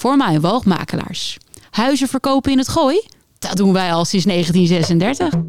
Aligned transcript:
voor 0.00 0.16
mij 0.16 0.40
woogmakelaars. 0.40 1.38
Huizen 1.70 2.08
verkopen 2.08 2.52
in 2.52 2.58
het 2.58 2.68
gooi? 2.68 3.02
Dat 3.38 3.56
doen 3.56 3.72
wij 3.72 3.92
al 3.92 4.04
sinds 4.04 4.26
1936. 4.26 5.40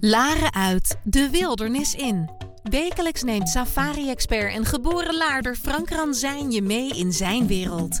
Laren 0.00 0.54
uit, 0.54 0.98
de 1.04 1.30
wildernis 1.30 1.94
in. 1.94 2.30
Wekelijks 2.62 3.22
neemt 3.22 3.48
safari-expert 3.48 4.54
en 4.54 4.64
geboren 4.64 5.16
laarder 5.16 5.56
Frank 5.56 5.90
Ranzijn 5.90 6.50
je 6.50 6.62
mee 6.62 6.88
in 6.88 7.12
zijn 7.12 7.46
wereld. 7.46 8.00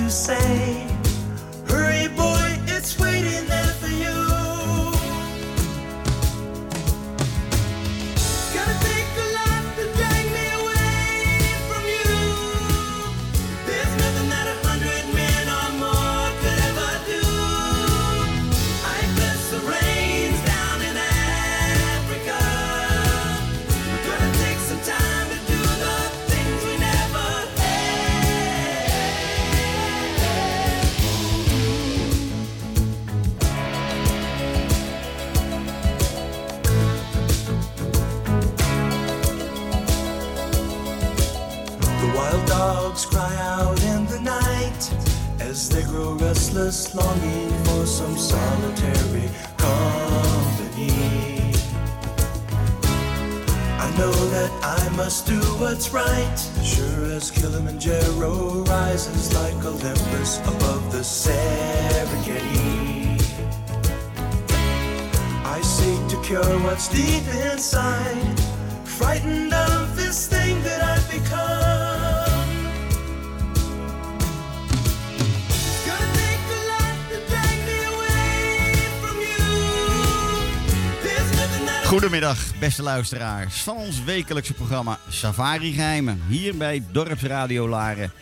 To 0.00 0.10
say, 0.10 0.89
beste 82.70 82.84
luisteraars 82.84 83.62
van 83.62 83.76
ons 83.76 84.04
wekelijkse 84.04 84.54
programma 84.54 84.98
Safari 85.08 85.72
Geheimen. 85.72 86.22
Hier 86.28 86.56
bij 86.56 86.82
Dorpsradio 86.92 87.68
Laren. 87.68 88.12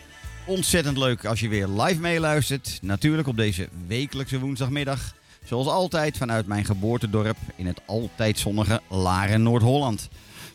Ontzettend 0.46 0.96
leuk 0.96 1.24
als 1.24 1.40
je 1.40 1.48
weer 1.48 1.66
live 1.68 2.00
meeluistert. 2.00 2.78
Natuurlijk 2.82 3.28
op 3.28 3.36
deze 3.36 3.68
wekelijkse 3.86 4.38
woensdagmiddag. 4.38 5.14
Zoals 5.44 5.66
altijd 5.66 6.16
vanuit 6.16 6.46
mijn 6.46 6.64
geboortedorp 6.64 7.36
in 7.56 7.66
het 7.66 7.80
altijd 7.86 8.38
zonnige 8.38 8.80
Laren, 8.88 9.42
Noord-Holland. 9.42 10.08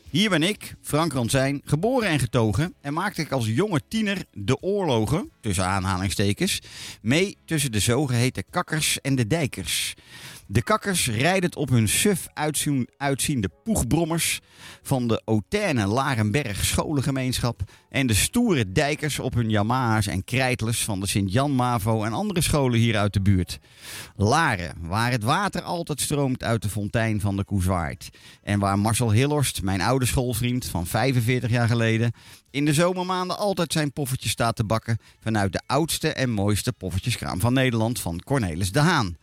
Hier 0.09 0.29
ben 0.29 0.43
ik, 0.43 0.75
Frank 0.81 1.13
Ransijn, 1.13 1.61
geboren 1.65 2.09
en 2.09 2.19
getogen 2.19 2.73
en 2.81 2.93
maakte 2.93 3.21
ik 3.21 3.31
als 3.31 3.47
jonge 3.47 3.81
tiener 3.87 4.25
de 4.31 4.61
oorlogen, 4.61 5.29
tussen 5.41 5.65
aanhalingstekens, 5.65 6.59
mee 7.01 7.37
tussen 7.45 7.71
de 7.71 7.79
zogeheten 7.79 8.43
kakkers 8.49 9.01
en 9.01 9.15
de 9.15 9.27
dijkers. 9.27 9.93
De 10.47 10.61
kakkers 10.61 11.09
rijden 11.09 11.55
op 11.55 11.69
hun 11.69 11.87
suf 11.87 12.27
uitzien- 12.33 12.89
uitziende 12.97 13.49
poegbrommers 13.63 14.39
van 14.81 15.07
de 15.07 15.21
Auterne 15.25 15.87
Larenberg 15.87 16.65
scholengemeenschap 16.65 17.61
en 17.89 18.07
de 18.07 18.13
stoere 18.13 18.71
dijkers 18.71 19.19
op 19.19 19.33
hun 19.33 19.49
Yamaha's 19.49 20.07
en 20.07 20.23
krijtlers 20.23 20.83
van 20.83 20.99
de 20.99 21.07
Sint-Jan 21.07 21.51
Mavo 21.51 22.03
en 22.03 22.13
andere 22.13 22.41
scholen 22.41 22.79
hier 22.79 22.97
uit 22.97 23.13
de 23.13 23.21
buurt. 23.21 23.59
Laren, 24.15 24.75
waar 24.81 25.11
het 25.11 25.23
water 25.23 25.61
altijd 25.61 26.01
stroomt 26.01 26.43
uit 26.43 26.61
de 26.61 26.69
fontein 26.69 27.21
van 27.21 27.37
de 27.37 27.43
Koezwaard. 27.43 28.09
En 28.41 28.59
waar 28.59 28.79
Marcel 28.79 29.11
Hillhorst, 29.11 29.61
mijn 29.61 29.81
oude 29.81 30.05
schoolvriend 30.05 30.65
van 30.65 30.87
45 30.87 31.49
jaar 31.49 31.67
geleden, 31.67 32.11
in 32.51 32.65
de 32.65 32.73
zomermaanden 32.73 33.37
altijd 33.37 33.73
zijn 33.73 33.93
poffertjes 33.93 34.31
staat 34.31 34.55
te 34.55 34.63
bakken 34.63 34.97
vanuit 35.19 35.53
de 35.53 35.61
oudste 35.65 36.13
en 36.13 36.29
mooiste 36.29 36.73
poffertjeskraam 36.73 37.39
van 37.39 37.53
Nederland 37.53 37.99
van 37.99 38.19
Cornelis 38.19 38.71
de 38.71 38.79
Haan. 38.79 39.17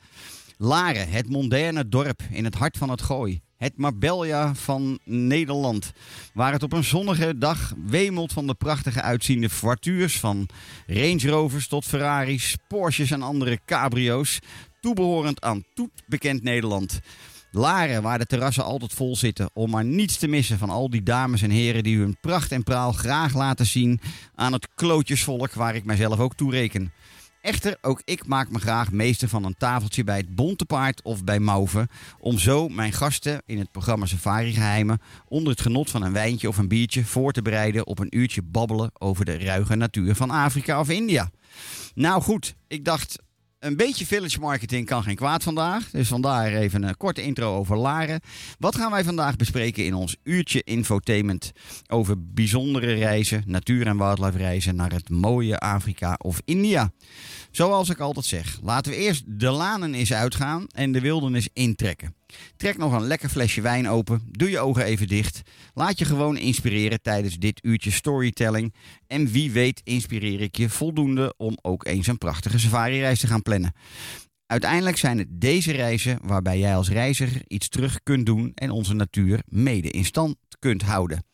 Laren, 0.63 1.09
het 1.09 1.29
moderne 1.29 1.89
dorp 1.89 2.23
in 2.31 2.45
het 2.45 2.55
hart 2.55 2.77
van 2.77 2.91
het 2.91 3.03
gooi. 3.03 3.41
Het 3.57 3.77
Marbella 3.77 4.55
van 4.55 4.99
Nederland. 5.05 5.93
Waar 6.35 6.53
het 6.53 6.63
op 6.63 6.73
een 6.73 6.85
zonnige 6.85 7.39
dag 7.39 7.75
wemelt 7.87 8.33
van 8.33 8.47
de 8.47 8.55
prachtige 8.55 9.03
uitziende 9.03 9.49
voitures. 9.49 10.19
Van 10.19 10.49
Range 10.87 11.29
Rovers 11.29 11.69
tot 11.69 11.85
Ferraris, 11.85 12.57
Porsches 12.69 13.11
en 13.11 13.23
andere 13.23 13.61
cabrio's. 13.67 14.39
Toebehorend 14.81 15.41
aan 15.41 15.65
toet 15.75 16.03
bekend 16.07 16.43
Nederland. 16.43 17.01
Laren, 17.51 18.03
waar 18.03 18.19
de 18.19 18.27
terrassen 18.27 18.65
altijd 18.65 18.93
vol 18.93 19.17
zitten. 19.17 19.51
Om 19.53 19.71
maar 19.71 19.85
niets 19.85 20.17
te 20.17 20.29
missen 20.29 20.59
van 20.59 20.71
al 20.71 20.91
die 20.91 21.03
dames 21.03 21.43
en 21.43 21.51
heren 21.51 21.83
die 21.83 21.99
hun 21.99 22.17
pracht 22.21 22.53
en 22.53 22.63
praal 22.63 22.93
graag 22.93 23.35
laten 23.35 23.67
zien 23.67 24.01
aan 24.35 24.53
het 24.53 24.69
klootjesvolk 24.75 25.53
waar 25.53 25.75
ik 25.75 25.85
mijzelf 25.85 26.19
ook 26.19 26.35
toe 26.35 26.51
reken. 26.51 26.93
Echter, 27.41 27.77
ook 27.81 28.03
ik 28.05 28.27
maak 28.27 28.51
me 28.51 28.59
graag 28.59 28.93
meester 28.93 29.29
van 29.29 29.45
een 29.45 29.57
tafeltje 29.59 30.05
bij 30.05 30.17
het 30.17 30.35
Bonte 30.35 30.65
Paard 30.65 31.03
of 31.03 31.25
bij 31.25 31.41
Mauve. 31.41 31.89
Om 32.19 32.39
zo 32.39 32.69
mijn 32.69 32.93
gasten 32.93 33.43
in 33.47 33.59
het 33.59 33.71
programma 33.71 34.07
Safari 34.07 34.53
Geheimen 34.53 35.01
onder 35.29 35.53
het 35.53 35.61
genot 35.61 35.91
van 35.91 36.03
een 36.03 36.13
wijntje 36.13 36.49
of 36.49 36.59
een 36.59 36.69
biertje 36.69 37.05
voor 37.05 37.33
te 37.33 37.43
bereiden 37.43 37.87
op 37.87 37.99
een 37.99 38.17
uurtje 38.19 38.43
babbelen 38.43 38.91
over 38.99 39.25
de 39.25 39.39
ruige 39.39 39.75
natuur 39.75 40.15
van 40.15 40.31
Afrika 40.31 40.81
of 40.81 40.89
India. 40.89 41.31
Nou 41.95 42.23
goed, 42.23 42.55
ik 42.69 42.85
dacht, 42.85 43.19
Een 43.61 43.77
beetje 43.77 44.07
village 44.07 44.41
marketing 44.41 44.87
kan 44.87 45.03
geen 45.03 45.17
kwaad 45.17 45.43
vandaag. 45.43 45.91
Dus 45.91 46.09
vandaar 46.09 46.53
even 46.53 46.83
een 46.83 46.97
korte 46.97 47.23
intro 47.23 47.57
over 47.57 47.77
Laren. 47.77 48.21
Wat 48.59 48.77
gaan 48.77 48.91
wij 48.91 49.05
vandaag 49.05 49.37
bespreken 49.37 49.85
in 49.85 49.95
ons 49.95 50.17
uurtje 50.23 50.63
infotainment 50.65 51.53
over 51.89 52.33
bijzondere 52.33 52.95
reizen, 52.95 53.43
natuur- 53.47 53.87
en 53.87 53.99
wildlife 53.99 54.39
reizen 54.39 54.77
naar 54.77 54.93
het 54.93 55.09
mooie 55.09 55.59
Afrika 55.59 56.15
of 56.19 56.41
India? 56.45 56.93
Zoals 57.51 57.89
ik 57.89 57.99
altijd 57.99 58.27
zeg, 58.27 58.59
laten 58.63 58.93
we 58.93 58.99
eerst 58.99 59.25
de 59.27 59.51
lanen 59.51 59.95
eens 59.95 60.13
uitgaan 60.13 60.67
en 60.67 60.93
de 60.93 61.01
wildernis 61.01 61.49
intrekken. 61.53 62.15
Trek 62.57 62.79
nog 62.79 62.93
een 62.93 63.07
lekker 63.07 63.29
flesje 63.29 63.61
wijn 63.61 63.89
open, 63.89 64.23
doe 64.31 64.51
je 64.51 64.59
ogen 64.59 64.85
even 64.85 65.07
dicht. 65.07 65.43
Laat 65.75 65.99
je 65.99 66.05
gewoon 66.05 66.37
inspireren 66.37 67.03
tijdens 67.03 67.39
dit 67.39 67.65
uurtje 67.65 67.91
storytelling. 67.91 68.75
En 69.07 69.27
wie 69.27 69.51
weet 69.51 69.81
inspireer 69.85 70.41
ik 70.41 70.57
je 70.57 70.69
voldoende 70.69 71.35
om 71.37 71.59
ook 71.63 71.87
eens 71.87 72.07
een 72.07 72.19
prachtige 72.19 72.59
safari-reis 72.59 73.21
te 73.21 73.27
gaan 73.27 73.43
plannen. 73.43 73.73
Uiteindelijk 74.51 74.97
zijn 74.97 75.19
het 75.19 75.29
deze 75.31 75.73
reizen 75.73 76.19
waarbij 76.23 76.59
jij 76.59 76.77
als 76.77 76.89
reiziger 76.89 77.43
iets 77.47 77.69
terug 77.69 78.03
kunt 78.03 78.27
doen 78.27 78.53
en 78.55 78.71
onze 78.71 78.95
natuur 78.95 79.43
mede 79.47 79.91
in 79.91 80.05
stand 80.05 80.37
kunt 80.59 80.83
houden. 80.83 81.25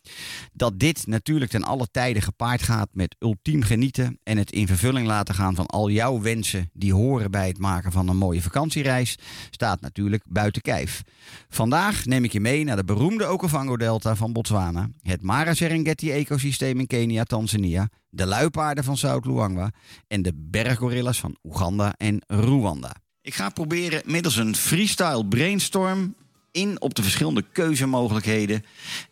Dat 0.53 0.79
dit 0.79 1.07
natuurlijk 1.07 1.51
ten 1.51 1.63
alle 1.63 1.89
tijden 1.91 2.23
gepaard 2.23 2.63
gaat 2.63 2.89
met 2.93 3.17
ultiem 3.19 3.63
genieten 3.63 4.19
en 4.23 4.37
het 4.37 4.53
in 4.53 4.67
vervulling 4.67 5.07
laten 5.07 5.35
gaan 5.35 5.55
van 5.55 5.67
al 5.67 5.91
jouw 5.91 6.21
wensen 6.21 6.71
die 6.73 6.95
horen 6.95 7.31
bij 7.31 7.47
het 7.47 7.59
maken 7.59 7.93
van 7.93 8.09
een 8.09 8.17
mooie 8.17 8.43
vakantiereis, 8.43 9.17
staat 9.51 9.81
natuurlijk 9.81 10.23
buiten 10.29 10.63
kijf. 10.63 11.03
Vandaag 11.49 12.05
neem 12.05 12.25
ik 12.25 12.33
je 12.33 12.41
mee 12.41 12.65
naar 12.65 12.77
de 12.77 12.85
beroemde 12.85 13.29
Okavango-delta 13.29 14.17
van 14.17 14.33
Botswana, 14.33 14.89
het 15.01 15.23
Mara-Serengeti-ecosysteem 15.23 16.79
in 16.79 16.87
Kenia, 16.87 17.25
Tanzania, 17.25 17.89
de 18.09 18.27
luipaarden 18.27 18.85
van 18.85 18.97
Zuid-Luangwa 18.97 19.71
en 20.07 20.23
de 20.23 20.33
berggorillas 20.35 21.21
van 21.21 21.37
Oeganda 21.43 21.95
en 21.97 22.23
Rwanda. 22.27 23.05
Ik 23.27 23.35
ga 23.35 23.49
proberen 23.49 24.03
middels 24.05 24.37
een 24.37 24.57
freestyle 24.57 25.27
brainstorm 25.27 26.15
in 26.53 26.81
op 26.81 26.95
de 26.95 27.03
verschillende 27.03 27.45
keuzemogelijkheden 27.53 28.65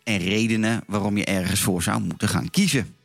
en 0.03 0.17
redenen 0.17 0.83
waarom 0.87 1.17
je 1.17 1.25
ergens 1.25 1.59
voor 1.59 1.83
zou 1.83 2.01
moeten 2.01 2.27
gaan 2.27 2.49
kiezen. 2.49 2.95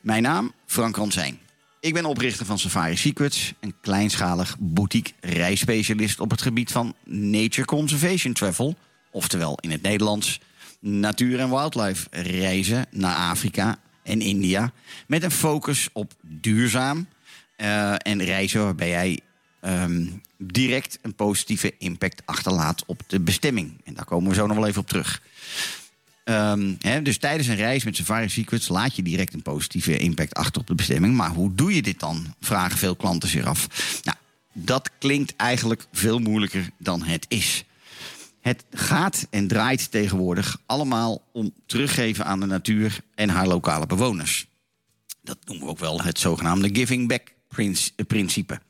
Mijn 0.00 0.22
naam 0.22 0.52
Frank 0.66 0.96
Ransijn. 0.96 1.38
Ik 1.80 1.94
ben 1.94 2.04
oprichter 2.04 2.46
van 2.46 2.58
Safari 2.58 2.96
Secrets, 2.96 3.52
een 3.60 3.74
kleinschalig 3.80 4.56
boutique 4.58 5.12
reisspecialist 5.20 6.20
op 6.20 6.30
het 6.30 6.42
gebied 6.42 6.72
van 6.72 6.94
Nature 7.04 7.66
Conservation 7.66 8.32
Travel, 8.32 8.76
oftewel 9.10 9.58
in 9.60 9.70
het 9.70 9.82
Nederlands 9.82 10.40
natuur- 10.80 11.40
en 11.40 11.50
wildlife 11.50 12.06
reizen 12.10 12.86
naar 12.90 13.16
Afrika 13.16 13.78
en 14.02 14.20
India, 14.20 14.72
met 15.06 15.22
een 15.22 15.30
focus 15.30 15.88
op 15.92 16.12
duurzaam 16.20 17.08
eh, 17.56 17.94
en 17.98 18.24
reizen 18.24 18.62
waarbij 18.62 18.88
jij 18.88 19.20
ehm, 19.64 20.06
direct 20.36 20.98
een 21.02 21.14
positieve 21.14 21.74
impact 21.78 22.22
achterlaat 22.24 22.84
op 22.86 23.02
de 23.06 23.20
bestemming. 23.20 23.80
En 23.84 23.94
daar 23.94 24.04
komen 24.04 24.28
we 24.28 24.34
zo 24.34 24.46
nog 24.46 24.56
wel 24.56 24.66
even 24.66 24.80
op 24.80 24.88
terug. 24.88 25.22
Ehm, 26.24 27.02
dus 27.02 27.18
tijdens 27.18 27.48
een 27.48 27.56
reis 27.56 27.84
met 27.84 27.96
Safari 27.96 28.28
Secrets 28.28 28.68
laat 28.68 28.96
je 28.96 29.02
direct 29.02 29.34
een 29.34 29.42
positieve 29.42 29.98
impact 29.98 30.34
achter 30.34 30.60
op 30.60 30.66
de 30.66 30.74
bestemming. 30.74 31.14
Maar 31.14 31.30
hoe 31.30 31.54
doe 31.54 31.74
je 31.74 31.82
dit 31.82 32.00
dan? 32.00 32.34
Vragen 32.40 32.78
veel 32.78 32.96
klanten 32.96 33.28
zich 33.28 33.44
af. 33.44 33.68
Nou, 34.02 34.16
dat 34.52 34.90
klinkt 34.98 35.36
eigenlijk 35.36 35.86
veel 35.92 36.18
moeilijker 36.18 36.70
dan 36.78 37.02
het 37.02 37.26
is. 37.28 37.64
Het 38.40 38.64
gaat 38.70 39.26
en 39.30 39.46
draait 39.48 39.90
tegenwoordig 39.90 40.58
allemaal 40.66 41.22
om 41.32 41.52
teruggeven 41.66 42.24
aan 42.24 42.40
de 42.40 42.46
natuur 42.46 43.00
en 43.14 43.28
haar 43.28 43.46
lokale 43.46 43.86
bewoners. 43.86 44.46
Dat 45.22 45.38
noemen 45.44 45.64
we 45.64 45.70
ook 45.70 45.78
wel 45.78 46.02
het 46.02 46.18
zogenaamde 46.18 46.68
giving 46.72 47.08
back 47.08 47.32
princ- 47.48 48.06
principe. 48.06 48.60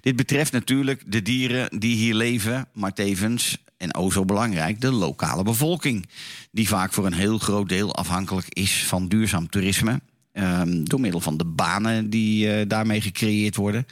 Dit 0.00 0.16
betreft 0.16 0.52
natuurlijk 0.52 1.02
de 1.06 1.22
dieren 1.22 1.78
die 1.78 1.96
hier 1.96 2.14
leven, 2.14 2.68
maar 2.72 2.92
tevens, 2.92 3.56
en 3.76 3.94
o 3.94 4.10
zo 4.10 4.24
belangrijk, 4.24 4.80
de 4.80 4.92
lokale 4.92 5.42
bevolking. 5.42 6.08
Die 6.50 6.68
vaak 6.68 6.92
voor 6.92 7.06
een 7.06 7.12
heel 7.12 7.38
groot 7.38 7.68
deel 7.68 7.94
afhankelijk 7.94 8.46
is 8.48 8.84
van 8.84 9.08
duurzaam 9.08 9.48
toerisme. 9.48 10.00
ehm, 10.32 10.84
door 10.84 11.00
middel 11.00 11.20
van 11.20 11.36
de 11.36 11.44
banen 11.44 12.10
die 12.10 12.52
eh, 12.52 12.68
daarmee 12.68 13.00
gecreëerd 13.00 13.56
worden. 13.56 13.86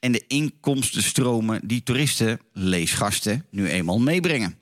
En 0.00 0.12
de 0.12 0.24
inkomstenstromen 0.26 1.60
die 1.64 1.82
toeristen, 1.82 2.40
leesgasten, 2.52 3.44
nu 3.50 3.68
eenmaal 3.68 3.98
meebrengen. 3.98 4.58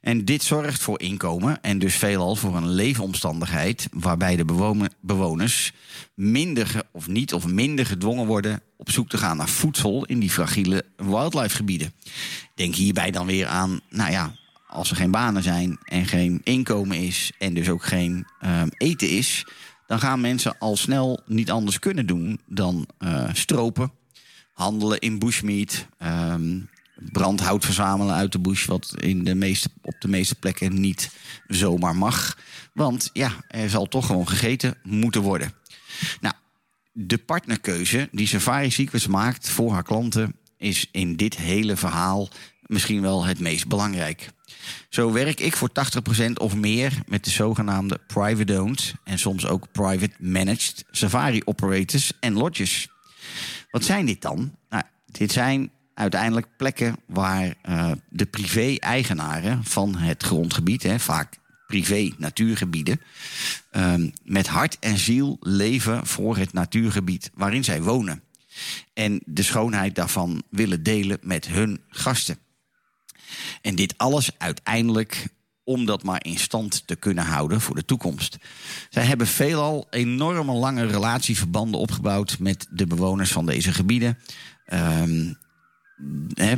En 0.00 0.24
dit 0.24 0.42
zorgt 0.42 0.82
voor 0.82 1.00
inkomen 1.00 1.62
en 1.62 1.78
dus 1.78 1.94
veelal 1.94 2.36
voor 2.36 2.56
een 2.56 2.68
leefomstandigheid 2.68 3.88
waarbij 3.92 4.36
de 4.36 4.44
bewoner- 4.44 4.92
bewoners 5.00 5.72
minder 6.14 6.82
of 6.92 7.08
niet 7.08 7.34
of 7.34 7.46
minder 7.46 7.86
gedwongen 7.86 8.26
worden 8.26 8.62
op 8.76 8.90
zoek 8.90 9.08
te 9.08 9.18
gaan 9.18 9.36
naar 9.36 9.48
voedsel 9.48 10.04
in 10.04 10.18
die 10.18 10.30
fragiele 10.30 10.84
wildlife 10.96 11.56
gebieden. 11.56 11.92
Denk 12.54 12.74
hierbij 12.74 13.10
dan 13.10 13.26
weer 13.26 13.46
aan, 13.46 13.80
nou 13.90 14.10
ja, 14.10 14.34
als 14.66 14.90
er 14.90 14.96
geen 14.96 15.10
banen 15.10 15.42
zijn 15.42 15.78
en 15.84 16.06
geen 16.06 16.40
inkomen 16.44 16.96
is 16.96 17.32
en 17.38 17.54
dus 17.54 17.68
ook 17.68 17.84
geen 17.84 18.26
ehm, 18.40 18.68
eten 18.76 19.10
is, 19.10 19.46
dan 19.86 20.00
gaan 20.00 20.20
mensen 20.20 20.58
al 20.58 20.76
snel 20.76 21.20
niet 21.26 21.50
anders 21.50 21.78
kunnen 21.78 22.06
doen 22.06 22.40
dan 22.46 22.86
eh, 22.98 23.28
stropen, 23.32 23.92
handelen 24.52 24.98
in 24.98 25.18
bushmeat, 25.18 25.86
ehm, 25.98 26.58
brandhout 27.12 27.64
verzamelen 27.64 28.14
uit 28.14 28.32
de 28.32 28.38
bush, 28.38 28.66
wat 28.66 28.94
in 28.98 29.24
de 29.24 29.34
meeste, 29.34 29.68
op 29.82 29.94
de 29.98 30.08
meeste 30.08 30.34
plekken 30.34 30.80
niet 30.80 31.10
zomaar 31.46 31.96
mag. 31.96 32.38
Want 32.72 33.10
ja, 33.12 33.32
er 33.48 33.70
zal 33.70 33.86
toch 33.86 34.06
gewoon 34.06 34.28
gegeten 34.28 34.74
moeten 34.82 35.22
worden. 35.22 35.52
Nou, 36.20 36.34
de 36.92 37.18
partnerkeuze 37.18 38.08
die 38.12 38.26
Safari 38.26 38.70
Secrets 38.70 39.06
maakt 39.06 39.48
voor 39.48 39.72
haar 39.72 39.82
klanten 39.82 40.34
is 40.56 40.88
in 40.90 41.16
dit 41.16 41.36
hele 41.36 41.76
verhaal 41.76 42.28
misschien 42.66 43.00
wel 43.00 43.24
het 43.24 43.40
meest 43.40 43.68
belangrijk. 43.68 44.30
Zo 44.88 45.12
werk 45.12 45.40
ik 45.40 45.56
voor 45.56 45.70
80% 46.28 46.32
of 46.32 46.54
meer 46.54 46.92
met 47.06 47.24
de 47.24 47.30
zogenaamde 47.30 48.00
private 48.06 48.62
owned 48.62 48.94
en 49.04 49.18
soms 49.18 49.46
ook 49.46 49.72
private 49.72 50.14
managed 50.18 50.84
safari 50.90 51.42
operators 51.44 52.12
en 52.20 52.32
lodges. 52.32 52.88
Wat 53.70 53.84
zijn 53.84 54.06
dit 54.06 54.22
dan? 54.22 54.54
Nou, 54.68 54.82
dit 55.06 55.32
zijn 55.32 55.70
uiteindelijk 55.94 56.46
plekken 56.56 56.96
waar 57.06 57.54
eh, 57.62 57.92
de 58.08 58.26
privé-eigenaren 58.26 59.64
van 59.64 59.96
het 59.96 60.22
grondgebied, 60.22 60.82
hè, 60.82 60.98
vaak 60.98 61.38
privé-natuurgebieden, 61.66 63.00
ehm, 63.70 64.10
met 64.24 64.46
hart 64.46 64.78
en 64.78 64.98
ziel 64.98 65.36
leven 65.40 66.06
voor 66.06 66.36
het 66.36 66.52
natuurgebied 66.52 67.30
waarin 67.34 67.64
zij 67.64 67.82
wonen. 67.82 68.22
En 68.94 69.20
de 69.24 69.42
schoonheid 69.42 69.94
daarvan 69.94 70.42
willen 70.50 70.82
delen 70.82 71.18
met 71.22 71.48
hun 71.48 71.80
gasten. 71.88 72.38
En 73.60 73.74
dit 73.74 73.98
alles 73.98 74.30
uiteindelijk 74.38 75.26
om 75.64 75.86
dat 75.86 76.02
maar 76.02 76.24
in 76.24 76.38
stand 76.38 76.86
te 76.86 76.96
kunnen 76.96 77.24
houden 77.24 77.60
voor 77.60 77.74
de 77.74 77.84
toekomst. 77.84 78.36
Zij 78.90 79.04
hebben 79.04 79.26
veelal 79.26 79.86
enorme 79.90 80.52
lange 80.52 80.86
relatieverbanden 80.86 81.80
opgebouwd 81.80 82.38
met 82.38 82.66
de 82.70 82.86
bewoners 82.86 83.32
van 83.32 83.46
deze 83.46 83.72
gebieden. 83.72 84.18
Ehm, 84.64 85.32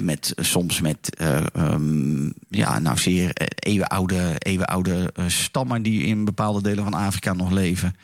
met, 0.00 0.32
soms 0.36 0.80
met 0.80 1.16
eh, 1.16 1.46
ehm, 1.54 2.30
ja, 2.48 2.78
nou 2.78 2.98
zeer 2.98 3.32
eh, 3.32 3.46
eeuwenoude, 3.58 4.34
eeuwenoude 4.38 5.12
eh, 5.14 5.24
stammen 5.28 5.82
die 5.82 6.02
in 6.02 6.24
bepaalde 6.24 6.62
delen 6.62 6.84
van 6.84 6.94
Afrika 6.94 7.32
nog 7.32 7.50
leven. 7.50 7.96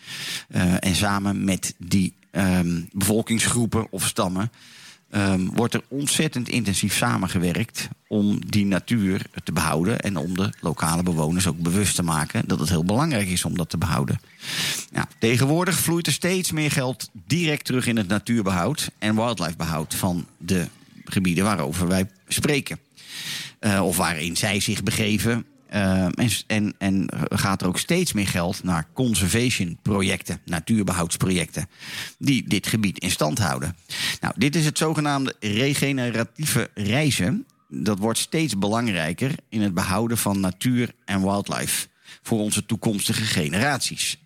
En 0.80 0.94
samen 0.94 1.44
met 1.44 1.74
die 1.78 2.14
ehm, 2.30 2.80
bevolkingsgroepen 2.92 3.86
of 3.90 4.06
stammen 4.06 4.50
ehm, 5.10 5.46
wordt 5.46 5.74
er 5.74 5.82
ontzettend 5.88 6.48
intensief 6.48 6.96
samengewerkt 6.96 7.88
om 8.08 8.50
die 8.50 8.66
natuur 8.66 9.26
te 9.44 9.52
behouden 9.52 10.00
en 10.00 10.16
om 10.16 10.36
de 10.36 10.52
lokale 10.60 11.02
bewoners 11.02 11.46
ook 11.46 11.58
bewust 11.58 11.94
te 11.94 12.02
maken 12.02 12.42
dat 12.46 12.60
het 12.60 12.68
heel 12.68 12.84
belangrijk 12.84 13.28
is 13.28 13.44
om 13.44 13.56
dat 13.56 13.70
te 13.70 13.78
behouden. 13.78 14.20
Tegenwoordig 15.18 15.78
vloeit 15.78 16.06
er 16.06 16.12
steeds 16.12 16.52
meer 16.52 16.70
geld 16.70 17.10
direct 17.26 17.64
terug 17.64 17.86
in 17.86 17.96
het 17.96 18.08
natuurbehoud 18.08 18.90
en 18.98 19.14
wildlifebehoud 19.14 19.94
van 19.94 20.26
de 20.38 20.66
gebieden 21.04 21.44
waarover 21.44 21.88
wij 21.88 22.10
spreken. 22.28 22.78
Eh, 23.58 23.86
of 23.86 23.96
waarin 23.96 24.36
zij 24.36 24.60
zich 24.60 24.82
begeven. 24.82 25.46
Eh, 25.66 26.06
en, 26.46 26.74
en, 26.78 27.08
gaat 27.28 27.62
er 27.62 27.68
ook 27.68 27.78
steeds 27.78 28.12
meer 28.12 28.28
geld 28.28 28.62
naar 28.62 28.88
conservation 28.92 29.78
projecten, 29.82 30.40
natuurbehoudsprojecten, 30.44 31.68
die 32.18 32.48
dit 32.48 32.66
gebied 32.66 32.98
in 32.98 33.10
stand 33.10 33.38
houden. 33.38 33.76
Nou, 34.20 34.34
dit 34.36 34.56
is 34.56 34.64
het 34.64 34.78
zogenaamde 34.78 35.34
regeneratieve 35.40 36.70
reizen. 36.74 37.46
Dat 37.68 37.98
wordt 37.98 38.18
steeds 38.18 38.58
belangrijker 38.58 39.34
in 39.48 39.60
het 39.60 39.74
behouden 39.74 40.18
van 40.18 40.40
natuur 40.40 40.94
en 41.04 41.22
wildlife 41.22 41.88
voor 42.22 42.38
onze 42.38 42.66
toekomstige 42.66 43.24
generaties. 43.24 44.18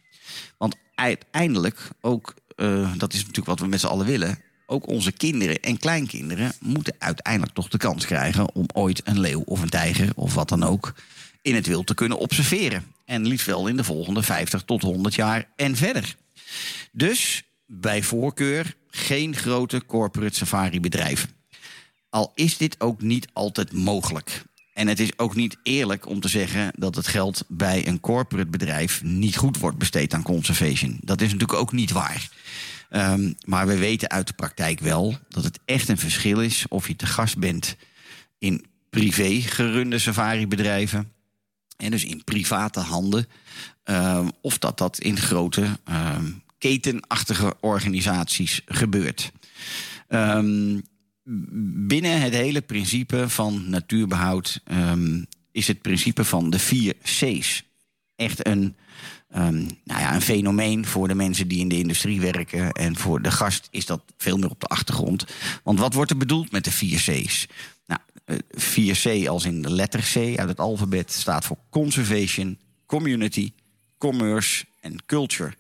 Want 0.59 0.77
uiteindelijk 0.95 1.89
ook, 2.01 2.35
eh, 2.57 2.93
dat 2.97 3.13
is 3.13 3.19
natuurlijk 3.19 3.47
wat 3.47 3.61
we 3.61 3.67
met 3.67 3.81
z'n 3.81 3.87
allen 3.87 4.07
willen, 4.07 4.39
ook 4.67 4.89
onze 4.89 5.13
kinderen 5.13 5.61
en 5.61 5.79
kleinkinderen 5.79 6.53
moeten 6.61 6.95
uiteindelijk 6.99 7.55
toch 7.55 7.69
de 7.69 7.79
kans 7.79 8.07
krijgen 8.07 8.55
om 8.55 8.67
ooit 8.73 9.01
een 9.05 9.21
leeuw 9.21 9.43
of 9.45 9.63
een 9.63 9.69
tijger 9.69 10.13
of 10.15 10.35
wat 10.35 10.49
dan 10.49 10.63
ook 10.63 10.95
in 11.43 11.55
het 11.55 11.67
wild 11.67 11.87
te 11.87 11.95
kunnen 11.95 12.19
observeren. 12.19 12.85
En 13.05 13.27
liefst 13.27 13.47
wel 13.47 13.67
in 13.67 13.77
de 13.77 13.85
volgende 13.85 14.23
50 14.23 14.63
tot 14.63 14.83
100 14.83 15.15
jaar 15.15 15.49
en 15.57 15.77
verder. 15.77 16.17
Dus 16.93 17.43
bij 17.67 18.03
voorkeur 18.03 18.75
geen 18.91 19.37
grote 19.37 19.87
corporate 19.87 20.37
safari 20.37 20.81
bedrijven. 20.81 21.29
Al 22.09 22.33
is 22.35 22.57
dit 22.57 22.81
ook 22.81 23.03
niet 23.03 23.29
altijd 23.33 23.73
mogelijk. 23.73 24.43
En 24.73 24.89
het 24.89 25.01
is 25.01 25.19
ook 25.19 25.35
niet 25.35 25.57
eerlijk 25.63 26.07
om 26.07 26.21
te 26.21 26.29
zeggen 26.29 26.73
dat 26.79 26.95
het 26.95 27.07
geld 27.07 27.45
bij 27.49 27.87
een 27.87 28.01
corporate 28.01 28.51
bedrijf 28.51 29.03
niet 29.03 29.37
goed 29.37 29.59
wordt 29.59 29.79
besteed 29.79 30.15
aan 30.15 30.23
conservation. 30.23 30.99
Dat 31.01 31.21
is 31.21 31.33
natuurlijk 31.33 31.59
ook 31.59 31.73
niet 31.73 31.91
waar. 31.91 32.29
Ehm, 32.95 33.33
maar 33.45 33.67
we 33.67 33.79
weten 33.79 34.11
uit 34.11 34.27
de 34.27 34.33
praktijk 34.33 34.81
wel 34.81 35.19
dat 35.29 35.45
het 35.45 35.59
echt 35.65 35.89
een 35.89 35.99
verschil 35.99 36.41
is 36.41 36.65
of 36.69 36.89
je 36.89 36.97
te 36.97 37.07
gast 37.07 37.39
bent 37.39 37.77
in 38.39 38.65
privé 38.91 39.41
gerunde 39.41 39.99
safaribedrijven. 39.99 41.13
En 41.77 41.91
dus 41.91 42.05
in 42.05 42.25
private 42.25 42.81
handen. 42.81 43.27
ehm, 43.85 44.29
of 44.41 44.59
dat 44.59 44.79
dat 44.79 44.99
in 44.99 45.19
grote 45.19 45.79
ehm, 45.85 46.31
ketenachtige 46.59 47.55
organisaties 47.61 48.61
gebeurt. 48.67 49.33
Binnen 51.87 52.21
het 52.21 52.33
hele 52.35 52.61
principe 52.61 53.29
van 53.29 53.71
natuurbehoud 53.71 54.61
is 55.53 55.67
het 55.67 55.83
principe 55.83 56.25
van 56.25 56.51
de 56.51 56.59
vier 56.59 56.95
C's 57.03 57.65
echt 58.17 58.47
een, 58.47 58.77
ehm, 59.35 59.57
nou 59.85 60.01
ja, 60.01 60.15
een 60.15 60.23
fenomeen 60.23 60.87
voor 60.87 61.09
de 61.09 61.15
mensen 61.15 61.49
die 61.49 61.61
in 61.61 61.69
de 61.69 61.79
industrie 61.79 62.21
werken. 62.21 62.73
En 62.73 62.97
voor 62.97 63.23
de 63.23 63.31
gast 63.31 63.69
is 63.71 63.87
dat 63.87 64.01
veel 64.17 64.37
meer 64.37 64.51
op 64.51 64.61
de 64.61 64.67
achtergrond. 64.67 65.25
Want 65.63 65.79
wat 65.79 65.95
wordt 65.95 66.11
er 66.11 66.17
bedoeld 66.17 66.53
met 66.53 66.65
de 66.65 66.71
vier 66.71 66.99
C's? 66.99 67.47
Nou, 67.87 68.01
eh, 68.25 68.37
4C 68.51 69.29
als 69.29 69.45
in 69.45 69.63
de 69.63 69.71
letter 69.71 70.01
C 70.13 70.39
uit 70.39 70.49
het 70.49 70.61
alfabet 70.61 71.13
staat 71.13 71.45
voor 71.45 71.57
conservation, 71.71 72.59
community, 72.87 73.53
commerce 73.99 74.65
en 74.81 75.05
culture. 75.07 75.55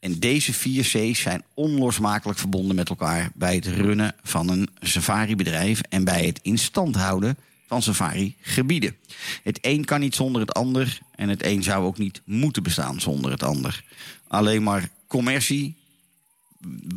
En 0.00 0.18
deze 0.18 0.52
vier 0.52 0.82
C's 0.82 1.20
zijn 1.20 1.44
onlosmakelijk 1.54 2.38
verbonden 2.38 2.76
met 2.76 2.88
elkaar 2.88 3.30
bij 3.34 3.54
het 3.54 3.66
runnen 3.66 4.14
van 4.22 4.48
een 4.48 4.68
safaribedrijf 4.80 5.80
en 5.80 6.04
bij 6.04 6.26
het 6.26 6.38
in 6.42 6.58
stand 6.58 6.96
houden 6.96 7.36
van 7.66 7.82
safari-gebieden. 7.82 8.96
Het 9.42 9.58
een 9.60 9.84
kan 9.84 10.00
niet 10.00 10.14
zonder 10.14 10.40
het 10.40 10.54
ander 10.54 10.98
en 11.14 11.28
het 11.28 11.44
een 11.44 11.62
zou 11.62 11.84
ook 11.84 11.98
niet 11.98 12.22
moeten 12.24 12.62
bestaan 12.62 13.00
zonder 13.00 13.30
het 13.30 13.42
ander. 13.42 13.84
Alleen 14.28 14.62
maar 14.62 14.88
commercie, 15.06 15.76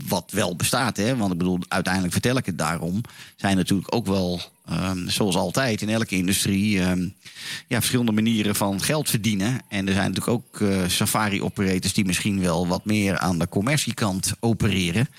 wat 0.08 0.32
wel 0.32 0.56
bestaat, 0.56 0.98
hè, 0.98 1.16
want 1.16 1.32
ik 1.32 1.38
bedoel, 1.38 1.60
uiteindelijk 1.68 2.14
vertel 2.14 2.38
ik 2.38 2.46
het 2.46 2.58
daarom, 2.58 3.02
zijn 3.36 3.56
natuurlijk 3.56 3.96
ook 3.96 4.06
wel, 4.06 4.42
ehm, 4.66 5.08
zoals 5.08 5.36
altijd 5.36 5.82
in 5.82 5.90
elke 5.90 6.16
industrie, 6.16 6.80
ehm, 6.80 7.10
ja, 7.68 7.78
verschillende 7.78 8.12
manieren 8.12 8.56
van 8.56 8.82
geld 8.82 9.10
verdienen. 9.10 9.62
En 9.68 9.88
er 9.88 9.94
zijn 9.94 10.12
natuurlijk 10.12 10.38
ook 10.38 10.62
eh, 10.62 10.88
safari-operators 10.88 11.94
die 11.94 12.06
misschien 12.06 12.40
wel 12.40 12.68
wat 12.68 12.86
meer 12.86 13.18
aan 13.18 13.40
de 13.40 13.50
commerciekant 13.50 14.34
opereren 14.40 15.10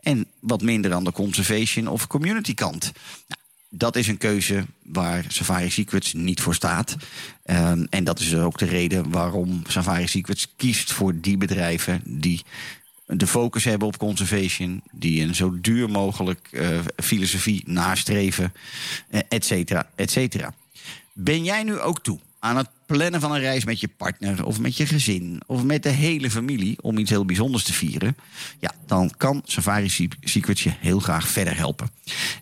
en 0.00 0.26
wat 0.40 0.62
minder 0.62 0.92
aan 0.94 1.04
de 1.04 1.12
conservation 1.12 1.86
of 1.86 2.06
community 2.06 2.54
kant. 2.54 2.92
Nou, 3.28 3.39
dat 3.70 3.96
is 3.96 4.08
een 4.08 4.18
keuze 4.18 4.66
waar 4.82 5.24
Safari 5.28 5.70
Secrets 5.70 6.12
niet 6.12 6.40
voor 6.40 6.54
staat. 6.54 6.96
Ehm, 7.44 7.86
en 7.90 8.04
dat 8.04 8.20
is 8.20 8.34
ook 8.34 8.58
de 8.58 8.66
reden 8.66 9.10
waarom 9.10 9.62
Safari 9.68 10.08
Secrets 10.08 10.52
kiest 10.56 10.92
voor 10.92 11.20
die 11.20 11.36
bedrijven 11.36 12.02
die 12.04 12.42
de 13.06 13.26
focus 13.26 13.64
hebben 13.64 13.88
op 13.88 13.98
conservation, 13.98 14.82
die 14.92 15.22
een 15.22 15.34
zo 15.34 15.60
duur 15.60 15.90
mogelijk 15.90 16.48
eh, 16.52 16.78
filosofie 16.96 17.62
nastreven, 17.66 18.52
eh, 19.08 19.20
et 19.28 19.44
cetera, 19.44 19.90
et 19.94 20.10
cetera. 20.10 20.54
Ben 21.12 21.44
jij 21.44 21.62
nu 21.62 21.78
ook 21.78 22.02
toe 22.02 22.18
aan 22.38 22.56
het 22.56 22.68
plannen 22.86 23.20
van 23.20 23.32
een 23.32 23.40
reis 23.40 23.64
met 23.64 23.80
je 23.80 23.88
partner 23.88 24.44
of 24.44 24.60
met 24.60 24.76
je 24.76 24.86
gezin 24.86 25.40
of 25.46 25.64
met 25.64 25.82
de 25.82 25.88
hele 25.88 26.30
familie 26.30 26.76
om 26.80 26.98
iets 26.98 27.10
heel 27.10 27.24
bijzonders 27.24 27.64
te 27.64 27.72
vieren? 27.72 28.16
Ja, 28.58 28.72
dan 28.86 29.12
kan 29.16 29.42
Safari 29.44 30.08
Secrets 30.20 30.62
je 30.62 30.72
heel 30.80 31.00
graag 31.00 31.28
verder 31.28 31.56
helpen. 31.56 31.90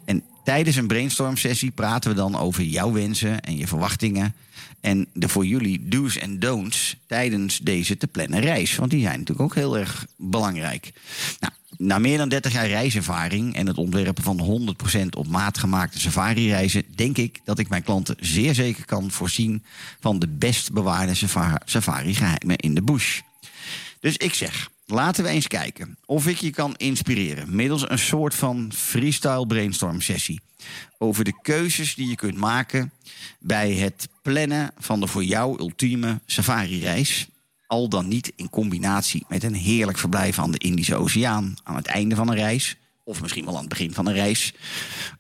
En 0.05 0.23
tijdens 0.49 0.77
een 0.77 0.87
brainstorm 0.87 1.37
sessie 1.37 1.71
praten 1.71 2.11
we 2.11 2.17
dan 2.17 2.37
over 2.37 2.63
jouw 2.63 2.93
wensen 2.93 3.41
en 3.41 3.57
je 3.57 3.67
verwachtingen. 3.67 4.35
En 4.81 5.07
de 5.13 5.29
voor 5.29 5.47
jullie 5.47 5.89
do's 5.89 6.19
en 6.19 6.39
don'ts 6.39 6.97
tijdens 7.07 7.59
deze 7.59 7.97
te 7.97 8.07
plannen 8.07 8.41
reis. 8.41 8.77
Want 8.77 8.91
die 8.91 9.01
zijn 9.01 9.19
natuurlijk 9.19 9.49
ook 9.49 9.55
heel 9.55 9.79
erg 9.79 10.07
belangrijk. 10.17 10.93
Nou, 11.41 11.53
na 11.77 11.99
meer 11.99 12.19
dan 12.19 12.29
30 12.29 12.53
jaar 12.53 12.67
reiservaring 12.67 13.55
en 13.55 13.67
het 13.67 13.79
ontwerpen 13.79 14.23
van 14.23 14.75
100% 15.05 15.07
op 15.17 15.27
maat 15.27 15.59
gemaakte 15.59 16.01
safari-reizen, 16.01 16.85
denk 16.95 17.17
ik 17.17 17.41
dat 17.45 17.59
ik 17.59 17.69
mijn 17.69 17.83
klanten 17.83 18.17
zeer 18.21 18.55
zeker 18.55 18.85
kan 18.85 19.11
voorzien 19.11 19.65
van 20.01 20.19
de 20.19 20.29
best 20.29 20.73
bewaarde 20.73 21.15
safa- 21.15 21.63
safari-geheimen 21.65 22.57
in 22.57 22.75
de 22.75 22.83
bush. 22.83 23.21
Dus 24.01 24.17
ik 24.17 24.35
zeg, 24.35 24.71
laten 24.91 25.25
we 25.25 25.31
eens 25.31 25.47
kijken 25.47 25.99
of 26.05 26.27
ik 26.27 26.37
je 26.37 26.51
kan 26.51 26.75
inspireren 26.77 27.57
middels 27.57 27.91
een 27.91 27.99
soort 27.99 28.35
van 28.35 28.73
freestyle 28.75 29.47
brainstorm 29.47 30.01
sessie 30.01 30.41
over 30.99 31.25
de 31.25 31.41
keuzes 31.43 31.95
die 31.95 32.09
je 32.09 32.15
kunt 32.15 32.37
maken 32.37 32.93
bij 33.39 33.73
het 33.73 34.09
plannen 34.23 34.71
van 34.79 35.01
de 35.01 35.07
voor 35.07 35.25
jou 35.25 35.59
ultieme 35.59 36.21
safari-reis. 36.27 37.29
Al 37.67 37.89
dan 37.89 38.09
niet 38.09 38.33
in 38.37 38.51
combinatie 38.51 39.25
met 39.29 39.43
een 39.43 39.55
heerlijk 39.55 39.99
verblijf 39.99 40.39
aan 40.39 40.51
de 40.51 40.59
Indische 40.59 40.97
Oceaan 40.97 41.57
aan 41.63 41.77
het 41.77 41.87
einde 41.87 42.15
van 42.15 42.29
een 42.29 42.35
reis. 42.35 42.77
Of 43.05 43.21
misschien 43.21 43.45
wel 43.45 43.55
aan 43.55 43.61
het 43.61 43.69
begin 43.69 43.95
van 43.95 44.07
een 44.07 44.15
reis. 44.15 44.55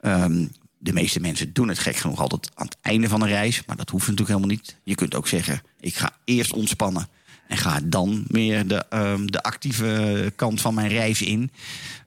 Ehm, 0.01 0.47
de 0.79 0.93
meeste 0.93 1.21
mensen 1.21 1.53
doen 1.53 1.69
het 1.69 1.79
gek 1.79 1.97
genoeg 1.97 2.21
altijd 2.21 2.51
aan 2.55 2.67
het 2.67 2.77
einde 2.81 3.09
van 3.09 3.21
een 3.21 3.29
reis. 3.29 3.63
Maar 3.67 3.77
dat 3.77 3.91
hoeft 3.91 4.09
natuurlijk 4.09 4.37
helemaal 4.37 4.57
niet. 4.57 4.77
Je 4.83 4.95
kunt 4.95 5.15
ook 5.15 5.29
zeggen, 5.29 5.63
ik 5.81 5.95
ga 5.95 6.17
eerst 6.25 6.53
ontspannen. 6.53 7.09
En 7.49 7.57
ga 7.57 7.81
dan 7.85 8.25
meer 8.26 8.67
de, 8.67 8.85
ehm, 8.88 9.26
de 9.26 9.43
actieve 9.43 10.33
kant 10.37 10.61
van 10.61 10.75
mijn 10.75 10.88
reis 10.88 11.23
in. 11.23 11.50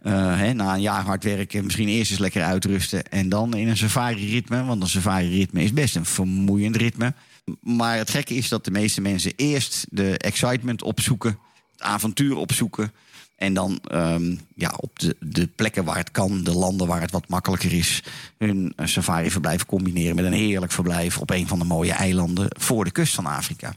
Eh, 0.02 0.38
hè, 0.38 0.54
na 0.54 0.74
een 0.74 0.82
jaar 0.82 1.04
hard 1.04 1.24
werken, 1.24 1.64
misschien 1.64 1.88
eerst 1.88 2.12
eens 2.12 2.20
lekker 2.20 2.44
uitrusten. 2.44 3.04
En 3.04 3.30
dan 3.30 3.56
in 3.56 3.68
een 3.68 3.78
safari-ritme. 3.78 4.64
Want 4.64 4.82
een 4.82 4.90
safari-ritme 4.90 5.64
is 5.64 5.74
best 5.74 5.96
een 5.96 6.06
vermoeiend 6.06 6.76
ritme. 6.76 7.14
Maar 7.60 7.98
het 7.98 8.10
gekke 8.10 8.34
is 8.34 8.50
dat 8.50 8.66
de 8.66 8.72
meeste 8.72 9.02
mensen 9.02 9.34
eerst 9.36 9.86
de 9.90 10.18
excitement 10.18 10.84
opzoeken. 10.84 11.38
Het 11.72 11.82
avontuur 11.82 12.36
opzoeken. 12.36 12.92
En 13.36 13.54
dan 13.54 13.80
ehm, 13.84 14.36
ja, 14.56 14.74
op 14.78 15.00
de, 15.00 15.16
de 15.20 15.48
plekken 15.48 15.84
waar 15.84 15.98
het 15.98 16.12
kan, 16.12 16.44
de 16.44 16.54
landen 16.54 16.88
waar 16.88 17.02
het 17.02 17.12
wat 17.12 17.28
makkelijker 17.28 17.74
is, 17.74 18.04
hun 18.38 18.74
eh, 18.76 18.86
safari-verblijf 18.86 19.66
combineren 19.66 20.16
met 20.16 20.26
een 20.26 20.34
heerlijk 20.34 20.72
verblijf 20.72 21.18
op 21.18 21.30
een 21.30 21.48
van 21.48 21.60
de 21.60 21.66
mooie 21.66 21.94
eilanden 21.94 22.48
voor 22.50 22.84
de 22.84 22.92
kust 22.92 23.14
van 23.14 23.26
Afrika. 23.26 23.76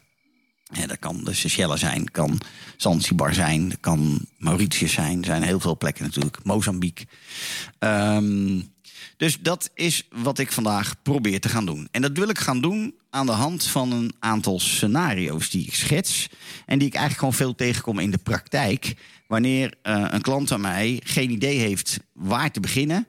Ja, 0.75 0.87
dat 0.87 0.99
kan 0.99 1.25
de 1.25 1.35
Seychelles 1.35 1.81
zijn, 1.81 2.11
kan 2.11 2.40
Zanzibar 2.76 3.35
zijn, 3.35 3.81
kan 3.81 4.21
Mauritius 4.38 4.93
zijn. 4.93 5.19
Er 5.19 5.25
zijn 5.25 5.43
heel 5.43 5.61
veel 5.61 5.76
plekken 5.76 6.04
natuurlijk. 6.04 6.45
Mozambique. 6.45 7.07
Ehm, 7.78 8.61
dus 9.16 9.40
dat 9.40 9.71
is 9.75 10.09
wat 10.11 10.38
ik 10.38 10.52
vandaag 10.52 11.02
probeer 11.02 11.40
te 11.40 11.49
gaan 11.49 11.66
doen. 11.66 11.88
En 11.90 12.02
dat 12.02 12.16
wil 12.16 12.28
ik 12.28 12.38
gaan 12.38 12.61
doen 12.61 12.95
aan 13.11 13.26
de 13.26 13.33
hand 13.33 13.64
van 13.64 13.93
een 13.93 14.14
aantal 14.19 14.61
scenario's 14.61 15.50
die 15.50 15.66
ik 15.66 15.75
schets. 15.75 16.28
En 16.66 16.78
die 16.78 16.88
ik 16.88 16.95
eigenlijk 16.95 17.19
gewoon 17.19 17.47
veel 17.47 17.54
tegenkom 17.54 17.99
in 17.99 18.11
de 18.11 18.19
praktijk. 18.19 18.95
Wanneer 19.26 19.75
eh, 19.83 20.04
een 20.09 20.21
klant 20.21 20.52
aan 20.52 20.61
mij 20.61 21.00
geen 21.04 21.31
idee 21.31 21.59
heeft 21.59 22.00
waar 22.12 22.50
te 22.50 22.61
beginnen. 22.61 23.07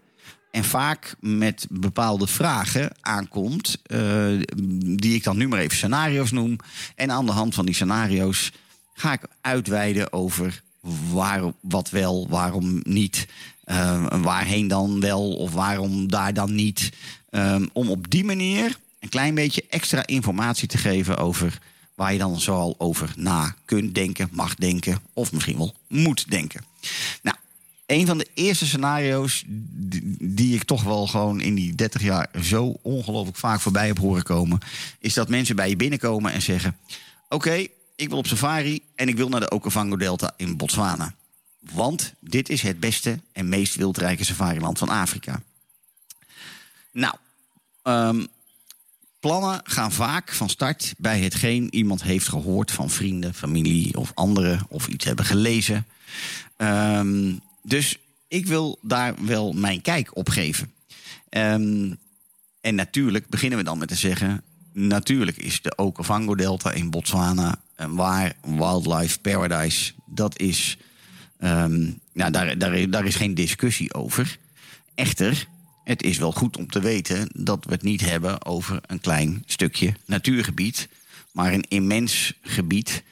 En 0.55 0.63
vaak 0.63 1.15
met 1.19 1.67
bepaalde 1.69 2.27
vragen 2.27 2.95
aankomt, 3.01 3.77
eh, 3.83 4.27
die 4.77 5.15
ik 5.15 5.23
dan 5.23 5.37
nu 5.37 5.47
maar 5.47 5.59
even 5.59 5.77
scenario's 5.77 6.31
noem. 6.31 6.57
En 6.95 7.11
aan 7.11 7.25
de 7.25 7.31
hand 7.31 7.55
van 7.55 7.65
die 7.65 7.75
scenario's 7.75 8.51
ga 8.93 9.13
ik 9.13 9.21
uitweiden 9.41 10.13
over 10.13 10.61
waar, 11.11 11.41
wat 11.61 11.89
wel, 11.89 12.27
waarom 12.29 12.79
niet. 12.83 13.27
eh, 13.63 14.05
waarheen 14.21 14.67
dan 14.67 14.99
wel 14.99 15.35
of 15.35 15.51
waarom 15.51 16.09
daar 16.09 16.33
dan 16.33 16.55
niet. 16.55 16.91
Ehm, 17.29 17.65
om 17.73 17.89
op 17.89 18.09
die 18.11 18.23
manier 18.23 18.77
een 18.99 19.09
klein 19.09 19.35
beetje 19.35 19.63
extra 19.69 20.05
informatie 20.05 20.67
te 20.67 20.77
geven 20.77 21.17
over 21.17 21.59
waar 21.95 22.11
je 22.13 22.19
dan 22.19 22.39
zoal 22.39 22.75
over 22.77 23.13
na 23.15 23.55
kunt 23.65 23.95
denken, 23.95 24.29
mag 24.31 24.55
denken 24.55 24.99
of 25.13 25.31
misschien 25.31 25.57
wel 25.57 25.73
moet 25.87 26.29
denken. 26.29 26.63
Nou, 27.21 27.37
een 27.85 28.05
van 28.05 28.17
de 28.17 28.27
eerste 28.33 28.65
scenario's 28.65 29.43
die, 30.19 30.55
ik 30.55 30.63
toch 30.63 30.83
wel 30.83 31.07
gewoon 31.07 31.41
in 31.41 31.55
die 31.55 31.75
30 31.75 32.01
jaar 32.01 32.29
zo 32.41 32.79
ongelooflijk 32.81 33.37
vaak 33.37 33.59
voorbij 33.59 33.87
heb 33.87 33.97
horen 33.97 34.23
komen, 34.23 34.59
is 34.99 35.13
dat 35.13 35.29
mensen 35.29 35.55
bij 35.55 35.69
je 35.69 35.75
binnenkomen 35.75 36.31
en 36.31 36.41
zeggen: 36.41 36.77
Oké, 37.29 37.67
ik 37.95 38.09
wil 38.09 38.17
op 38.17 38.27
safari 38.27 38.81
en 38.95 39.07
ik 39.07 39.17
wil 39.17 39.29
naar 39.29 39.39
de 39.39 39.49
Okavango 39.49 39.97
Delta 39.97 40.33
in 40.37 40.57
Botswana. 40.57 41.13
Want 41.59 42.13
dit 42.19 42.49
is 42.49 42.61
het 42.61 42.79
beste 42.79 43.19
en 43.31 43.49
meest 43.49 43.75
wildrijke 43.75 44.23
safariland 44.23 44.77
van 44.77 44.89
Afrika. 44.89 45.41
Nou, 46.91 47.15
ehm, 47.81 48.25
plannen 49.19 49.61
gaan 49.63 49.91
vaak 49.91 50.33
van 50.33 50.49
start 50.49 50.93
bij 50.97 51.19
hetgeen 51.19 51.73
iemand 51.73 52.03
heeft 52.03 52.27
gehoord 52.27 52.71
van 52.71 52.89
vrienden, 52.89 53.33
familie 53.33 53.97
of 53.97 54.11
anderen 54.13 54.65
of 54.69 54.87
iets 54.87 55.05
hebben 55.05 55.25
gelezen. 55.25 55.85
Ehm, 56.57 57.33
dus 57.65 57.97
ik 58.27 58.45
wil 58.45 58.79
daar 58.81 59.25
wel 59.25 59.53
mijn 59.53 59.81
kijk 59.81 60.15
op 60.15 60.29
geven. 60.29 60.73
Ehm, 61.29 61.93
en 62.61 62.75
natuurlijk 62.75 63.29
beginnen 63.29 63.57
we 63.57 63.63
dan 63.63 63.77
met 63.77 63.87
te 63.87 63.95
zeggen... 63.95 64.41
natuurlijk 64.73 65.37
is 65.37 65.61
de 65.61 65.75
Okavango 65.75 66.35
Delta 66.35 66.71
in 66.71 66.89
Botswana 66.89 67.61
een 67.75 67.95
waar 67.95 68.33
wildlife 68.41 69.19
paradise. 69.19 69.93
Dat 70.05 70.39
is... 70.39 70.77
ehm, 71.37 71.91
nou, 72.13 72.31
daar, 72.31 72.57
daar, 72.57 72.89
daar 72.89 73.05
is 73.05 73.15
geen 73.15 73.33
discussie 73.33 73.93
over. 73.93 74.37
Echter, 74.95 75.47
het 75.83 76.03
is 76.03 76.17
wel 76.17 76.31
goed 76.31 76.57
om 76.57 76.67
te 76.67 76.79
weten 76.79 77.29
dat 77.33 77.65
we 77.65 77.71
het 77.71 77.83
niet 77.83 78.01
hebben 78.01 78.45
over 78.45 78.79
een 78.87 78.99
klein 78.99 79.43
stukje 79.45 79.93
natuurgebied, 80.05 80.87
maar 81.31 81.53
een 81.53 81.65
immens 81.67 82.33
gebied 82.41 83.03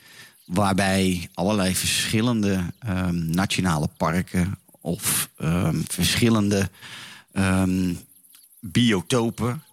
waarbij 0.46 1.30
allerlei 1.34 1.76
verschillende 1.76 2.74
ehm, 2.80 3.30
nationale 3.30 3.90
parken 3.98 4.60
of 4.82 5.30
ehm, 5.38 5.82
verschillende 5.88 6.70
ehm, 7.32 7.94
biotopen 8.60 9.64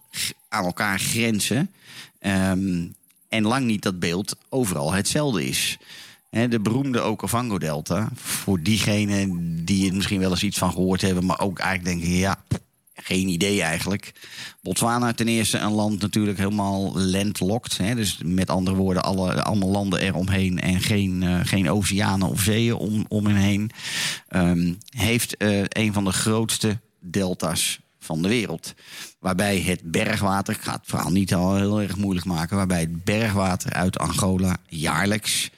aan 0.49 0.65
elkaar 0.65 0.99
grenzen. 0.99 1.71
En 2.19 3.43
lang 3.43 3.65
niet 3.65 3.83
dat 3.83 3.99
beeld 3.99 4.35
overal 4.49 4.93
hetzelfde 4.93 5.45
is. 5.45 5.77
De 6.29 6.59
beroemde 6.59 7.01
Okavango-delta, 7.01 8.09
voor 8.15 8.61
diegenen 8.61 9.55
die 9.65 9.89
er 9.89 9.95
misschien 9.95 10.19
wel 10.19 10.29
eens 10.29 10.43
iets 10.43 10.57
van 10.57 10.71
gehoord 10.71 11.01
hebben, 11.01 11.25
maar 11.25 11.39
ook 11.39 11.59
eigenlijk 11.59 11.99
denken: 11.99 12.17
ja, 12.17 12.43
geen 12.93 13.27
idee 13.27 13.61
eigenlijk. 13.61 14.13
Botswana 14.61 15.13
ten 15.13 15.27
eerste 15.27 15.57
een 15.57 15.71
land 15.71 16.01
natuurlijk 16.01 16.37
helemaal 16.37 16.97
landlocked. 16.99 17.77
Hè, 17.77 17.95
dus 17.95 18.19
met 18.23 18.49
andere 18.49 18.75
woorden, 18.75 19.03
alle, 19.03 19.43
allemaal 19.43 19.69
landen 19.69 19.99
eromheen 19.99 20.59
en 20.59 20.81
geen, 20.81 21.23
eh, 21.23 21.39
geen 21.43 21.69
oceanen 21.69 22.27
of 22.27 22.41
zeeën 22.41 22.75
om, 22.75 23.05
om 23.07 23.25
hen 23.25 23.35
heen. 23.35 23.71
Ehm, 24.27 24.73
heeft 24.89 25.37
eh, 25.37 25.63
een 25.67 25.93
van 25.93 26.03
de 26.03 26.11
grootste 26.11 26.79
delta's 26.99 27.79
van 27.99 28.21
de 28.21 28.27
wereld. 28.27 28.73
Waarbij 29.19 29.59
het 29.59 29.91
bergwater, 29.91 30.53
ik 30.53 30.61
ga 30.61 30.73
het 30.73 30.85
verhaal 30.85 31.11
niet 31.11 31.33
al 31.33 31.55
heel 31.55 31.81
erg 31.81 31.97
moeilijk 31.97 32.25
maken, 32.25 32.57
waarbij 32.57 32.79
het 32.79 33.03
bergwater 33.03 33.73
uit 33.73 33.99
Angola 33.99 34.57
jaarlijks 34.67 35.49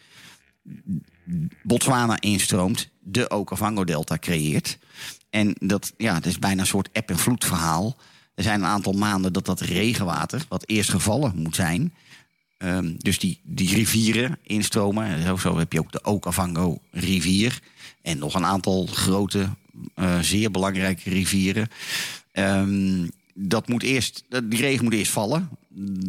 Botswana 1.63 2.21
instroomt, 2.21 2.89
de 2.99 3.29
Okavango-delta 3.29 4.17
creëert. 4.17 4.77
En 5.33 5.55
dat, 5.59 5.93
ja, 5.97 6.13
het 6.13 6.25
is 6.25 6.39
bijna 6.39 6.61
een 6.61 6.67
soort 6.67 6.89
eb- 6.91 7.09
en 7.09 7.17
vloedverhaal. 7.17 7.95
Er 8.35 8.43
zijn 8.43 8.59
een 8.59 8.67
aantal 8.67 8.93
maanden 8.93 9.33
dat 9.33 9.45
dat 9.45 9.59
regenwater, 9.59 10.45
wat 10.47 10.67
eerst 10.67 10.89
gevallen 10.89 11.33
moet 11.35 11.55
zijn... 11.55 11.93
ehm, 12.57 12.93
dus 12.97 13.19
die, 13.19 13.39
die 13.43 13.75
rivieren 13.75 14.37
instromen. 14.43 15.37
Zo, 15.39 15.57
heb 15.57 15.73
je 15.73 15.79
ook 15.79 15.91
de 15.91 16.03
Okavango-rivier. 16.03 17.59
En 18.01 18.17
nog 18.17 18.33
een 18.33 18.45
aantal 18.45 18.85
grote, 18.85 19.49
eh, 19.95 20.19
zeer 20.19 20.51
belangrijke 20.51 21.09
rivieren. 21.09 21.67
Ehm, 22.31 23.07
dat 23.33 23.67
moet 23.67 23.83
eerst, 23.83 24.23
die 24.43 24.59
regen 24.59 24.83
moet 24.83 24.93
eerst 24.93 25.11
vallen. 25.11 25.49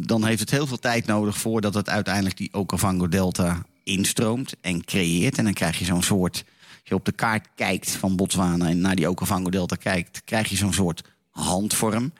Dan 0.05 0.25
heeft 0.25 0.39
het 0.39 0.51
heel 0.51 0.67
veel 0.67 0.79
tijd 0.79 1.05
nodig 1.05 1.37
voordat 1.37 1.73
het 1.73 1.89
uiteindelijk 1.89 2.37
die 2.37 2.53
Okavango-delta 2.53 3.65
instroomt 3.83 4.55
en 4.61 4.85
creëert. 4.85 5.37
En 5.37 5.43
dan 5.43 5.53
krijg 5.53 5.79
je 5.79 5.85
zo'n 5.85 6.03
soort, 6.03 6.43
je 6.87 6.95
op 6.95 7.05
de 7.05 7.11
kaart 7.11 7.47
kijkt 7.55 7.89
van 7.91 8.15
Botswana 8.15 8.67
en 8.67 8.79
naar 8.81 8.95
die 8.95 9.09
Okavango-delta 9.09 9.75
kijkt, 9.75 10.21
krijg 10.25 10.49
je 10.49 10.55
zo'n 10.55 10.73
soort 10.73 11.03
handvorm. 11.29 12.13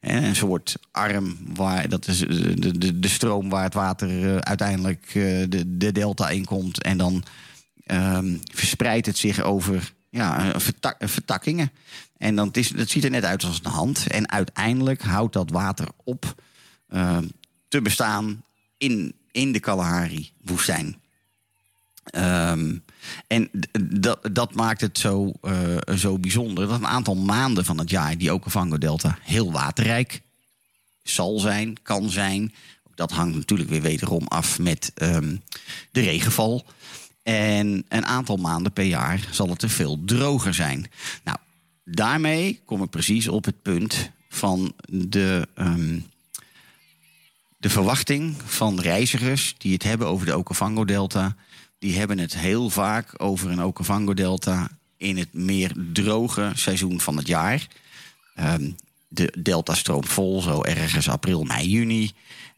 Hè, 0.00 0.26
Een 0.26 0.36
soort 0.36 0.76
arm, 0.90 1.36
waar, 1.54 1.88
dat 1.88 2.06
is 2.08 2.18
de, 2.18 2.54
de- 2.60 2.78
de, 2.78 2.98
de 2.98 3.08
stroom 3.08 3.48
waar 3.48 3.62
het 3.64 3.74
water 3.74 4.24
eh, 4.34 4.36
uiteindelijk 4.36 5.04
eh, 5.06 5.14
de, 5.48 5.76
de 5.76 5.92
delta 5.92 6.28
in 6.30 6.44
komt. 6.44 6.82
En 6.82 6.98
dan 6.98 7.24
ehm, 7.84 8.36
verspreidt 8.52 9.06
het 9.06 9.18
zich 9.18 9.40
over 9.42 9.92
ja, 10.10 10.52
eh, 10.52 10.60
vertak- 10.60 11.00
eh, 11.00 11.08
vertakkingen. 11.08 11.70
En 12.16 12.34
dan 12.36 12.46
het 12.46 12.56
is, 12.56 12.68
het 12.76 12.90
ziet 12.90 13.04
er 13.04 13.10
net 13.10 13.24
uit 13.24 13.44
als 13.44 13.60
een 13.62 13.70
hand. 13.70 14.06
En 14.06 14.30
uiteindelijk 14.30 15.02
houdt 15.02 15.32
dat 15.32 15.50
water 15.50 15.88
op 16.04 16.34
ehm, 16.88 17.24
te 17.68 17.82
bestaan 17.82 18.42
in, 18.76 19.14
in 19.30 19.52
de 19.52 19.60
Kalahari-woestijn. 19.60 20.96
Ehm, 22.10 22.76
en 23.26 23.50
dat, 23.80 24.28
dat 24.32 24.54
maakt 24.54 24.80
het 24.80 24.98
zo, 24.98 25.32
eh, 25.42 25.96
zo 25.96 26.18
bijzonder. 26.18 26.66
Dat 26.66 26.78
een 26.78 26.86
aantal 26.86 27.16
maanden 27.16 27.64
van 27.64 27.78
het 27.78 27.90
jaar 27.90 28.18
die 28.18 28.32
Okavango-delta 28.32 29.18
heel 29.22 29.52
waterrijk 29.52 30.22
zal 31.02 31.38
zijn, 31.38 31.82
kan 31.82 32.10
zijn. 32.10 32.54
Dat 32.94 33.10
hangt 33.10 33.36
natuurlijk 33.36 33.70
weer 33.70 33.82
wederom 33.82 34.26
af 34.26 34.58
met 34.58 34.92
ehm, 34.94 35.36
de 35.90 36.00
regenval. 36.00 36.64
En 37.22 37.84
een 37.88 38.06
aantal 38.06 38.36
maanden 38.36 38.72
per 38.72 38.84
jaar 38.84 39.28
zal 39.30 39.48
het 39.48 39.62
er 39.62 39.70
veel 39.70 40.02
droger 40.04 40.54
zijn. 40.54 40.90
Nou, 41.24 41.38
daarmee 41.84 42.60
kom 42.64 42.82
ik 42.82 42.90
precies 42.90 43.28
op 43.28 43.44
het 43.44 43.62
punt 43.62 44.10
van 44.28 44.72
de, 44.88 45.48
ehm, 45.54 45.98
de 47.56 47.70
verwachting 47.70 48.34
van 48.44 48.80
reizigers 48.80 49.54
die 49.58 49.72
het 49.72 49.82
hebben 49.82 50.06
over 50.06 50.26
de 50.26 50.36
Okavango-delta. 50.36 51.36
Die 51.78 51.98
hebben 51.98 52.18
het 52.18 52.36
heel 52.36 52.70
vaak 52.70 53.14
over 53.16 53.50
een 53.50 53.62
Okavango-delta 53.62 54.70
in 54.96 55.16
het 55.16 55.32
meer 55.32 55.72
droge 55.92 56.52
seizoen 56.54 57.00
van 57.00 57.16
het 57.16 57.26
jaar. 57.26 57.66
Ehm, 58.34 58.70
de 59.08 59.34
delta 59.38 59.74
stroomt 59.74 60.08
vol, 60.08 60.40
zo 60.40 60.62
ergens 60.62 61.08
april, 61.08 61.44
mei, 61.44 61.68
juni. 61.68 62.12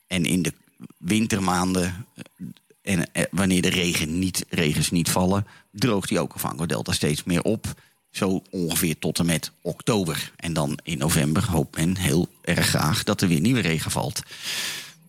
En 0.06 0.24
in 0.24 0.42
de 0.42 0.52
wintermaanden, 0.98 2.06
eh, 2.14 2.46
en 2.82 3.12
eh, 3.12 3.24
wanneer 3.30 3.62
de 3.62 3.70
regen 3.70 4.18
niet, 4.18 4.44
regens 4.48 4.90
niet 4.90 5.10
vallen, 5.10 5.46
droogt 5.70 6.08
die 6.08 6.20
Okavango-delta 6.20 6.92
steeds 6.92 7.24
meer 7.24 7.42
op. 7.42 7.74
Zo 8.10 8.42
ongeveer 8.50 8.98
tot 8.98 9.18
en 9.18 9.26
met 9.26 9.52
oktober. 9.60 10.32
En 10.36 10.52
dan 10.52 10.78
in 10.82 10.98
november 10.98 11.50
hoopt 11.50 11.76
men 11.76 11.96
heel 11.96 12.28
erg 12.40 12.66
graag 12.66 13.02
dat 13.04 13.20
er 13.20 13.28
weer 13.28 13.40
nieuwe 13.40 13.60
regen 13.60 13.90
valt. 13.90 14.22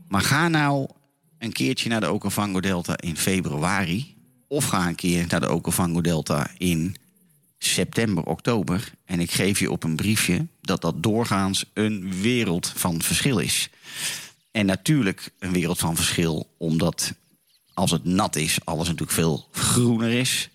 Maar 0.07 0.21
ga 0.21 0.47
nou 0.47 0.87
een 1.41 1.51
keertje 1.51 1.89
naar 1.89 1.99
de 1.99 2.11
Okavango-delta 2.11 2.97
in 2.97 3.17
februari. 3.17 4.15
Of 4.47 4.65
ga 4.65 4.87
een 4.87 4.95
keer 4.95 5.25
naar 5.27 5.39
de 5.39 5.49
Okavango-delta 5.49 6.49
in 6.57 6.95
september, 7.57 8.23
oktober. 8.23 8.93
En 9.05 9.19
ik 9.19 9.31
geef 9.31 9.59
je 9.59 9.71
op 9.71 9.83
een 9.83 9.95
briefje 9.95 10.47
dat 10.61 10.81
dat 10.81 11.03
doorgaans 11.03 11.65
een 11.73 12.21
wereld 12.21 12.73
van 12.75 13.01
verschil 13.01 13.39
is. 13.39 13.69
En 14.51 14.65
natuurlijk 14.65 15.31
een 15.39 15.51
wereld 15.51 15.79
van 15.79 15.95
verschil, 15.95 16.53
omdat 16.57 17.13
als 17.73 17.91
het 17.91 18.03
nat 18.03 18.35
is, 18.35 18.57
alles 18.63 18.85
natuurlijk 18.85 19.11
veel 19.11 19.47
groener 19.51 20.11
is. 20.11 20.49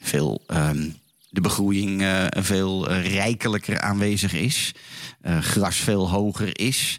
Veel, 0.00 0.42
ehm, 0.46 0.88
de 1.30 1.40
begroeiing 1.40 2.02
eh, 2.02 2.26
veel 2.30 2.88
eh, 2.88 3.12
rijkelijker 3.12 3.80
aanwezig 3.80 4.32
is. 4.32 4.74
eh, 5.20 5.38
gras 5.38 5.76
veel 5.76 6.10
hoger 6.10 6.58
is. 6.60 6.98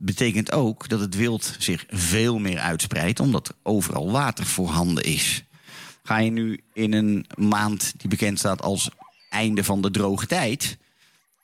Betekent 0.00 0.52
ook 0.52 0.88
dat 0.88 1.00
het 1.00 1.14
wild 1.14 1.54
zich 1.58 1.84
veel 1.88 2.38
meer 2.38 2.58
uitspreidt, 2.58 3.20
omdat 3.20 3.48
er 3.48 3.54
overal 3.62 4.10
water 4.10 4.46
voorhanden 4.46 5.04
is. 5.04 5.44
Ga 6.02 6.18
je 6.18 6.30
nu 6.30 6.60
in 6.72 6.92
een 6.92 7.26
maand 7.34 7.92
die 7.96 8.08
bekend 8.08 8.38
staat 8.38 8.62
als 8.62 8.90
einde 9.30 9.64
van 9.64 9.82
de 9.82 9.90
droge 9.90 10.26
tijd. 10.26 10.78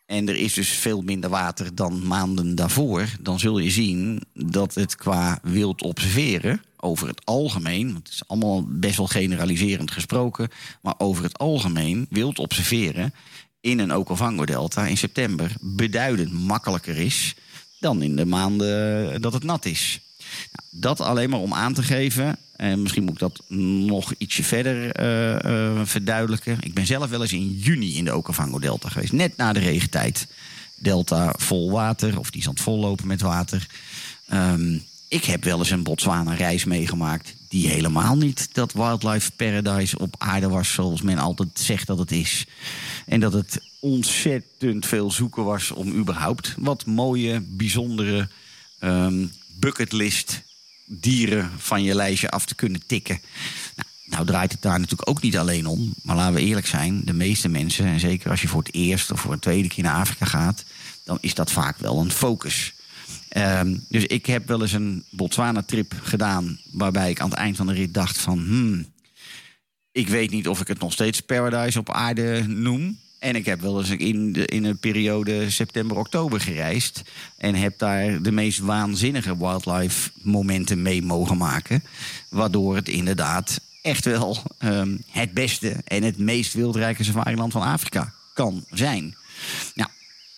En 0.07 0.29
er 0.29 0.37
is 0.37 0.53
dus 0.53 0.69
veel 0.69 1.03
minder 1.03 1.31
water 1.31 1.75
dan 1.75 2.07
maanden 2.07 2.55
daarvoor. 2.55 3.07
Dan 3.21 3.38
zul 3.38 3.59
je 3.59 3.71
zien 3.71 4.23
dat 4.35 4.75
het 4.75 4.97
qua 4.97 5.38
wild 5.43 5.83
observeren, 5.83 6.62
over 6.77 7.09
het 7.09 7.25
algemeen, 7.25 7.93
want 7.93 8.07
het 8.07 8.14
is 8.14 8.29
allemaal 8.29 8.64
best 8.69 8.97
wel 8.97 9.07
generaliserend 9.07 9.90
gesproken, 9.90 10.49
maar 10.83 10.95
over 10.99 11.25
het 11.25 11.38
algemeen 11.38 12.07
wild 12.11 12.38
observeren 12.38 13.14
in 13.61 13.79
een 13.79 13.93
Okavango-delta 13.93 14.87
in 14.87 14.97
september 14.97 15.53
beduidend 15.61 16.33
makkelijker 16.33 16.97
is 16.97 17.35
dan 17.85 18.03
in 18.03 18.16
de 18.16 18.25
maanden 18.25 19.20
dat 19.20 19.33
het 19.33 19.42
nat 19.42 19.64
is. 19.64 20.01
Nou, 20.53 20.68
dat 20.70 21.01
alleen 21.01 21.31
maar 21.31 21.40
om 21.40 21.55
aan 21.55 21.75
te 21.75 21.83
geven. 21.83 22.37
En 22.57 22.83
misschien 22.83 23.05
moet 23.05 23.12
ik 23.12 23.18
dat 23.18 23.42
nog 23.49 24.12
ietsje 24.18 24.42
verder 24.42 24.92
eh, 24.92 25.44
eh, 25.44 25.81
verduidelijken. 25.85 26.59
Ik 26.61 26.75
ben 26.75 26.87
zelf 26.87 27.11
wel 27.11 27.23
eens 27.23 27.33
in 27.33 27.59
juni 27.59 27.97
in 27.97 28.05
de 28.05 28.14
Okavango-delta 28.14 28.88
geweest. 28.88 29.12
Net 29.12 29.37
na 29.37 29.53
de 29.53 29.61
regentijd. 29.61 30.27
Delta 30.77 31.35
vol 31.38 31.70
water, 31.70 32.18
of 32.18 32.31
die 32.31 32.40
is 32.40 32.47
aan 32.47 32.55
het 32.55 32.62
vollopen 32.62 33.07
met 33.07 33.20
water. 33.20 33.66
Ehm, 34.29 34.79
ik 35.09 35.25
heb 35.25 35.44
wel 35.44 35.59
eens 35.59 35.70
een 35.70 35.83
Botswana-reis 35.83 36.64
meegemaakt... 36.64 37.35
die 37.55 37.69
helemaal 37.69 38.17
niet 38.17 38.49
dat 38.53 38.73
wildlife 38.73 39.31
paradise 39.31 39.99
op 39.99 40.14
aarde 40.19 40.49
was... 40.49 40.73
zoals 40.73 41.03
men 41.03 41.19
altijd 41.19 41.49
zegt 41.53 41.87
dat 41.87 41.99
het 41.99 42.12
is. 42.12 42.47
En 43.07 43.21
dat 43.21 43.33
het 43.33 43.61
ontzettend 43.81 44.87
veel 44.87 45.11
zoeken 45.11 45.45
was 45.45 45.71
om 45.71 45.93
überhaupt... 45.93 46.55
wat 46.59 46.87
mooie, 46.87 47.40
bijzondere 47.40 48.29
ehm, 48.79 49.27
bucketlist 49.59 50.43
dieren 50.85 51.51
van 51.57 51.83
je 51.83 51.95
lijstje 51.95 52.31
af 52.31 52.47
te 52.47 52.55
kunnen 52.55 52.87
tikken. 52.87 53.21
Nou, 53.77 53.88
nou 54.05 54.27
draait 54.27 54.53
het 54.53 54.62
daar 54.62 54.81
natuurlijk 54.81 55.09
ook 55.09 55.23
niet 55.23 55.37
alleen 55.37 55.67
om. 55.67 55.95
Maar 56.03 56.17
laten 56.17 56.35
we 56.35 56.40
eerlijk 56.40 56.67
zijn, 56.67 57.01
de 57.05 57.12
meeste 57.12 57.49
mensen... 57.49 57.87
en 57.87 58.01
zeker 58.01 58.31
als 58.31 58.43
je 58.43 58.49
voor 58.49 58.62
het 58.62 58.75
eerst 58.75 59.11
of 59.11 59.21
voor 59.21 59.33
een 59.33 59.38
tweede 59.38 59.69
keer 59.69 59.85
naar 59.85 60.01
Afrika 60.01 60.25
gaat... 60.25 60.64
dan 61.05 61.19
is 61.21 61.35
dat 61.35 61.51
vaak 61.51 61.79
wel 61.79 61.99
een 62.01 62.12
focus. 62.12 62.75
Ehm, 63.35 63.77
dus 63.88 64.07
ik 64.07 64.27
heb 64.27 64.49
wel 64.49 64.62
eens 64.62 64.73
een 64.73 65.05
Botswana-trip 65.11 65.94
gedaan... 66.03 66.59
waarbij 66.73 67.11
ik 67.11 67.20
aan 67.20 67.31
het 67.31 67.38
eind 67.38 67.57
van 67.57 67.66
de 67.66 67.73
rit 67.73 67.94
dacht 67.94 68.18
van... 68.18 68.38
Hmm, 68.38 68.87
ik 69.92 70.09
weet 70.09 70.31
niet 70.31 70.49
of 70.49 70.61
ik 70.61 70.68
het 70.68 70.79
nog 70.79 70.92
steeds 70.92 71.20
paradise 71.20 71.79
op 71.79 71.90
aarde 71.90 72.44
noem. 72.47 72.99
En 73.18 73.37
ik 73.37 73.44
heb 73.44 73.61
wel 73.61 73.79
eens 73.79 73.90
in, 73.90 74.33
de, 74.33 74.47
in 74.47 74.64
een 74.64 74.79
periode 74.79 75.51
september-oktober 75.51 76.40
gereisd. 76.40 77.03
En 77.37 77.55
heb 77.55 77.79
daar 77.79 78.23
de 78.23 78.33
meest 78.33 78.59
waanzinnige 78.59 79.38
wildlife 79.38 80.11
momenten 80.23 80.83
mee 80.83 81.03
mogen 81.03 81.37
maken. 81.37 81.85
Waardoor 82.31 82.77
het 82.77 82.88
inderdaad 82.88 83.61
echt 83.83 84.05
wel 84.05 84.38
ehm, 84.59 84.97
het 85.11 85.33
beste 85.33 85.77
en 85.85 86.03
het 86.03 86.18
meest 86.18 86.53
wildrijke 86.53 87.05
safariland 87.05 87.53
van 87.53 87.62
Afrika 87.62 88.12
kan 88.35 88.64
zijn. 88.70 89.14
Nou, 89.75 89.90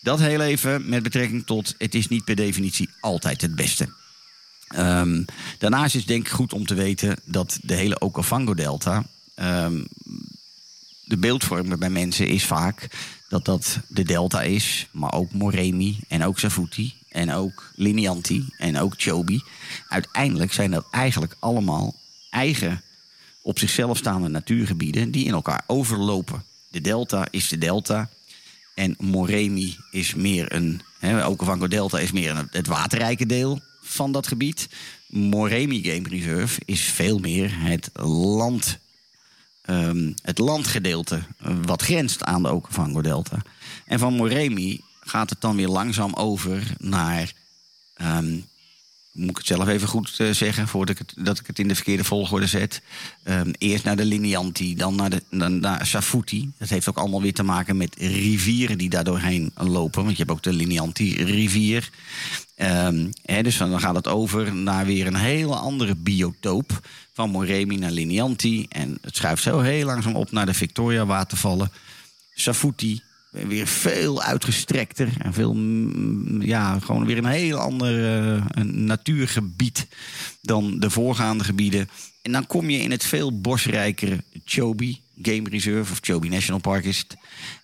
dat 0.07 0.21
heel 0.21 0.41
even 0.41 0.89
met 0.89 1.03
betrekking 1.03 1.47
tot 1.47 1.75
het 1.79 1.95
is 1.95 2.09
niet 2.09 2.25
per 2.25 2.37
definitie 2.37 2.89
altijd 3.01 3.41
het 3.41 3.55
beste. 3.55 3.89
Ehm, 4.69 5.25
daarnaast 5.59 5.95
is 5.95 6.07
denk 6.07 6.27
ik 6.27 6.33
goed 6.33 6.53
om 6.53 6.67
te 6.67 6.75
weten 6.75 7.17
dat 7.25 7.59
de 7.63 7.75
hele 7.75 8.01
Okavango-delta... 8.01 9.05
ehm, 9.35 9.85
de 11.05 11.17
beeldvormer 11.17 11.79
bij 11.79 11.91
mensen 11.91 12.29
is 12.29 12.45
vaak 12.45 12.89
dat 13.29 13.45
dat 13.45 13.81
de 13.89 14.03
delta 14.03 14.43
is, 14.43 14.89
maar 14.93 15.13
ook 15.13 15.33
Moremi 15.33 15.99
en 16.09 16.25
ook 16.25 16.39
Savuti 16.39 16.95
en 17.09 17.33
ook 17.33 17.73
Linianti 17.75 18.49
en 18.57 18.79
ook 18.79 18.95
Chobi. 18.97 19.43
Uiteindelijk 19.89 20.53
zijn 20.53 20.71
dat 20.71 20.87
eigenlijk 20.91 21.37
allemaal 21.39 21.95
eigen 22.31 22.83
op 23.43 23.59
zichzelf 23.59 23.97
staande 23.97 24.29
natuurgebieden 24.29 25.11
die 25.11 25.25
in 25.25 25.33
elkaar 25.33 25.63
overlopen. 25.67 26.45
De 26.69 26.81
delta 26.81 27.27
is 27.31 27.49
de 27.49 27.59
delta 27.59 28.09
en 28.77 28.95
Moremi 28.99 29.77
is 29.91 30.15
meer 30.15 30.53
een, 30.55 30.81
hè, 30.99 31.27
Okavango 31.27 31.69
Delta 31.69 31.99
is 31.99 32.13
meer 32.13 32.47
het 32.51 32.67
waterrijke 32.67 33.27
deel 33.27 33.61
van 33.83 34.13
dat 34.13 34.27
gebied. 34.27 34.69
Moremi 35.07 35.83
Game 35.83 36.09
Reserve 36.09 36.61
is 36.65 36.81
veel 36.81 37.19
meer 37.19 37.51
het 37.61 37.91
land 38.03 38.79
ehm, 39.63 40.13
het 40.23 40.39
landgedeelte 40.39 41.23
wat 41.63 41.83
grenst 41.83 42.25
aan 42.25 42.43
de 42.43 42.53
Okavango 42.53 43.01
Delta. 43.01 43.43
En 43.85 43.99
van 43.99 44.15
Moremi 44.15 44.81
gaat 45.01 45.31
het 45.31 45.41
dan 45.41 45.57
weer 45.57 45.69
langzaam 45.69 46.15
over 46.15 46.75
naar. 46.79 47.33
ehm, 47.95 48.39
moet 49.17 49.31
ik 49.31 49.37
het 49.37 49.47
zelf 49.47 49.69
even 49.69 49.89
goed 49.89 50.15
eh, 50.19 50.31
zeggen 50.31 50.69
voordat 50.69 50.99
ik 50.99 51.07
het, 51.07 51.25
dat 51.27 51.39
ik 51.39 51.47
het 51.47 51.59
in 51.59 51.69
de 51.69 51.75
verkeerde 51.75 52.05
volgorde 52.05 52.47
zet. 52.47 52.83
Ehm, 53.23 53.53
eerst 53.59 53.85
naar 53.85 53.97
de 53.97 54.05
Linianti, 54.05 54.75
dan 54.75 54.95
naar, 54.95 55.11
de, 55.11 55.23
dan 55.31 55.61
naar 55.61 55.87
Safuti. 55.87 56.51
Dat 56.59 56.69
heeft 56.69 56.89
ook 56.89 56.97
allemaal 56.97 57.23
weer 57.23 57.35
te 57.35 57.43
maken 57.43 57.77
met 57.77 57.97
rivieren 57.99 58.79
die 58.79 58.89
daar 58.89 59.05
doorheen 59.05 59.51
lopen. 59.55 60.05
Want 60.05 60.17
je 60.17 60.23
hebt 60.23 60.37
ook 60.37 60.43
de 60.43 60.53
Linianti-rivier. 60.53 61.91
Ehm, 62.55 63.11
hè, 63.23 63.43
dus 63.43 63.57
dan 63.57 63.81
gaat 63.81 63.95
het 63.95 64.09
over 64.09 64.55
naar 64.55 64.87
weer 64.87 65.07
een 65.07 65.17
hele 65.17 65.55
andere 65.55 65.95
biotoop. 65.97 66.81
Van 67.13 67.31
Moremi 67.31 67.77
naar 67.77 67.91
Linianti. 67.91 68.67
En 68.69 68.99
het 69.01 69.17
schuift 69.17 69.43
zo 69.43 69.61
heel 69.61 69.87
langzaam 69.87 70.17
op 70.17 70.31
naar 70.31 70.47
de 70.47 70.55
Victoria-watervallen. 70.55 71.73
Safuti, 72.35 73.03
weer 73.47 73.67
veel 73.67 74.23
uitgestrekter. 74.23 75.09
En 75.19 75.33
veel, 75.33 75.55
mm, 75.55 76.43
ja, 76.43 76.79
gewoon 76.79 77.07
weer 77.07 77.19
een 77.19 77.27
heel 77.27 77.59
ander 77.59 78.19
eh, 78.19 78.65
natuurgebied 78.65 79.87
dan 80.43 80.79
de 80.79 80.91
voorgaande 80.91 81.45
gebieden. 81.45 81.89
En 82.23 82.33
dan 82.33 82.47
kom 82.47 82.71
je 82.71 82.79
in 82.79 82.91
het 82.91 83.05
veel 83.05 83.41
bosrijkere 83.41 84.25
Chobe 84.45 84.97
Game 85.23 85.49
Reserve, 85.49 85.93
of 85.93 85.99
Chobe 86.03 86.29
National 86.29 86.61
Park 86.61 86.85
is. 86.85 87.07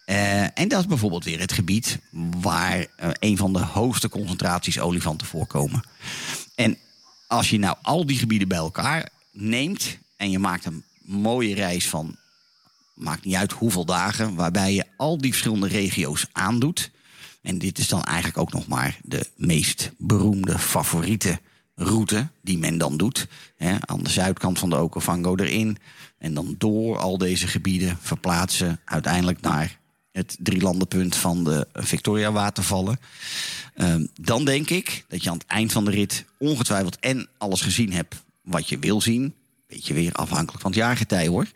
Eh, 0.04 0.58
en 0.58 0.68
dat 0.68 0.80
is 0.80 0.86
bijvoorbeeld 0.86 1.24
weer 1.24 1.40
het 1.40 1.52
gebied 1.52 1.98
waar 2.40 2.86
eh, 2.96 3.10
een 3.18 3.36
van 3.36 3.52
de 3.52 3.64
hoogste 3.64 4.08
concentraties 4.08 4.80
olifanten 4.80 5.26
voorkomen. 5.26 5.82
En 6.54 6.78
als 7.26 7.50
je 7.50 7.58
nou 7.58 7.76
al 7.82 8.06
die 8.06 8.18
gebieden 8.18 8.48
bij 8.48 8.58
elkaar 8.58 9.08
neemt 9.32 9.98
en 10.16 10.30
je 10.30 10.38
maakt 10.38 10.64
een 10.64 10.84
mooie 11.04 11.54
reis 11.54 11.88
van, 11.88 12.16
maakt 12.94 13.24
niet 13.24 13.34
uit 13.34 13.52
hoeveel 13.52 13.84
dagen, 13.84 14.34
waarbij 14.34 14.74
je 14.74 14.84
al 14.96 15.18
die 15.18 15.30
verschillende 15.30 15.68
regio's 15.68 16.26
aandoet. 16.32 16.90
En 17.42 17.58
dit 17.58 17.78
is 17.78 17.88
dan 17.88 18.02
eigenlijk 18.04 18.38
ook 18.38 18.52
nog 18.52 18.66
maar 18.66 18.98
de 19.02 19.26
meest 19.36 19.92
beroemde 19.98 20.58
favoriete 20.58 21.40
route 21.74 22.28
die 22.42 22.58
men 22.58 22.78
dan 22.78 22.96
doet. 22.96 23.28
Hè, 23.56 23.76
aan 23.80 24.02
de 24.02 24.10
zuidkant 24.10 24.58
van 24.58 24.70
de 24.70 24.76
Okavango 24.76 25.36
erin. 25.36 25.78
En 26.18 26.34
dan 26.34 26.54
door 26.58 26.98
al 26.98 27.18
deze 27.18 27.46
gebieden 27.46 27.98
verplaatsen 28.00 28.80
uiteindelijk 28.84 29.40
naar 29.40 29.80
het 30.12 30.36
drielandenpunt 30.40 31.16
van 31.16 31.44
de 31.44 31.68
Victoria 31.72 32.32
watervallen. 32.32 33.00
Ehm, 33.74 34.06
dan 34.20 34.44
denk 34.44 34.70
ik 34.70 35.04
dat 35.08 35.22
je 35.22 35.30
aan 35.30 35.38
het 35.38 35.46
eind 35.46 35.72
van 35.72 35.84
de 35.84 35.90
rit 35.90 36.24
ongetwijfeld 36.38 36.98
en 36.98 37.28
alles 37.38 37.60
gezien 37.60 37.92
hebt 37.92 38.22
wat 38.42 38.68
je 38.68 38.78
wil 38.78 39.00
zien. 39.00 39.34
Beetje 39.66 39.94
weer 39.94 40.12
afhankelijk 40.12 40.60
van 40.60 40.70
het 40.70 40.80
jaargetij 40.80 41.26
hoor. 41.26 41.46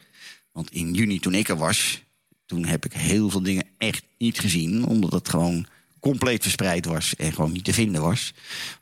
Want 0.56 0.70
in 0.70 0.94
juni 0.94 1.18
toen 1.18 1.34
ik 1.34 1.48
er 1.48 1.56
was, 1.56 2.02
toen 2.46 2.64
heb 2.64 2.84
ik 2.84 2.92
heel 2.92 3.30
veel 3.30 3.42
dingen 3.42 3.64
echt 3.78 4.04
niet 4.18 4.38
gezien. 4.38 4.86
Omdat 4.86 5.12
het 5.12 5.28
gewoon 5.28 5.66
compleet 6.00 6.42
verspreid 6.42 6.84
was 6.84 7.16
en 7.16 7.32
gewoon 7.32 7.52
niet 7.52 7.64
te 7.64 7.72
vinden 7.72 8.02
was. 8.02 8.34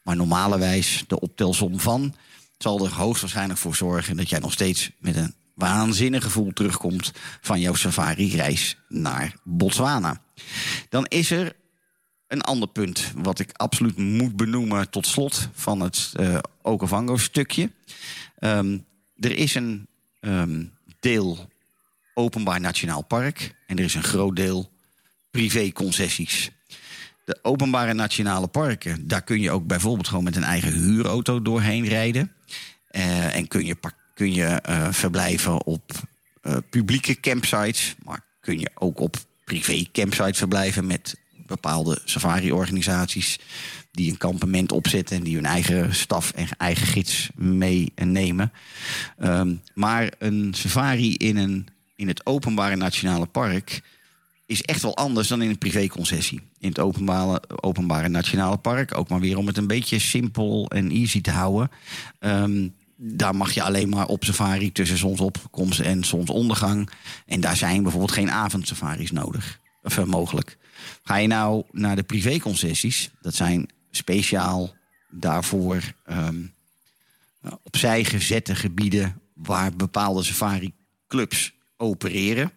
Maar 0.02 0.16
normalerwijs 0.16 1.04
de 1.06 1.20
optelsom 1.20 1.80
van 1.80 2.14
zal 2.58 2.84
er 2.84 2.92
hoogstwaarschijnlijk 2.92 3.58
voor 3.58 3.76
zorgen 3.76 4.16
dat 4.16 4.28
jij 4.28 4.38
nog 4.38 4.52
steeds 4.52 4.90
met 4.98 5.16
een 5.16 5.34
waanzinnig 5.54 6.22
gevoel 6.22 6.52
terugkomt 6.52 7.12
van 7.40 7.60
jouw 7.60 7.74
safari-reis 7.74 8.76
naar 8.88 9.36
Botswana. 9.42 10.22
Dan 10.88 11.06
is 11.06 11.30
er 11.30 11.56
een 12.26 12.42
ander 12.42 12.68
punt 12.68 13.12
wat 13.16 13.38
ik 13.38 13.50
absoluut 13.52 13.96
moet 13.96 14.36
benoemen 14.36 14.90
tot 14.90 15.06
slot 15.06 15.48
van 15.52 15.80
het 15.80 16.12
eh 16.16 16.38
Okavango-stukje. 16.62 17.70
Ehm, 18.38 18.78
er 19.16 19.36
is 19.36 19.54
een 19.54 19.86
ehm, 20.20 20.64
deel 21.00 21.52
openbaar 22.14 22.60
nationaal 22.60 23.02
park 23.02 23.54
en 23.66 23.78
er 23.78 23.84
is 23.84 23.94
een 23.94 24.02
groot 24.02 24.36
deel 24.36 24.70
privé-concessies. 25.30 26.50
De 27.24 27.38
openbare 27.42 27.94
nationale 27.94 28.46
parken, 28.46 29.08
daar 29.08 29.22
kun 29.22 29.40
je 29.40 29.50
ook 29.50 29.66
bijvoorbeeld 29.66 30.08
gewoon 30.08 30.24
met 30.24 30.36
een 30.36 30.44
eigen 30.44 30.72
huurauto 30.72 31.42
doorheen 31.42 31.88
rijden. 31.88 32.32
Eh, 32.88 33.36
en 33.36 33.48
kun 33.48 33.66
je, 33.66 33.76
kun 34.14 34.32
je 34.32 34.44
eh, 34.44 34.92
verblijven 34.92 35.66
op 35.66 35.92
eh, 36.42 36.56
publieke 36.70 37.20
campsites, 37.20 37.94
maar 38.04 38.20
kun 38.40 38.58
je 38.58 38.70
ook 38.74 39.00
op 39.00 39.16
privé 39.44 39.84
campsites 39.92 40.38
verblijven 40.38 40.86
met 40.86 41.16
bepaalde 41.46 42.00
safari-organisaties 42.04 43.38
die 43.94 44.10
een 44.10 44.16
kampement 44.16 44.72
opzetten 44.72 45.16
en 45.16 45.22
die 45.22 45.34
hun 45.34 45.46
eigen 45.46 45.94
staf 45.94 46.30
en 46.30 46.48
eigen 46.56 46.86
gids 46.86 47.30
meenemen. 47.34 48.52
Ehm, 49.18 49.54
maar 49.74 50.12
een 50.18 50.54
safari 50.56 51.14
in, 51.14 51.36
een, 51.36 51.68
in 51.96 52.08
het 52.08 52.26
openbare 52.26 52.76
nationale 52.76 53.26
park 53.26 53.82
is 54.46 54.62
echt 54.62 54.82
wel 54.82 54.96
anders 54.96 55.28
dan 55.28 55.42
in 55.42 55.48
een 55.48 55.58
privéconcessie. 55.58 56.40
In 56.58 56.68
het 56.68 56.78
openbare, 56.78 57.42
openbare 57.60 58.08
nationale 58.08 58.56
park, 58.56 58.96
ook 58.96 59.08
maar 59.08 59.20
weer 59.20 59.38
om 59.38 59.46
het 59.46 59.56
een 59.56 59.66
beetje 59.66 59.98
simpel 59.98 60.68
en 60.68 60.90
easy 60.90 61.20
te 61.20 61.30
houden. 61.30 61.70
Ehm, 62.18 62.68
daar 62.96 63.36
mag 63.36 63.52
je 63.52 63.62
alleen 63.62 63.88
maar 63.88 64.06
op 64.06 64.24
safari 64.24 64.72
tussen 64.72 64.98
zonsopkomst 64.98 65.80
en 65.80 66.04
zonsondergang. 66.04 66.90
En 67.26 67.40
daar 67.40 67.56
zijn 67.56 67.82
bijvoorbeeld 67.82 68.12
geen 68.12 68.30
avondsafaris 68.30 69.10
nodig. 69.10 69.60
Of 69.82 69.98
eh, 69.98 70.04
mogelijk. 70.04 70.58
Ga 71.02 71.16
je 71.16 71.26
nou 71.26 71.64
naar 71.70 71.96
de 71.96 72.02
privéconcessies, 72.02 73.10
dat 73.20 73.34
zijn 73.34 73.68
speciaal 73.90 74.74
daarvoor 75.10 75.82
ehm, 76.04 76.42
opzij 77.62 78.04
gezette 78.04 78.54
gebieden 78.54 79.20
waar 79.34 79.76
bepaalde 79.76 80.22
safari-clubs 80.22 81.53
opereren. 81.84 82.52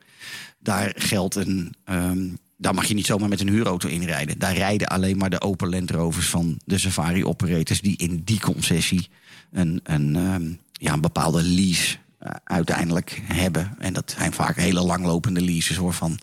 Daar 0.60 0.94
geldt 0.96 1.36
een. 1.36 1.74
ehm, 1.86 2.28
daar 2.60 2.74
mag 2.74 2.86
je 2.86 2.94
niet 2.94 3.06
zomaar 3.06 3.30
met 3.30 3.40
een 3.40 3.50
huurauto 3.50 3.88
inrijden. 3.88 4.40
Daar 4.40 4.56
rijden 4.56 4.88
alleen 4.88 5.18
maar 5.18 5.30
de 5.30 5.42
open 5.42 5.70
Land 5.70 5.92
Rovers 5.92 6.30
van 6.30 6.60
de 6.66 6.78
safari-operators 6.78 7.82
die 7.82 7.98
in 7.98 8.22
die 8.24 8.40
concessie 8.40 9.10
een, 9.52 9.80
een, 9.84 10.16
ehm, 10.16 10.52
ja, 10.72 10.94
een 10.94 11.02
bepaalde 11.02 11.44
lease 11.44 11.98
eh, 12.20 12.32
uiteindelijk 12.44 13.22
hebben. 13.24 13.76
En 13.80 13.94
dat 13.94 14.16
zijn 14.18 14.34
vaak 14.34 14.56
hele 14.56 14.82
langlopende 14.82 15.42
leases 15.42 15.76
hoor, 15.76 15.94
van 15.94 16.20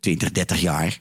20, 0.00 0.32
30 0.32 0.60
jaar 0.60 0.98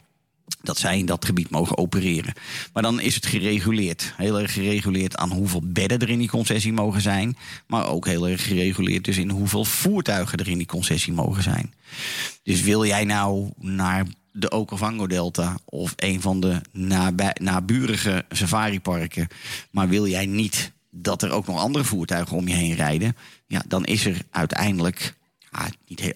dat 0.61 0.77
zij 0.77 0.97
in 0.97 1.05
dat 1.05 1.25
gebied 1.25 1.49
mogen 1.49 1.77
opereren. 1.77 2.33
Maar 2.73 2.83
dan 2.83 2.99
is 2.99 3.15
het 3.15 3.25
gereguleerd. 3.25 4.13
Heel 4.17 4.39
erg 4.39 4.53
gereguleerd 4.53 5.15
aan 5.15 5.31
hoeveel 5.31 5.61
bedden 5.63 5.99
er 5.99 6.09
in 6.09 6.19
die 6.19 6.29
concessie 6.29 6.73
mogen 6.73 7.01
zijn. 7.01 7.37
Maar 7.67 7.87
ook 7.87 8.05
heel 8.05 8.27
erg 8.27 8.47
gereguleerd 8.47 9.05
dus 9.05 9.17
in 9.17 9.29
hoeveel 9.29 9.65
voertuigen 9.65 10.37
er 10.37 10.47
in 10.47 10.57
die 10.57 10.67
concessie 10.67 11.13
mogen 11.13 11.43
zijn. 11.43 11.73
Dus 12.43 12.61
wil 12.61 12.85
jij 12.85 13.03
nou 13.03 13.49
naar 13.59 14.05
de 14.31 14.49
Okavango-delta 14.49 15.57
of 15.65 15.93
een 15.95 16.21
van 16.21 16.39
de 16.39 16.61
naburige 17.39 18.25
safariparken... 18.29 19.27
maar 19.71 19.87
wil 19.87 20.07
jij 20.07 20.25
niet 20.25 20.71
dat 20.91 21.21
er 21.21 21.31
ook 21.31 21.47
nog 21.47 21.59
andere 21.59 21.83
voertuigen 21.83 22.37
om 22.37 22.47
je 22.47 22.53
heen 22.53 22.75
rijden... 22.75 23.15
Ja, 23.47 23.63
dan 23.67 23.85
is 23.85 24.05
er 24.05 24.21
uiteindelijk 24.31 25.16
Ah, 25.57 25.67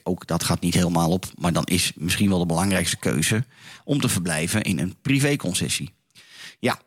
ook 0.04 0.28
dat 0.28 0.44
gaat 0.44 0.62
niet 0.62 0.74
helemaal 0.74 1.12
op. 1.12 1.26
Maar 1.38 1.54
dan 1.54 1.64
is 1.64 1.92
misschien 1.96 2.30
wel 2.30 2.40
de 2.40 2.46
belangrijkste 2.46 2.98
keuze 2.98 3.46
om 3.84 4.02
te 4.02 4.10
verblijven 4.10 4.62
in 4.62 4.80
een 4.80 4.96
privéconcessie. 5.02 5.94
Ja, 6.60 6.80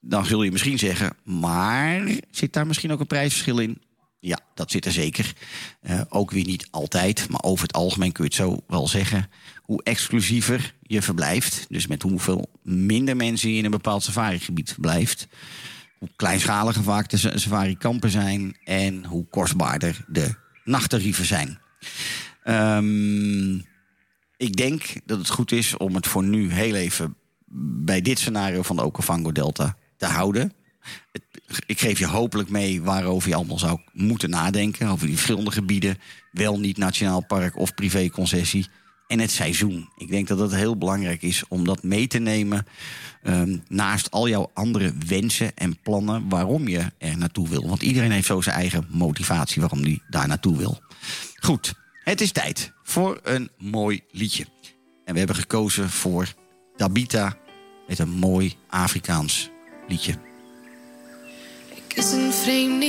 dan 0.00 0.26
zul 0.26 0.42
je 0.42 0.50
misschien 0.50 0.78
zeggen, 0.78 1.16
maar 1.24 2.08
zit 2.30 2.52
daar 2.52 2.66
misschien 2.66 2.92
ook 2.92 3.00
een 3.00 3.06
prijsverschil 3.06 3.58
in? 3.58 3.82
Ja, 4.20 4.38
dat 4.54 4.70
zit 4.70 4.84
er 4.84 4.92
zeker. 4.92 5.32
Eh, 5.80 6.00
ook 6.08 6.30
weer 6.30 6.44
niet 6.44 6.68
altijd, 6.70 7.28
maar 7.28 7.42
over 7.42 7.66
het 7.66 7.76
algemeen 7.76 8.12
kun 8.12 8.24
je 8.24 8.30
het 8.30 8.48
zo 8.48 8.64
wel 8.66 8.88
zeggen. 8.88 9.30
Hoe 9.62 9.82
exclusiever 9.82 10.74
je 10.82 11.02
verblijft, 11.02 11.66
dus 11.68 11.86
met 11.86 12.02
hoeveel 12.02 12.50
minder 12.62 13.16
mensen 13.16 13.50
je 13.50 13.58
in 13.58 13.64
een 13.64 13.70
bepaald 13.70 14.02
safarigebied 14.02 14.72
verblijft, 14.72 15.28
hoe 15.98 16.10
kleinschaliger 16.16 16.82
vaak 16.82 17.08
de 17.08 17.16
sa- 17.16 17.38
safari-kampen 17.38 18.10
zijn 18.10 18.56
en 18.64 19.04
hoe 19.04 19.26
kostbaarder 19.30 20.04
de 20.06 20.34
nachttarieven 20.64 21.24
zijn. 21.24 21.58
Ehm, 22.42 23.54
ik 24.36 24.56
denk 24.56 24.82
dat 25.04 25.18
het 25.18 25.28
goed 25.28 25.52
is 25.52 25.76
om 25.76 25.94
het 25.94 26.06
voor 26.06 26.24
nu 26.24 26.52
heel 26.52 26.74
even 26.74 27.16
bij 27.84 28.00
dit 28.00 28.18
scenario 28.18 28.62
van 28.62 28.76
de 28.76 28.84
Okavango 28.84 29.32
Delta 29.32 29.76
te 29.96 30.06
houden. 30.06 30.52
Ik 31.66 31.80
geef 31.80 31.98
je 31.98 32.06
hopelijk 32.06 32.48
mee 32.48 32.82
waarover 32.82 33.28
je 33.28 33.34
allemaal 33.34 33.58
zou 33.58 33.80
moeten 33.92 34.30
nadenken. 34.30 34.88
Over 34.88 35.06
die 35.06 35.14
verschillende 35.14 35.50
gebieden. 35.50 35.98
Wel 36.32 36.58
niet 36.58 36.76
nationaal 36.76 37.24
park 37.26 37.56
of 37.56 37.74
privéconcessie. 37.74 38.66
En 39.06 39.18
het 39.18 39.30
seizoen. 39.30 39.88
Ik 39.96 40.08
denk 40.08 40.28
dat 40.28 40.38
het 40.38 40.54
heel 40.54 40.76
belangrijk 40.76 41.22
is 41.22 41.44
om 41.48 41.64
dat 41.64 41.82
mee 41.82 42.06
te 42.06 42.18
nemen. 42.18 42.66
ehm, 43.22 43.56
naast 43.68 44.10
al 44.10 44.28
jouw 44.28 44.50
andere 44.54 44.92
wensen 45.06 45.56
en 45.56 45.78
plannen 45.82 46.28
waarom 46.28 46.68
je 46.68 46.92
er 46.98 47.18
naartoe 47.18 47.48
wil. 47.48 47.68
Want 47.68 47.82
iedereen 47.82 48.10
heeft 48.10 48.26
zo 48.26 48.40
zijn 48.40 48.56
eigen 48.56 48.86
motivatie 48.90 49.60
waarom 49.60 49.82
hij 49.82 50.02
daar 50.08 50.28
naartoe 50.28 50.56
wil. 50.56 50.80
Goed, 51.40 51.74
het 52.04 52.20
is 52.20 52.32
tijd 52.32 52.72
voor 52.82 53.20
een 53.22 53.50
mooi 53.58 54.02
liedje. 54.10 54.46
En 55.04 55.12
we 55.12 55.18
hebben 55.18 55.36
gekozen 55.36 55.90
voor 55.90 56.34
Tabita 56.76 57.36
met 57.86 57.98
een 57.98 58.08
mooi 58.08 58.54
Afrikaans 58.68 59.50
liedje. 59.88 60.14
Ik 61.74 61.96
is 61.96 62.12
een 62.12 62.32
vreemde 62.32 62.86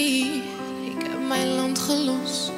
ik 0.86 1.02
heb 1.10 1.28
mijn 1.28 1.48
land 1.48 1.80
gelost. 1.80 2.52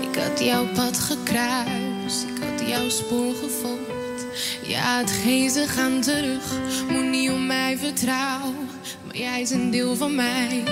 Ik 0.00 0.18
had 0.18 0.40
jouw 0.40 0.66
pad 0.74 0.98
gekruist, 0.98 2.22
ik 2.22 2.42
had 2.44 2.68
jouw 2.68 2.88
spoor 2.88 3.34
gevolgd. 3.34 4.26
Ja, 4.66 4.98
het 4.98 5.10
geesten 5.10 5.68
gaan 5.68 6.00
terug, 6.00 6.42
moet 6.88 7.10
niet 7.10 7.30
om 7.30 7.46
mij 7.46 7.78
vertrouwen. 7.78 8.68
Maar 9.06 9.16
jij 9.16 9.40
is 9.40 9.50
een 9.50 9.70
deel 9.70 9.96
van 9.96 10.14
mij, 10.14 10.62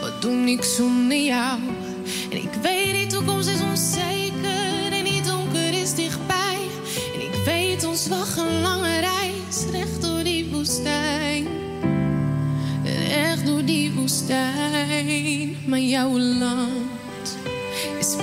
wat 0.00 0.22
doe 0.22 0.46
ik 0.46 0.62
zonder 0.62 1.18
jou? 1.18 1.60
En 2.30 2.36
ik 2.36 2.52
weet, 2.62 2.94
die 2.94 3.06
toekomst 3.06 3.48
is 3.48 3.60
onzeker 3.60 4.11
ons 7.92 8.08
wacht 8.08 8.38
een 8.38 8.60
lange 8.60 9.00
reis, 9.00 9.64
recht 9.70 10.02
door 10.02 10.22
die 10.24 10.48
woestijn. 10.50 11.46
Recht 13.08 13.46
door 13.46 13.64
die 13.64 13.92
woestijn, 13.92 15.56
maar 15.66 15.78
jouw 15.78 16.18
land 16.18 17.36
is 17.98 18.16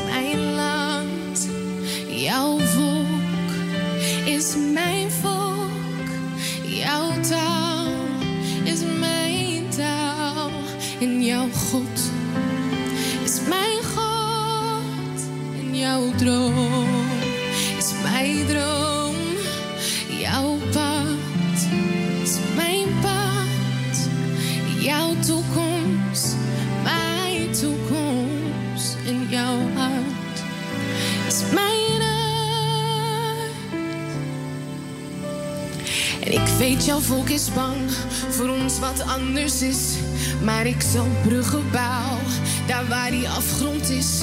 jouw 36.89 36.99
volk 36.99 37.29
is 37.29 37.53
bang 37.53 37.91
voor 38.29 38.49
ons 38.49 38.79
wat 38.79 39.01
anders 39.05 39.61
is. 39.61 39.95
Maar 40.43 40.65
ik 40.65 40.81
zal 40.81 41.07
bruggen 41.23 41.71
bouwen, 41.71 42.25
daar 42.67 42.87
waar 42.87 43.11
die 43.11 43.29
afgrond 43.29 43.89
is. 43.89 44.21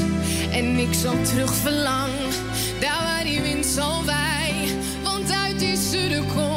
En 0.50 0.78
ik 0.78 0.94
zal 0.94 1.14
terug 1.22 1.54
verlangen, 1.54 2.30
daar 2.80 3.02
waar 3.04 3.24
die 3.24 3.40
wind 3.40 3.66
zal 3.66 4.04
wij. 4.04 4.52
Want 5.02 5.32
uit 5.32 5.58
die 5.58 5.76
sudde 5.76 6.22
kom 6.34 6.55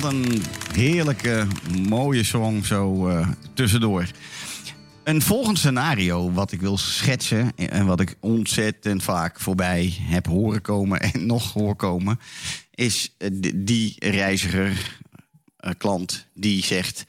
Wat 0.00 0.12
een 0.12 0.42
heerlijke, 0.72 1.46
mooie 1.88 2.24
song 2.24 2.64
zo 2.64 3.08
eh, 3.08 3.28
tussendoor. 3.54 4.06
Een 5.04 5.22
volgend 5.22 5.58
scenario 5.58 6.32
wat 6.32 6.52
ik 6.52 6.60
wil 6.60 6.78
schetsen... 6.78 7.52
en 7.56 7.86
wat 7.86 8.00
ik 8.00 8.16
ontzettend 8.20 9.02
vaak 9.02 9.40
voorbij 9.40 9.96
heb 10.00 10.26
horen 10.26 10.60
komen 10.60 11.00
en 11.00 11.26
nog 11.32 11.52
hoor 11.52 11.76
komen... 11.76 12.20
is 12.74 13.14
eh, 13.18 13.28
die 13.54 13.94
reiziger, 13.98 14.98
eh, 15.56 15.70
klant, 15.78 16.26
die 16.34 16.64
zegt... 16.64 17.04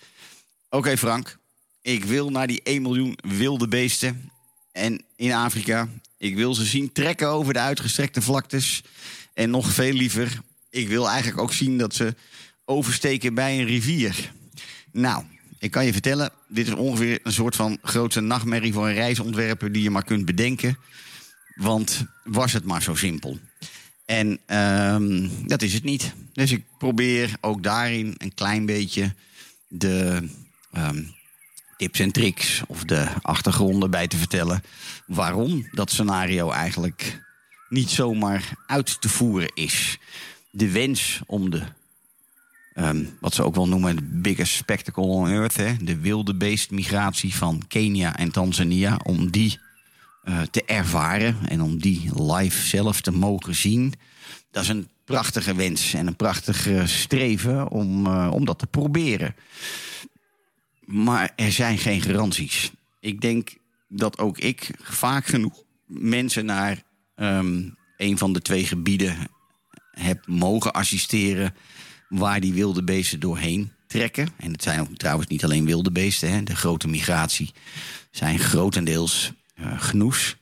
Oké 0.70 0.98
Frank, 0.98 1.38
ik 1.82 2.06
wil 2.06 2.30
naar 2.30 2.48
die 2.48 2.62
1 2.64 2.82
miljoen 2.82 3.18
wilde 3.38 3.68
beesten 3.68 4.32
en 4.72 5.02
in 5.16 5.34
Afrika. 5.34 5.88
Ik 6.18 6.36
wil 6.36 6.54
ze 6.54 6.66
zien 6.66 6.92
trekken 6.92 7.28
over 7.28 7.54
de 7.54 7.60
uitgestrekte 7.60 8.22
vlaktes. 8.22 8.84
En 9.34 9.50
nog 9.50 9.72
veel 9.72 9.94
liever, 9.94 10.42
ik 10.70 10.88
wil 10.88 11.10
eigenlijk 11.10 11.42
ook 11.42 11.54
zien 11.54 11.78
dat 11.78 11.96
ze 11.96 12.16
oversteken 12.68 13.34
bij 13.34 13.60
een 13.60 13.66
rivier. 13.66 14.32
Nou, 14.92 15.24
ik 15.60 15.72
kan 15.72 15.86
je 15.86 15.92
vertellen, 15.92 16.32
dit 16.48 16.68
is 16.68 16.74
ongeveer 16.74 17.20
een 17.24 17.32
soort 17.32 17.56
van 17.56 17.78
grootste 17.82 18.22
nachtmerrie 18.22 18.74
voor 18.74 18.88
een 18.88 18.94
reisontwerper 18.94 19.72
die 19.72 19.84
je 19.84 19.90
maar 19.90 20.04
kunt 20.04 20.26
bedenken. 20.26 20.78
Want 21.56 22.06
was 22.24 22.54
het 22.54 22.64
maar 22.64 22.82
zo 22.82 22.96
simpel. 22.96 23.40
En 24.06 24.40
ehm, 24.46 25.28
dat 25.46 25.62
is 25.62 25.74
het 25.74 25.84
niet. 25.84 26.14
Dus 26.34 26.52
ik 26.52 26.64
probeer 26.78 27.36
ook 27.42 27.64
daarin 27.64 28.16
een 28.18 28.34
klein 28.34 28.66
beetje 28.66 29.14
de 29.68 30.28
ehm, 30.72 31.04
tips 31.78 32.00
en 32.00 32.12
tricks 32.12 32.62
of 32.68 32.84
de 32.84 33.08
achtergronden 33.22 33.92
bij 33.92 34.08
te 34.08 34.18
vertellen. 34.18 34.64
Waarom 35.06 35.68
dat 35.72 35.92
scenario 35.92 36.52
eigenlijk 36.52 37.22
niet 37.70 37.90
zomaar 37.90 38.54
uit 38.68 39.02
te 39.02 39.10
voeren 39.10 39.52
is. 39.54 39.98
De 40.52 40.72
wens 40.72 41.22
om 41.26 41.50
de 41.50 41.64
ehm, 42.78 43.06
wat 43.20 43.34
ze 43.34 43.44
ook 43.44 43.56
wel 43.56 43.68
noemen 43.68 43.96
de 43.96 44.04
biggest 44.04 44.54
spectacle 44.54 45.04
on 45.04 45.30
earth. 45.30 45.58
Hè? 45.58 45.76
De 45.82 45.98
wilde 45.98 46.36
beestmigratie 46.36 47.36
van 47.36 47.64
Kenia 47.68 48.18
en 48.18 48.32
Tanzania. 48.32 49.00
Om 49.04 49.32
die 49.32 49.60
eh, 50.24 50.42
te 50.42 50.64
ervaren 50.66 51.38
en 51.50 51.62
om 51.62 51.80
die 51.80 52.24
live 52.24 52.68
zelf 52.68 53.02
te 53.02 53.12
mogen 53.12 53.56
zien. 53.56 53.94
Dat 54.52 54.64
is 54.64 54.70
een 54.70 54.88
prachtige 55.06 55.56
wens 55.56 55.94
en 55.94 56.08
een 56.08 56.16
prachtig 56.16 56.68
streven 56.86 57.70
om, 57.70 58.06
eh, 58.06 58.30
om 58.34 58.46
dat 58.46 58.60
te 58.60 58.68
proberen. 58.68 59.36
Maar 60.86 61.34
er 61.36 61.52
zijn 61.52 61.78
geen 61.78 62.02
garanties. 62.02 62.72
Ik 63.00 63.22
denk 63.22 63.58
dat 63.88 64.18
ook 64.18 64.38
ik 64.38 64.72
vaak 64.82 65.26
genoeg 65.26 65.64
mensen 65.86 66.46
naar 66.46 66.84
ehm, 67.16 67.70
een 67.98 68.18
van 68.18 68.34
de 68.34 68.42
twee 68.42 68.66
gebieden 68.66 69.18
heb 69.92 70.28
mogen 70.28 70.74
assisteren 70.74 71.54
waar 72.10 72.40
die 72.40 72.54
wilde 72.54 72.84
beesten 72.84 73.20
doorheen 73.20 73.72
trekken. 73.88 74.28
En 74.38 74.52
het 74.52 74.64
zijn 74.64 74.98
trouwens 74.98 75.28
niet 75.28 75.44
alleen 75.44 75.66
wilde 75.66 75.92
beesten. 75.92 76.32
Hè. 76.32 76.44
De 76.44 76.56
grote 76.56 76.88
migratie 76.88 77.54
zijn 78.12 78.40
grotendeels 78.40 79.32
eh 79.54 79.80
gnoes, 79.80 80.36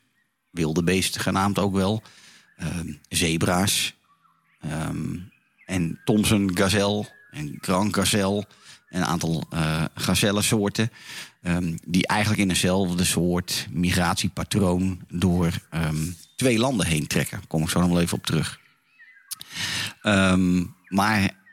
wilde 0.50 0.84
beesten 0.84 1.22
genaamd 1.22 1.60
ook 1.60 1.74
wel, 1.74 2.04
ehm, 2.58 2.94
zebra's 3.10 3.94
ehm, 4.60 5.18
en 5.66 6.02
Thomson 6.04 6.52
gazelle 6.58 7.10
en 7.32 7.58
Grand 7.62 7.96
gazelle. 7.96 8.48
en 8.90 9.02
Een 9.02 9.08
aantal 9.08 9.44
eh 9.50 9.84
gazellensoorten. 9.96 10.92
ehm, 11.42 11.76
die 11.86 12.08
eigenlijk 12.08 12.42
in 12.42 12.50
eenzelfde 12.50 13.04
soort 13.04 13.68
migratiepatroon 13.72 15.02
door 15.08 15.52
twee 16.36 16.58
landen 16.60 16.86
heen 16.88 17.08
trekken. 17.08 17.38
Daar 17.38 17.48
kom 17.48 17.62
ik 17.64 17.70
zo 17.70 17.88
nog 17.88 18.00
even 18.00 18.18
op 18.18 18.26
terug. 18.26 18.60
Maar 20.88 21.45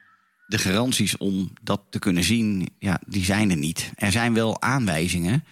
de 0.53 0.59
garanties 0.59 1.17
om 1.17 1.53
dat 1.62 1.83
te 1.91 1.99
kunnen 1.99 2.25
zien, 2.25 2.69
ja, 2.79 3.01
die 3.07 3.25
zijn 3.25 3.51
er 3.51 3.57
niet. 3.57 3.91
Er 3.95 4.12
zijn 4.12 4.35
wel 4.35 4.62
aanwijzingen 4.62 5.45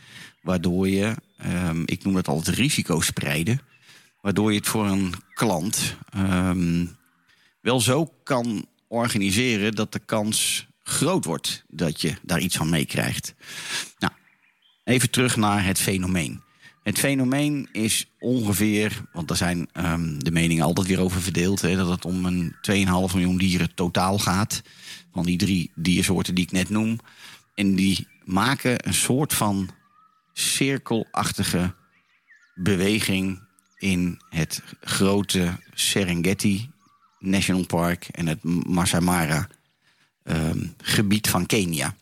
waardoor 0.42 0.88
je, 0.88 1.14
ehm, 1.36 1.82
ik 1.84 2.04
noem 2.04 2.14
dat 2.14 2.28
altijd 2.28 2.56
risico 2.56 3.00
spreiden, 3.00 3.60
waardoor 4.20 4.52
je 4.52 4.58
het 4.58 4.68
voor 4.68 4.86
een 4.86 5.14
klant 5.34 5.96
ehm, 6.12 6.86
wel 7.60 7.80
zo 7.80 8.12
kan 8.22 8.66
organiseren 8.88 9.74
dat 9.74 9.92
de 9.92 9.98
kans 9.98 10.66
groot 10.82 11.24
wordt 11.24 11.64
dat 11.68 12.00
je 12.00 12.14
daar 12.22 12.40
iets 12.40 12.56
van 12.56 12.70
meekrijgt. 12.70 13.34
Nou, 13.98 14.12
even 14.84 15.10
terug 15.10 15.36
naar 15.36 15.64
het 15.64 15.78
fenomeen. 15.78 16.42
Het 16.82 16.98
fenomeen 16.98 17.68
is 17.72 18.06
ongeveer, 18.18 19.02
want 19.12 19.28
daar 19.28 19.36
zijn 19.36 19.68
ehm, 19.72 20.18
de 20.18 20.30
meningen 20.30 20.64
altijd 20.64 20.86
weer 20.86 21.00
over 21.00 21.22
verdeeld, 21.22 21.60
hè, 21.60 21.76
dat 21.76 21.88
het 21.88 22.04
om 22.04 22.24
een 22.24 22.56
2,5 22.60 23.14
miljoen 23.14 23.38
dieren 23.38 23.74
totaal 23.74 24.18
gaat. 24.18 24.62
Van 25.12 25.24
die 25.24 25.38
drie 25.38 25.70
diersoorten 25.74 26.34
die 26.34 26.44
ik 26.44 26.52
net 26.52 26.68
noem. 26.68 26.98
En 27.54 27.74
die 27.74 28.06
maken 28.24 28.86
een 28.86 28.94
soort 28.94 29.34
van 29.34 29.70
cirkelachtige 30.32 31.74
beweging 32.54 33.42
in 33.78 34.20
het 34.28 34.62
grote 34.80 35.58
Serengeti 35.74 36.70
National 37.18 37.66
Park 37.66 38.08
en 38.10 38.26
het 38.26 38.42
Masai 38.42 39.04
Mara 39.04 39.48
ehm, 40.22 40.66
gebied 40.78 41.28
van 41.28 41.46
Kenia. 41.46 41.96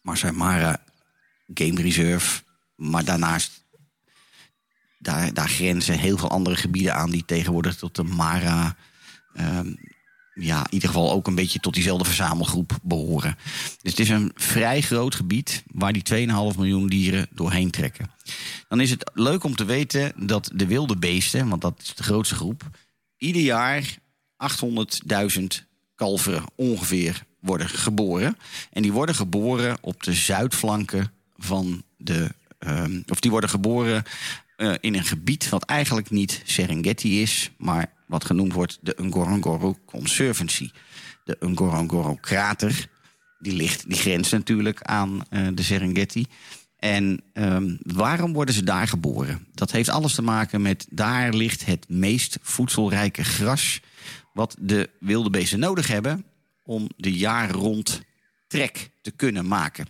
Masai 0.00 0.32
Mara 0.32 0.82
Game 1.54 1.82
Reserve, 1.82 2.42
maar 2.74 3.04
daarnaast 3.04 3.64
daar, 4.98 5.34
daar 5.34 5.48
grenzen 5.48 5.98
heel 5.98 6.18
veel 6.18 6.30
andere 6.30 6.56
gebieden 6.56 6.94
aan 6.94 7.10
die 7.10 7.24
tegenwoordig 7.24 7.76
tot 7.76 7.96
de 7.96 8.02
Mara. 8.02 8.76
ehm, 9.34 9.72
ja, 10.40 10.58
in 10.58 10.72
ieder 10.72 10.88
geval 10.88 11.12
ook 11.12 11.26
een 11.26 11.34
beetje 11.34 11.60
tot 11.60 11.74
diezelfde 11.74 12.04
verzamelgroep 12.04 12.78
behoren. 12.82 13.36
Dus 13.82 13.90
het 13.90 14.00
is 14.00 14.08
een 14.08 14.32
vrij 14.34 14.80
groot 14.80 15.14
gebied 15.14 15.64
waar 15.72 15.92
die 15.92 16.02
2,5 16.02 16.56
miljoen 16.56 16.88
dieren 16.88 17.26
doorheen 17.30 17.70
trekken. 17.70 18.10
Dan 18.68 18.80
is 18.80 18.90
het 18.90 19.10
leuk 19.14 19.44
om 19.44 19.56
te 19.56 19.64
weten 19.64 20.12
dat 20.26 20.50
de 20.54 20.66
wilde 20.66 20.96
beesten, 20.96 21.48
want 21.48 21.62
dat 21.62 21.80
is 21.82 21.94
de 21.94 22.02
grootste 22.02 22.34
groep, 22.34 22.70
ieder 23.16 23.42
jaar 23.42 23.98
800.000 24.36 25.66
kalveren 25.94 26.44
ongeveer 26.54 27.24
worden 27.40 27.68
geboren. 27.68 28.36
En 28.70 28.82
die 28.82 28.92
worden 28.92 29.14
geboren 29.14 29.76
op 29.80 30.02
de 30.02 30.12
zuidflanken 30.12 31.12
van 31.36 31.82
de. 31.96 32.28
ehm, 32.58 33.02
of 33.06 33.20
die 33.20 33.30
worden 33.30 33.50
geboren 33.50 34.04
eh, 34.58 34.74
in 34.80 34.94
een 34.94 35.04
gebied 35.04 35.48
wat 35.48 35.64
eigenlijk 35.64 36.10
niet 36.10 36.42
Serengeti 36.44 37.22
is, 37.22 37.50
maar 37.58 37.92
wat 38.06 38.24
genoemd 38.24 38.52
wordt 38.52 38.78
de 38.82 38.94
Ngorongoro 38.96 39.76
Conservancy. 39.84 40.70
De 41.24 41.36
Ngorongoro-krater, 41.40 42.88
die, 43.38 43.52
ligt, 43.52 43.88
die 43.88 43.98
grenst 43.98 44.32
natuurlijk 44.32 44.82
aan 44.82 45.24
eh, 45.30 45.46
de 45.54 45.62
Serengeti. 45.62 46.26
En 46.78 47.22
ehm, 47.32 47.76
waarom 47.82 48.32
worden 48.32 48.54
ze 48.54 48.64
daar 48.64 48.88
geboren? 48.88 49.46
Dat 49.54 49.70
heeft 49.70 49.88
alles 49.88 50.14
te 50.14 50.22
maken 50.22 50.62
met 50.62 50.86
daar 50.90 51.34
ligt 51.34 51.66
het 51.66 51.88
meest 51.88 52.38
voedselrijke 52.42 53.24
gras 53.24 53.80
wat 54.32 54.56
de 54.60 54.90
wilde 55.00 55.30
beesten 55.30 55.58
nodig 55.58 55.86
hebben 55.86 56.24
om 56.62 56.88
de 56.96 57.12
jaar 57.12 57.50
rond 57.50 58.02
trek 58.46 58.90
te 59.02 59.10
kunnen 59.10 59.46
maken. 59.46 59.86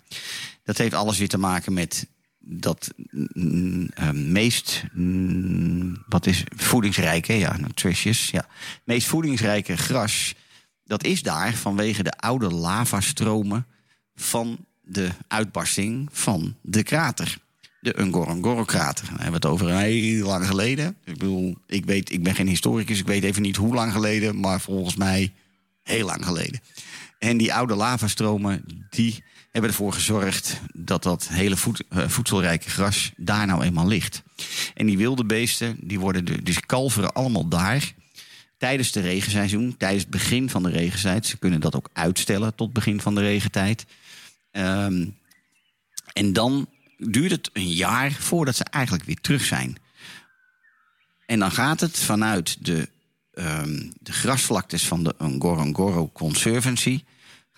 Dat 0.64 0.78
heeft 0.78 0.94
alles 0.94 1.18
weer 1.18 1.28
te 1.28 1.38
maken 1.38 1.72
met 1.72 2.06
dat 2.50 2.94
mm, 3.32 3.88
eh, 3.94 4.10
meest 4.10 4.84
mm, 4.92 6.04
wat 6.08 6.26
is 6.26 6.44
voedingsrijke, 6.56 7.32
ja, 7.32 7.56
nutritious, 7.56 8.30
ja, 8.30 8.46
meest 8.84 9.06
voedingsrijke 9.06 9.76
gras. 9.76 10.34
Dat 10.84 11.04
is 11.04 11.22
daar 11.22 11.54
vanwege 11.54 12.02
de 12.02 12.12
oude 12.12 12.50
lavastromen 12.50 13.66
van 14.14 14.58
de 14.82 15.08
uitbarsting 15.26 16.08
van 16.12 16.56
de 16.62 16.82
krater. 16.82 17.38
De 17.80 17.94
Ngorongoro-krater. 18.04 19.04
Dan 19.04 19.20
hebben 19.20 19.40
we 19.40 19.48
het 19.48 19.54
over 19.54 19.76
heel 19.76 20.26
lang 20.26 20.46
geleden. 20.46 20.96
Ik 21.04 21.18
bedoel, 21.18 21.56
ik, 21.66 21.84
weet, 21.84 22.12
ik 22.12 22.22
ben 22.22 22.34
geen 22.34 22.48
historicus, 22.48 22.98
ik 22.98 23.06
weet 23.06 23.24
even 23.24 23.42
niet 23.42 23.56
hoe 23.56 23.74
lang 23.74 23.92
geleden, 23.92 24.40
maar 24.40 24.60
volgens 24.60 24.96
mij 24.96 25.32
heel 25.82 26.06
lang 26.06 26.24
geleden. 26.24 26.60
En 27.18 27.36
die 27.36 27.54
oude 27.54 27.74
lavastromen, 27.74 28.64
die 28.90 29.24
hebben 29.52 29.70
ervoor 29.70 29.92
gezorgd 29.92 30.60
dat 30.72 31.02
dat 31.02 31.28
hele 31.28 31.56
eh, 31.88 32.08
voedselrijke 32.08 32.70
gras 32.70 33.12
daar 33.16 33.46
nou 33.46 33.62
eenmaal 33.62 33.86
ligt. 33.86 34.22
En 34.74 34.86
die 34.86 34.96
wilde 34.96 35.24
beesten, 35.24 35.76
die 35.80 36.00
worden 36.00 36.24
de- 36.24 36.42
dus 36.42 36.60
kalveren 36.60 37.12
allemaal 37.12 37.48
daar. 37.48 37.92
Tijdens 38.56 38.92
de 38.92 39.00
regenseizoen, 39.00 39.76
tijdens 39.76 40.02
het 40.02 40.10
begin 40.10 40.50
van 40.50 40.62
de 40.62 40.70
regentijd. 40.70 41.26
Ze 41.26 41.36
kunnen 41.36 41.60
dat 41.60 41.76
ook 41.76 41.90
uitstellen 41.92 42.54
tot 42.54 42.72
begin 42.72 43.00
van 43.00 43.14
de 43.14 43.20
regentijd. 43.20 43.86
Ehm, 44.50 45.06
en 46.12 46.32
dan 46.32 46.68
duurt 46.96 47.30
het 47.30 47.50
een 47.52 47.72
jaar 47.72 48.12
voordat 48.12 48.56
ze 48.56 48.64
eigenlijk 48.64 49.04
weer 49.04 49.20
terug 49.20 49.44
zijn. 49.44 49.76
En 51.26 51.38
dan 51.38 51.52
gaat 51.52 51.80
het 51.80 51.98
vanuit 51.98 52.64
de, 52.64 52.88
ehm, 53.32 53.90
de 54.00 54.12
grasvlaktes 54.12 54.86
van 54.86 55.04
de 55.04 55.14
Ngorongoro 55.18 56.10
Conservancy... 56.12 57.02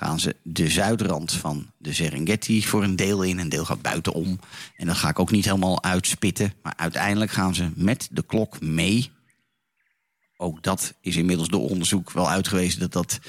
gaan 0.01 0.21
ze 0.21 0.37
de 0.43 0.69
zuidrand 0.69 1.33
van 1.33 1.71
de 1.79 1.93
Serengeti 1.93 2.63
voor 2.63 2.83
een 2.83 2.97
deel 2.97 3.23
in. 3.23 3.39
Een 3.39 3.49
deel 3.49 3.65
gaat 3.65 3.83
buitenom. 3.83 4.41
En 4.77 4.87
dat 4.87 4.97
ga 4.97 5.09
ik 5.09 5.19
ook 5.19 5.31
niet 5.31 5.45
helemaal 5.45 5.83
uitspitten. 5.83 6.53
Maar 6.63 6.73
uiteindelijk 6.77 7.31
gaan 7.31 7.55
ze 7.55 7.71
met 7.75 8.09
de 8.11 8.23
klok 8.23 8.61
mee. 8.61 9.11
Ook 10.37 10.63
dat 10.63 10.95
is 11.01 11.17
inmiddels 11.17 11.49
door 11.49 11.69
onderzoek 11.69 12.11
wel 12.11 12.29
uitgewezen... 12.29 12.81
dat 12.81 12.93
dat 12.93 13.21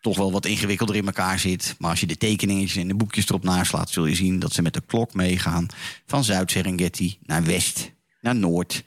toch 0.00 0.16
wel 0.16 0.32
wat 0.32 0.46
ingewikkelder 0.46 0.96
in 0.96 1.06
elkaar 1.06 1.38
zit. 1.38 1.74
Maar 1.78 1.90
als 1.90 2.00
je 2.00 2.06
de 2.06 2.16
tekeningetjes 2.16 2.82
en 2.82 2.88
de 2.88 2.94
boekjes 2.94 3.28
erop 3.28 3.44
naslaat... 3.44 3.90
zul 3.90 4.06
je 4.06 4.14
zien 4.14 4.38
dat 4.38 4.52
ze 4.52 4.62
met 4.62 4.74
de 4.74 4.82
klok 4.86 5.14
meegaan 5.14 5.66
van 6.06 6.24
Zuid-Serengeti 6.24 7.18
naar 7.22 7.44
West, 7.44 7.92
naar 8.20 8.36
Noord... 8.36 8.82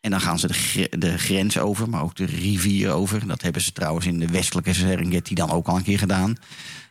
En 0.00 0.10
dan 0.10 0.20
gaan 0.20 0.38
ze 0.38 0.46
de, 0.46 0.98
de 0.98 1.18
grens 1.18 1.58
over, 1.58 1.88
maar 1.88 2.02
ook 2.02 2.16
de 2.16 2.24
rivier 2.24 2.90
over. 2.90 3.26
Dat 3.26 3.42
hebben 3.42 3.62
ze 3.62 3.72
trouwens 3.72 4.06
in 4.06 4.18
de 4.18 4.26
westelijke 4.26 4.74
Serengeti 4.74 5.34
dan 5.34 5.50
ook 5.50 5.66
al 5.66 5.76
een 5.76 5.82
keer 5.82 5.98
gedaan. 5.98 6.36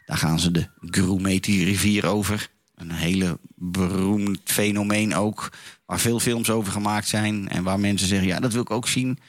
Daar 0.06 0.18
gaan 0.18 0.40
ze 0.40 0.52
de 0.52 0.68
Grumeti-rivier 0.82 2.06
over. 2.06 2.50
Een 2.76 2.92
hele 2.92 3.40
beroemd 3.56 4.40
fenomeen 4.44 5.16
ook. 5.16 5.52
Waar 5.86 6.00
veel 6.00 6.20
films 6.20 6.50
over 6.50 6.72
gemaakt 6.72 7.08
zijn. 7.08 7.50
En 7.50 7.64
waar 7.64 7.80
mensen 7.80 8.08
zeggen, 8.08 8.28
ja, 8.28 8.40
dat 8.40 8.54
wil 8.54 8.62
ik 8.62 8.72
ook 8.72 8.88
zien. 8.88 9.20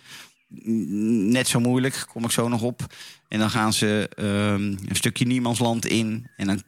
Net 1.30 1.48
zo 1.48 1.60
moeilijk, 1.60 2.04
kom 2.12 2.24
ik 2.24 2.30
zo 2.30 2.48
nog 2.48 2.62
op. 2.62 2.94
En 3.28 3.38
dan 3.38 3.50
gaan 3.50 3.72
ze 3.72 4.08
ehm, 4.16 4.88
een 4.88 4.96
stukje 4.96 5.26
niemandsland 5.26 5.86
in. 5.86 6.30
En 6.36 6.46
dan 6.46 6.62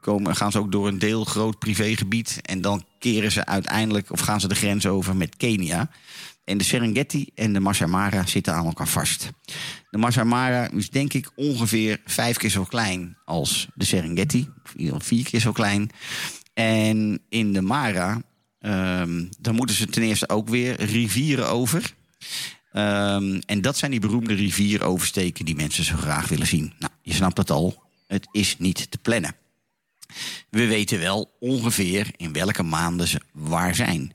komen, 0.00 0.36
gaan 0.36 0.52
ze 0.52 0.58
ook 0.58 0.72
door 0.72 0.88
een 0.88 0.98
deel 0.98 1.24
groot 1.24 1.58
privégebied. 1.58 2.38
En 2.42 2.60
dan 2.60 2.84
keren 2.98 3.32
ze 3.32 3.46
uiteindelijk, 3.46 4.10
of 4.10 4.20
gaan 4.20 4.40
ze 4.40 4.48
de 4.48 4.54
grens 4.54 4.86
over 4.86 5.16
met 5.16 5.36
Kenia. 5.36 5.90
En 6.44 6.58
de 6.58 6.64
Serengeti 6.64 7.30
en 7.34 7.52
de 7.52 7.60
Masai 7.60 7.90
Mara 7.90 8.26
zitten 8.26 8.54
aan 8.54 8.66
elkaar 8.66 8.88
vast. 8.88 9.30
De 9.90 9.98
Masai 9.98 10.26
Mara 10.26 10.70
is 10.70 10.90
denk 10.90 11.12
ik 11.12 11.30
ongeveer 11.34 12.00
vijf 12.04 12.36
keer 12.36 12.50
zo 12.50 12.64
klein 12.64 13.16
als 13.24 13.68
de 13.74 13.84
Serengeti. 13.84 14.48
Of 14.90 15.04
vier 15.04 15.24
keer 15.24 15.40
zo 15.40 15.52
klein. 15.52 15.90
En 16.54 17.20
in 17.28 17.52
de 17.52 17.62
Mara, 17.62 18.22
ehm, 18.58 19.24
dan 19.40 19.54
moeten 19.54 19.76
ze 19.76 19.86
ten 19.86 20.02
eerste 20.02 20.28
ook 20.28 20.48
weer 20.48 20.84
rivieren 20.84 21.48
over. 21.48 21.94
Ehm, 22.72 23.40
en 23.46 23.60
dat 23.60 23.76
zijn 23.76 23.90
die 23.90 24.00
beroemde 24.00 24.34
rivieroversteken 24.34 25.44
die 25.44 25.56
mensen 25.56 25.84
zo 25.84 25.96
graag 25.96 26.28
willen 26.28 26.46
zien. 26.46 26.72
Nou, 26.78 26.92
je 27.02 27.14
snapt 27.14 27.38
het 27.38 27.50
al. 27.50 27.82
het 28.06 28.28
is 28.32 28.58
niet 28.58 28.90
te 28.90 28.98
plannen. 28.98 29.36
We 30.50 30.66
weten 30.66 30.98
wel 30.98 31.36
ongeveer 31.40 32.10
in 32.16 32.32
welke 32.32 32.62
maanden 32.62 33.08
ze 33.08 33.20
waar 33.32 33.74
zijn. 33.74 34.12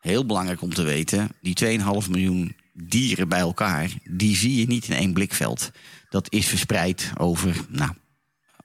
Heel 0.00 0.26
belangrijk 0.26 0.62
om 0.62 0.74
te 0.74 0.82
weten, 0.82 1.28
die 1.40 1.80
2,5 2.04 2.10
miljoen 2.10 2.56
dieren 2.72 3.28
bij 3.28 3.38
elkaar, 3.38 3.90
die 4.10 4.36
zie 4.36 4.56
je 4.56 4.66
niet 4.66 4.88
in 4.88 4.96
één 4.96 5.12
blikveld. 5.12 5.70
Dat 6.08 6.32
is 6.32 6.46
verspreid 6.46 7.12
over, 7.16 7.56
nou, 7.68 7.92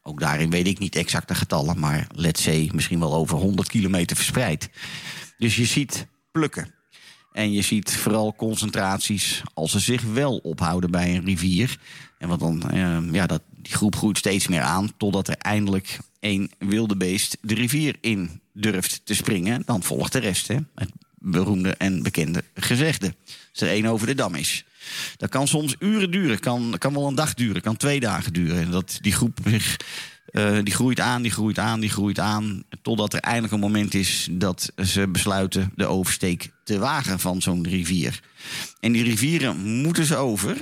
ook 0.01 0.19
daarin 0.19 0.49
weet 0.49 0.67
ik 0.67 0.79
niet 0.79 0.95
exacte 0.95 1.35
getallen, 1.35 1.79
maar 1.79 2.07
let's 2.13 2.43
say 2.43 2.69
misschien 2.73 2.99
wel 2.99 3.13
over 3.13 3.37
100 3.37 3.67
kilometer 3.67 4.15
verspreid. 4.15 4.69
Dus 5.37 5.55
je 5.55 5.65
ziet 5.65 6.07
plukken. 6.31 6.73
En 7.31 7.51
je 7.51 7.61
ziet 7.61 7.91
vooral 7.91 8.35
concentraties 8.35 9.41
als 9.53 9.71
ze 9.71 9.79
zich 9.79 10.01
wel 10.01 10.37
ophouden 10.37 10.91
bij 10.91 11.15
een 11.15 11.25
rivier. 11.25 11.77
En 12.17 12.27
wat 12.27 12.39
dan, 12.39 12.69
eh, 12.69 12.97
ja, 13.11 13.25
dat, 13.25 13.41
die 13.49 13.73
groep 13.73 13.95
groeit 13.95 14.17
steeds 14.17 14.47
meer 14.47 14.61
aan. 14.61 14.91
Totdat 14.97 15.27
er 15.27 15.37
eindelijk 15.37 15.99
één 16.19 16.49
wilde 16.59 16.97
beest 16.97 17.37
de 17.41 17.53
rivier 17.53 17.95
in 18.01 18.41
durft 18.53 19.01
te 19.03 19.15
springen. 19.15 19.61
Dan 19.65 19.83
volgt 19.83 20.11
de 20.11 20.19
rest. 20.19 20.47
Hè? 20.47 20.57
Het 20.75 20.91
beroemde 21.25 21.69
en 21.69 22.03
bekende 22.03 22.43
gezegde. 22.53 23.15
Als 23.51 23.61
er 23.61 23.67
één 23.67 23.85
over 23.85 24.07
de 24.07 24.15
dam 24.15 24.35
is. 24.35 24.65
Dat 25.17 25.29
kan 25.29 25.47
soms 25.47 25.75
uren 25.79 26.11
duren. 26.11 26.39
Kan, 26.39 26.75
kan 26.77 26.93
wel 26.93 27.07
een 27.07 27.15
dag 27.15 27.33
duren. 27.33 27.61
Kan 27.61 27.77
twee 27.77 27.99
dagen 27.99 28.33
duren. 28.33 28.61
En 28.61 28.71
dat 28.71 28.97
die 29.01 29.13
groep 29.13 29.39
zich 29.45 29.77
eh, 30.25 30.57
die 30.63 30.73
groeit 30.73 30.99
aan, 30.99 31.21
die 31.21 31.31
groeit 31.31 31.59
aan, 31.59 31.79
die 31.79 31.89
groeit 31.89 32.19
aan. 32.19 32.63
Totdat 32.81 33.13
er 33.13 33.19
eindelijk 33.19 33.53
een 33.53 33.59
moment 33.59 33.93
is 33.93 34.27
dat 34.31 34.71
ze 34.83 35.07
besluiten 35.07 35.71
de 35.75 35.85
oversteek 35.85 36.49
te 36.63 36.79
wagen 36.79 37.19
van 37.19 37.41
zo'n 37.41 37.67
rivier. 37.67 38.19
En 38.79 38.91
die 38.91 39.03
rivieren 39.03 39.57
moeten 39.81 40.05
ze 40.05 40.15
over 40.15 40.57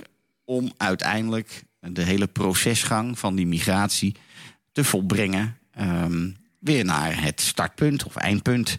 om 0.45 0.71
uiteindelijk 0.77 1.63
de 1.79 2.01
hele 2.01 2.27
procesgang 2.27 3.19
van 3.19 3.35
die 3.35 3.47
migratie 3.47 4.15
te 4.71 4.83
volbrengen. 4.83 5.57
ehm, 5.73 6.29
weer 6.59 6.85
naar 6.85 7.21
het 7.21 7.41
startpunt 7.41 8.03
of 8.03 8.15
eindpunt. 8.15 8.77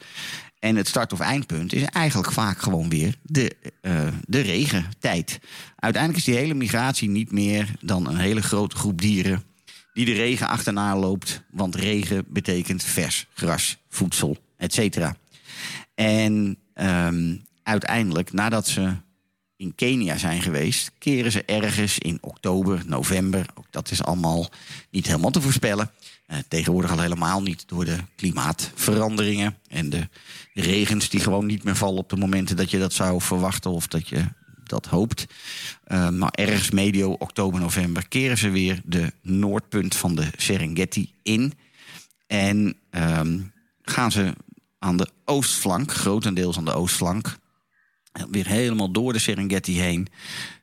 En 0.65 0.77
het 0.77 0.89
start- 0.89 1.13
of 1.13 1.21
eindpunt 1.21 1.73
is 1.73 1.85
eigenlijk 1.85 2.33
vaak 2.33 2.59
gewoon 2.59 2.89
weer 2.89 3.15
de, 3.23 3.57
eh, 3.81 4.09
de 4.27 4.41
regentijd. 4.41 5.39
Uiteindelijk 5.77 6.27
is 6.27 6.33
die 6.33 6.41
hele 6.43 6.55
migratie 6.55 7.09
niet 7.09 7.33
meer 7.33 7.75
dan 7.81 8.09
een 8.09 8.17
hele 8.17 8.43
grote 8.43 8.77
groep 8.77 9.01
dieren 9.01 9.43
die 9.93 10.05
de 10.05 10.13
regen 10.13 10.49
achterna 10.49 10.97
loopt. 10.97 11.43
Want 11.51 11.75
regen 11.75 12.25
betekent 12.29 12.83
vers 12.83 13.27
gras, 13.35 13.77
voedsel, 13.89 14.37
et 14.57 14.73
cetera. 14.73 15.17
En 15.95 16.59
ehm, 16.75 17.37
uiteindelijk, 17.63 18.33
nadat 18.33 18.69
ze 18.69 18.93
in 19.57 19.75
Kenia 19.75 20.17
zijn 20.17 20.43
geweest, 20.43 20.91
keren 20.99 21.33
ze 21.33 21.45
ergens 21.45 21.99
in 21.99 22.19
oktober, 22.21 22.83
november. 22.87 23.47
Ook 23.55 23.67
dat 23.71 23.91
is 23.91 24.03
allemaal 24.03 24.49
niet 24.91 25.07
helemaal 25.07 25.31
te 25.31 25.41
voorspellen. 25.41 25.91
Eh, 26.27 26.39
tegenwoordig 26.49 26.91
al 26.91 27.01
helemaal 27.01 27.43
niet 27.43 27.69
door 27.69 27.85
de 27.85 27.99
klimaatveranderingen 28.17 29.59
en 29.69 29.91
de 29.91 30.09
regens 30.53 31.09
die 31.09 31.21
gewoon 31.21 31.47
niet 31.47 31.65
meer 31.65 31.77
vallen 31.77 31.99
op 31.99 32.09
de 32.09 32.17
momenten 32.17 32.57
dat 32.57 32.71
je 32.71 32.79
dat 32.79 32.93
zou 32.93 33.21
verwachten 33.21 33.71
of 33.71 33.87
dat 33.87 34.09
je 34.09 34.25
dat 34.65 34.87
hoopt. 34.87 35.27
Eh, 35.85 36.09
maar 36.09 36.31
ergens 36.31 36.71
medio 36.71 37.11
oktober, 37.11 37.61
november 37.61 38.09
keren 38.09 38.39
ze 38.39 38.51
weer 38.51 38.81
de 38.85 39.13
noordpunt 39.23 39.97
van 39.97 40.15
de 40.15 40.29
Serengeti 40.37 41.13
in. 41.23 41.53
En 42.27 42.77
ehm, 42.91 43.41
gaan 43.83 44.13
ze 44.13 44.33
aan 44.79 44.97
de 44.97 45.09
oostflank, 45.25 45.93
grotendeels 45.93 46.57
aan 46.57 46.65
de 46.65 46.75
oostflank, 46.75 47.39
weer 48.31 48.47
helemaal 48.47 48.93
door 48.93 49.13
de 49.13 49.19
Serengeti 49.19 49.81
heen. 49.81 50.09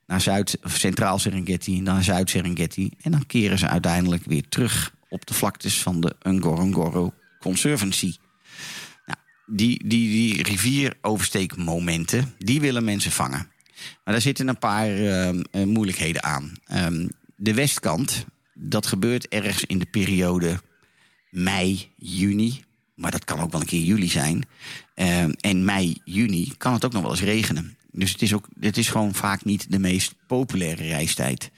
Naar 0.07 0.22
Zuid, 0.22 0.57
Centraal 0.64 1.20
Serengeti, 1.20 1.82
naar 1.82 2.03
Zuid 2.03 2.30
Serengeti. 2.30 2.91
En 3.01 3.12
dan 3.12 3.26
keren 3.26 3.59
ze 3.59 3.68
uiteindelijk 3.68 4.26
weer 4.26 4.47
terug 4.49 4.93
op 5.12 5.26
de 5.26 5.34
vlaktes 5.34 5.82
van 5.82 6.01
de 6.01 6.16
Ngorongoro 6.24 7.14
Conservancy. 7.39 8.16
Nou, 9.05 9.20
die, 9.45 9.88
die, 9.88 10.09
die 10.09 10.43
rivieroversteekmomenten, 10.43 12.34
die 12.38 12.62
willen 12.62 12.84
mensen 12.84 13.12
vangen. 13.12 13.49
Maar 14.03 14.14
daar 14.14 14.22
zitten 14.22 14.47
een 14.47 14.57
paar 14.57 14.88
ehm, 14.88 15.41
eh, 15.51 15.64
moeilijkheden 15.64 16.24
aan. 16.24 16.53
Ehm, 16.66 17.07
de 17.36 17.53
westkant, 17.53 18.26
dat 18.53 18.86
gebeurt 18.86 19.28
ergens 19.28 19.66
in 19.66 19.80
de 19.80 19.86
periode 19.86 20.59
mei, 21.30 21.91
juni. 21.97 22.64
Maar 22.95 23.12
dat 23.12 23.26
kan 23.26 23.39
ook 23.39 23.51
wel 23.51 23.62
een 23.62 23.68
keer 23.68 23.84
juli 23.84 24.07
zijn. 24.07 24.45
Ehm, 24.93 25.32
en 25.39 25.66
mei, 25.66 25.97
juni 26.03 26.53
kan 26.57 26.74
het 26.74 26.86
ook 26.86 26.91
nog 26.91 27.01
wel 27.01 27.12
eens 27.12 27.22
regenen. 27.22 27.78
Dus 27.92 28.12
het 28.12 28.22
is, 28.22 28.34
ook, 28.34 28.48
het 28.60 28.78
is 28.78 28.89
gewoon 28.89 29.14
vaak 29.14 29.46
niet 29.46 29.72
de 29.72 29.80
meest 29.80 30.16
populaire 30.28 30.84
reistijd. 30.84 31.52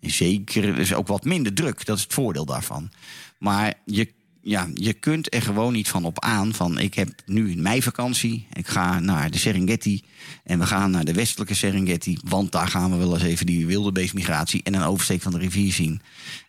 Zeker, 0.00 0.64
er 0.64 0.78
is 0.78 0.94
ook 0.94 1.06
wat 1.06 1.24
minder 1.24 1.54
druk. 1.54 1.84
Dat 1.84 1.96
is 1.96 2.02
het 2.02 2.12
voordeel 2.14 2.44
daarvan. 2.44 2.90
Maar 3.38 3.74
je, 3.84 4.12
ja, 4.40 4.68
je 4.74 4.92
kunt 4.92 5.34
er 5.34 5.42
gewoon 5.42 5.72
niet 5.72 5.88
van 5.88 6.04
op 6.04 6.20
aan. 6.20 6.54
Van 6.54 6.78
ik 6.78 6.94
heb 6.94 7.08
nu 7.26 7.52
een 7.52 7.62
meivakantie. 7.62 8.46
Ik 8.52 8.66
ga 8.66 9.00
naar 9.00 9.30
de 9.30 9.38
Serengeti. 9.38 10.04
En 10.44 10.58
we 10.58 10.66
gaan 10.66 10.90
naar 10.90 11.04
de 11.04 11.12
westelijke 11.12 11.54
Serengeti. 11.54 12.18
Want 12.24 12.52
daar 12.52 12.68
gaan 12.68 12.90
we 12.90 12.96
wel 12.96 13.14
eens 13.14 13.22
even 13.22 13.46
die 13.46 13.66
wildebeestmigratie 13.66 14.62
en 14.62 14.74
een 14.74 14.82
oversteek 14.82 15.22
van 15.22 15.32
de 15.32 15.38
rivier 15.38 15.72
zien. 15.72 16.00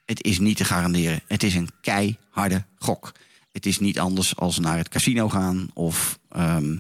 Het 0.06 0.24
is 0.24 0.40
niet 0.40 0.58
te 0.58 0.66
garanderen. 0.66 1.22
Het 1.28 1.44
is 1.44 1.56
een 1.56 1.70
keiharde 1.82 2.66
gok. 2.78 3.12
Het 3.52 3.66
is 3.66 3.80
niet 3.80 4.00
anders 4.00 4.36
als 4.36 4.60
naar 4.60 4.78
het 4.78 4.90
casino 4.90 5.30
gaan 5.30 5.70
of 5.74 6.20
ehm, 6.30 6.78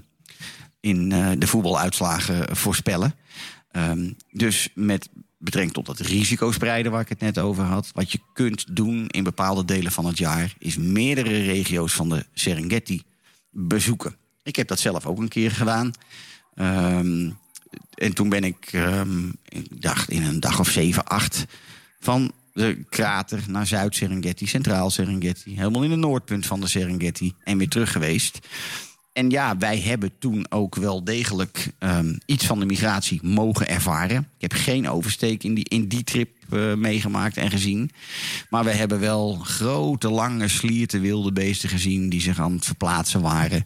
in 0.79 1.11
eh, 1.11 1.31
de 1.37 1.47
voetbaluitslagen 1.47 2.55
voorspellen. 2.55 3.15
Ehm, 3.71 4.11
dus 4.31 4.69
met 4.75 5.09
betrekking 5.37 5.73
tot 5.73 5.87
het 5.87 6.07
risicospreiden 6.07 6.91
waar 6.91 7.01
ik 7.01 7.09
het 7.09 7.19
net 7.19 7.39
over 7.39 7.63
had. 7.63 7.89
Wat 7.93 8.11
je 8.11 8.19
kunt 8.33 8.75
doen 8.75 9.07
in 9.07 9.23
bepaalde 9.23 9.65
delen 9.65 9.91
van 9.91 10.05
het 10.05 10.17
jaar... 10.17 10.53
is 10.57 10.77
meerdere 10.77 11.43
regio's 11.43 11.93
van 11.93 12.09
de 12.09 12.25
Serengeti 12.33 13.03
bezoeken. 13.49 14.15
Ik 14.43 14.55
heb 14.55 14.67
dat 14.67 14.79
zelf 14.79 15.05
ook 15.05 15.17
een 15.17 15.27
keer 15.27 15.51
gedaan. 15.51 15.93
Ehm, 16.55 17.29
en 17.93 18.13
toen 18.13 18.29
ben 18.29 18.43
ik, 18.43 18.69
ehm, 18.71 19.27
ik 19.45 19.81
dacht 19.81 20.09
in 20.09 20.23
een 20.23 20.39
dag 20.39 20.59
of 20.59 20.69
zeven, 20.69 21.05
acht... 21.05 21.45
van 21.99 22.31
de 22.53 22.85
krater 22.89 23.43
naar 23.47 23.67
Zuid-Serengeti, 23.67 24.47
Centraal 24.47 24.89
Serengeti... 24.89 25.55
helemaal 25.55 25.83
in 25.83 25.91
het 25.91 25.99
noordpunt 25.99 26.45
van 26.45 26.59
de 26.59 26.67
Serengeti 26.67 27.33
en 27.43 27.57
weer 27.57 27.69
terug 27.69 27.91
geweest... 27.91 28.39
En 29.13 29.29
ja, 29.29 29.57
wij 29.57 29.79
hebben 29.79 30.11
toen 30.19 30.45
ook 30.51 30.75
wel 30.75 31.03
degelijk 31.03 31.71
ehm, 31.79 32.15
iets 32.25 32.45
van 32.45 32.59
de 32.59 32.65
migratie 32.65 33.19
mogen 33.23 33.67
ervaren. 33.67 34.17
Ik 34.37 34.51
heb 34.51 34.53
geen 34.53 34.89
oversteek 34.89 35.43
in 35.43 35.53
die, 35.53 35.69
in 35.69 35.87
die 35.87 36.03
trip 36.03 36.29
eh, 36.49 36.73
meegemaakt 36.73 37.37
en 37.37 37.49
gezien. 37.49 37.91
Maar 38.49 38.63
we 38.63 38.71
hebben 38.71 38.99
wel 38.99 39.35
grote, 39.35 40.09
lange, 40.09 40.47
slierte 40.47 40.99
wilde 40.99 41.31
beesten 41.31 41.69
gezien... 41.69 42.09
die 42.09 42.21
zich 42.21 42.39
aan 42.39 42.53
het 42.53 42.65
verplaatsen 42.65 43.21
waren. 43.21 43.63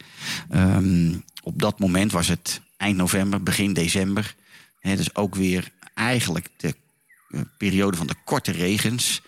Ehm, 0.50 1.14
op 1.44 1.60
dat 1.60 1.80
moment 1.80 2.12
was 2.12 2.28
het 2.28 2.62
eind 2.78 2.98
november, 2.98 3.44
begin 3.44 3.74
december. 3.74 4.36
Hè, 4.80 4.96
dus 4.96 5.16
ook 5.16 5.36
weer 5.36 5.72
eigenlijk 5.94 6.50
de 6.58 6.76
eh, 7.30 7.42
periode 7.58 7.98
van 7.98 8.08
de 8.08 8.16
korte 8.26 8.52
regens. 8.52 9.22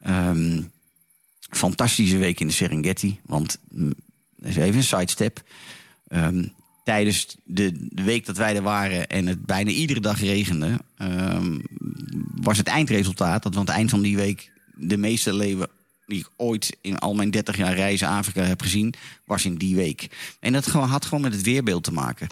Ehm, 0.00 0.62
fantastische 1.50 2.16
week 2.16 2.40
in 2.40 2.46
de 2.46 2.52
Serengeti. 2.52 3.20
Want 3.24 3.58
mm, 3.68 3.92
is 4.42 4.56
even 4.56 4.76
een 4.76 4.82
sidestep. 4.82 5.42
Ehm, 6.08 6.44
tijdens 6.84 7.36
de, 7.44 7.88
de 7.90 8.02
week 8.02 8.26
dat 8.26 8.36
wij 8.36 8.56
er 8.56 8.62
waren 8.62 9.08
en 9.08 9.26
het 9.26 9.46
bijna 9.46 9.70
iedere 9.70 10.00
dag 10.00 10.20
regende, 10.20 10.80
ehm, 10.96 11.58
was 12.34 12.58
het 12.58 12.66
eindresultaat 12.66 13.42
dat 13.42 13.54
aan 13.54 13.60
het 13.60 13.70
eind 13.70 13.90
van 13.90 14.02
die 14.02 14.16
week 14.16 14.50
de 14.74 14.96
meeste 14.96 15.34
leeuwen 15.34 15.68
die 16.06 16.18
ik 16.18 16.30
ooit 16.36 16.76
in 16.80 16.98
al 16.98 17.14
mijn 17.14 17.30
30 17.30 17.56
jaar 17.56 17.74
reizen 17.74 18.08
Afrika 18.08 18.42
heb 18.42 18.62
gezien, 18.62 18.94
was 19.24 19.44
in 19.44 19.56
die 19.56 19.76
week. 19.76 20.08
En 20.40 20.52
dat 20.52 20.66
had 20.66 21.04
gewoon 21.04 21.20
met 21.20 21.32
het 21.32 21.42
weerbeeld 21.42 21.84
te 21.84 21.92
maken. 21.92 22.28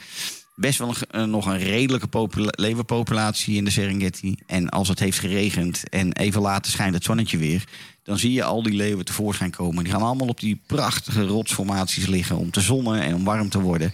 Best 0.55 0.79
wel 0.79 0.95
eh, 1.11 1.25
nog 1.25 1.47
een 1.47 1.59
redelijke 1.59 2.07
popula- 2.07 2.53
leeuwenpopulatie 2.57 3.57
in 3.57 3.65
de 3.65 3.71
Serengeti. 3.71 4.35
En 4.47 4.69
als 4.69 4.89
het 4.89 4.99
heeft 4.99 5.19
geregend 5.19 5.89
en 5.89 6.13
even 6.13 6.41
later 6.41 6.73
schijnt 6.73 6.95
het 6.95 7.05
zonnetje 7.05 7.39
weer... 7.39 7.65
dan 8.07 8.19
zie 8.19 8.33
je 8.33 8.45
al 8.45 8.63
die 8.63 8.73
leeuwen 8.73 9.05
tevoorschijn 9.05 9.51
komen. 9.51 9.85
Die 9.85 9.93
gaan 9.93 10.03
allemaal 10.03 10.29
op 10.29 10.41
die 10.41 10.61
prachtige 10.67 11.27
rotsformaties 11.27 12.07
liggen... 12.07 12.37
om 12.37 12.51
te 12.51 12.61
zonnen 12.61 13.03
en 13.03 13.15
om 13.15 13.25
warm 13.25 13.49
te 13.49 13.61
worden. 13.61 13.93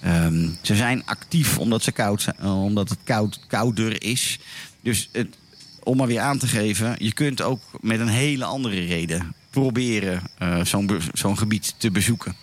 Ehm, 0.00 0.48
ze 0.62 0.74
zijn 0.74 1.06
actief 1.06 1.58
omdat, 1.58 1.82
ze 1.82 1.92
koud 1.92 2.26
eh, 2.38 2.62
omdat 2.64 2.88
het 2.88 2.98
koud, 3.04 3.40
kouder 3.46 4.02
is. 4.02 4.38
Dus 4.80 5.08
het, 5.12 5.36
om 5.82 5.96
maar 5.96 6.06
weer 6.06 6.20
aan 6.20 6.38
te 6.38 6.46
geven... 6.46 6.96
je 6.98 7.12
kunt 7.12 7.42
ook 7.42 7.60
met 7.80 8.00
een 8.00 8.08
hele 8.08 8.44
andere 8.44 8.84
reden 8.84 9.34
proberen 9.50 10.22
eh, 10.38 10.64
zo'n 10.64 11.00
zo'n 11.12 11.38
gebied 11.38 11.74
te 11.76 11.90
bezoeken. 11.90 12.36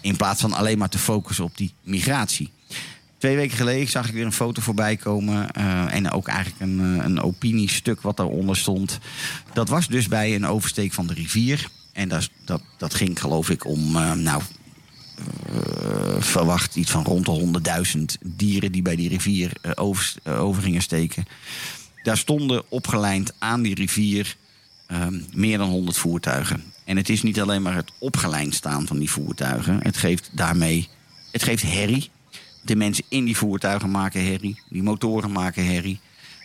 In 0.00 0.16
plaats 0.16 0.40
van 0.40 0.52
alleen 0.52 0.78
maar 0.78 0.88
te 0.88 0.98
focussen 0.98 1.44
op 1.44 1.56
die 1.56 1.72
migratie. 1.82 2.50
Twee 3.24 3.36
weken 3.36 3.56
geleden 3.56 3.88
zag 3.88 4.08
ik 4.08 4.14
weer 4.14 4.24
een 4.24 4.32
foto 4.32 4.62
voorbij 4.62 4.96
komen. 4.96 5.50
eh, 5.50 5.94
en 5.94 6.10
ook 6.10 6.28
eigenlijk 6.28 6.60
een, 6.60 6.98
eh, 6.98 7.04
een 7.04 7.20
opiniestuk 7.20 8.00
wat 8.00 8.16
daaronder 8.16 8.56
stond. 8.56 8.98
Dat 9.52 9.68
was 9.68 9.88
dus 9.88 10.08
bij 10.08 10.34
een 10.34 10.46
oversteek 10.46 10.92
van 10.92 11.06
de 11.06 11.14
rivier. 11.14 11.68
En 11.92 12.08
dat, 12.08 12.30
dat, 12.44 12.62
dat 12.78 12.94
ging 12.94 13.20
geloof 13.20 13.50
ik 13.50 13.64
om, 13.66 13.96
eh, 13.96 14.12
nou, 14.12 14.42
verwacht 16.18 16.76
iets 16.76 16.90
van 16.90 17.04
rond 17.04 17.24
de 17.24 17.30
100.000 17.30 18.18
dieren 18.22 18.72
die 18.72 18.82
bij 18.82 18.96
die 18.96 19.08
rivier 19.08 19.52
over, 19.74 20.14
over 20.24 20.62
gingen 20.62 20.82
steken. 20.82 21.24
Daar 22.02 22.18
stonden 22.18 22.62
opgelijnd 22.68 23.32
aan 23.38 23.62
die 23.62 23.74
rivier 23.74 24.36
ehm, 24.86 25.20
meer 25.32 25.58
dan 25.58 25.68
100 25.68 25.96
voertuigen. 25.96 26.64
En 26.84 26.96
het 26.96 27.08
is 27.08 27.22
niet 27.22 27.40
alleen 27.40 27.62
maar 27.62 27.74
het 27.74 27.92
opgeleid 27.98 28.54
staan 28.54 28.86
van 28.86 28.98
die 28.98 29.10
voertuigen. 29.10 29.78
Het 29.82 29.96
geeft 29.96 30.30
daarmee, 30.32 30.88
het 31.30 31.42
geeft 31.42 31.62
herrie. 31.62 32.10
De 32.64 32.76
mensen 32.76 33.04
in 33.08 33.24
die 33.24 33.36
voertuigen 33.36 33.90
maken 33.90 34.24
herrie. 34.24 34.62
Die 34.68 34.82
motoren 34.82 35.32
maken 35.32 35.66
herrie. 35.66 36.00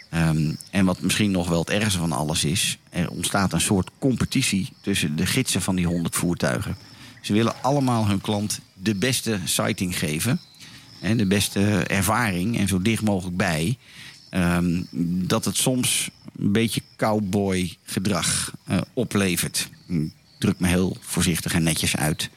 Ehm, 0.10 0.54
en 0.72 0.86
wat 0.86 1.02
misschien 1.02 1.32
nog 1.32 1.50
wel 1.50 1.60
het 1.60 1.70
ergste 1.70 2.00
van 2.00 2.12
alles 2.12 2.44
is... 2.44 2.78
er 2.90 3.10
ontstaat 3.10 3.54
een 3.54 3.62
soort 3.62 3.90
competitie 4.00 4.70
tussen 4.82 5.16
de 5.16 5.26
gidsen 5.26 5.62
van 5.62 5.76
die 5.76 5.86
100 5.86 6.16
voertuigen. 6.16 6.78
Ze 7.22 7.34
willen 7.34 7.64
allemaal 7.64 8.08
hun 8.08 8.22
klant 8.22 8.60
de 8.74 8.96
beste 8.96 9.40
sighting 9.46 9.98
geven. 9.98 10.40
En 11.02 11.18
de 11.18 11.28
beste 11.28 11.84
ervaring 11.84 12.58
en 12.58 12.68
zo 12.68 12.82
dicht 12.82 13.04
mogelijk 13.04 13.38
bij. 13.38 13.78
Ehm, 14.30 14.84
dat 15.28 15.46
het 15.46 15.56
soms 15.58 16.10
een 16.40 16.52
beetje 16.52 16.82
cowboy 16.96 17.78
gedrag 17.84 18.54
eh, 18.66 18.78
oplevert. 18.94 19.70
Druk 20.40 20.60
me 20.60 20.68
heel 20.68 20.98
voorzichtig 21.00 21.54
en 21.54 21.64
netjes 21.64 21.96
uit. 21.96 22.30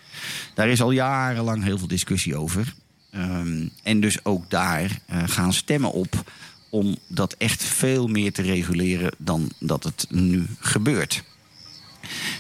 Daar 0.55 0.68
is 0.68 0.83
al 0.83 0.91
jarenlang 0.91 1.64
heel 1.64 1.78
veel 1.78 1.87
discussie 1.87 2.37
over. 2.37 2.74
Ehm, 3.13 3.67
en 3.83 4.01
dus 4.01 4.25
ook 4.25 4.51
daar 4.51 5.01
eh, 5.07 5.23
gaan 5.27 5.53
stemmen 5.53 5.93
op 5.93 6.33
om 6.71 6.97
dat 7.07 7.35
echt 7.39 7.65
veel 7.65 8.07
meer 8.07 8.33
te 8.33 8.43
reguleren 8.43 9.15
dan 9.19 9.51
dat 9.59 9.85
het 9.85 10.07
nu 10.11 10.47
gebeurt. 10.59 11.23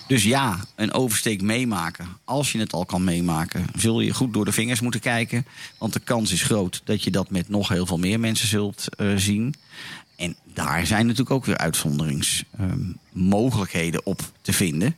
Dus 0.06 0.24
ja, 0.24 0.58
een 0.76 0.92
oversteek 0.92 1.42
meemaken. 1.42 2.06
Als 2.24 2.52
je 2.52 2.58
het 2.58 2.72
al 2.72 2.84
kan 2.84 3.04
meemaken, 3.04 3.66
zul 3.76 4.00
je 4.00 4.14
goed 4.14 4.32
door 4.32 4.44
de 4.44 4.52
vingers 4.52 4.80
moeten 4.80 5.00
kijken. 5.00 5.46
Want 5.78 5.92
de 5.92 6.00
kans 6.00 6.32
is 6.32 6.42
groot 6.42 6.82
dat 6.84 7.02
je 7.02 7.10
dat 7.10 7.30
met 7.30 7.48
nog 7.48 7.68
heel 7.68 7.86
veel 7.86 7.98
meer 7.98 8.20
mensen 8.20 8.48
zult 8.48 8.96
eh, 8.96 9.12
zien. 9.16 9.54
En 10.16 10.36
daar 10.54 10.86
zijn 10.86 11.02
natuurlijk 11.02 11.30
ook 11.30 11.44
weer 11.44 11.58
uitzonderingsmogelijkheden 11.58 14.06
op 14.06 14.20
te 14.40 14.52
vinden. 14.52 14.96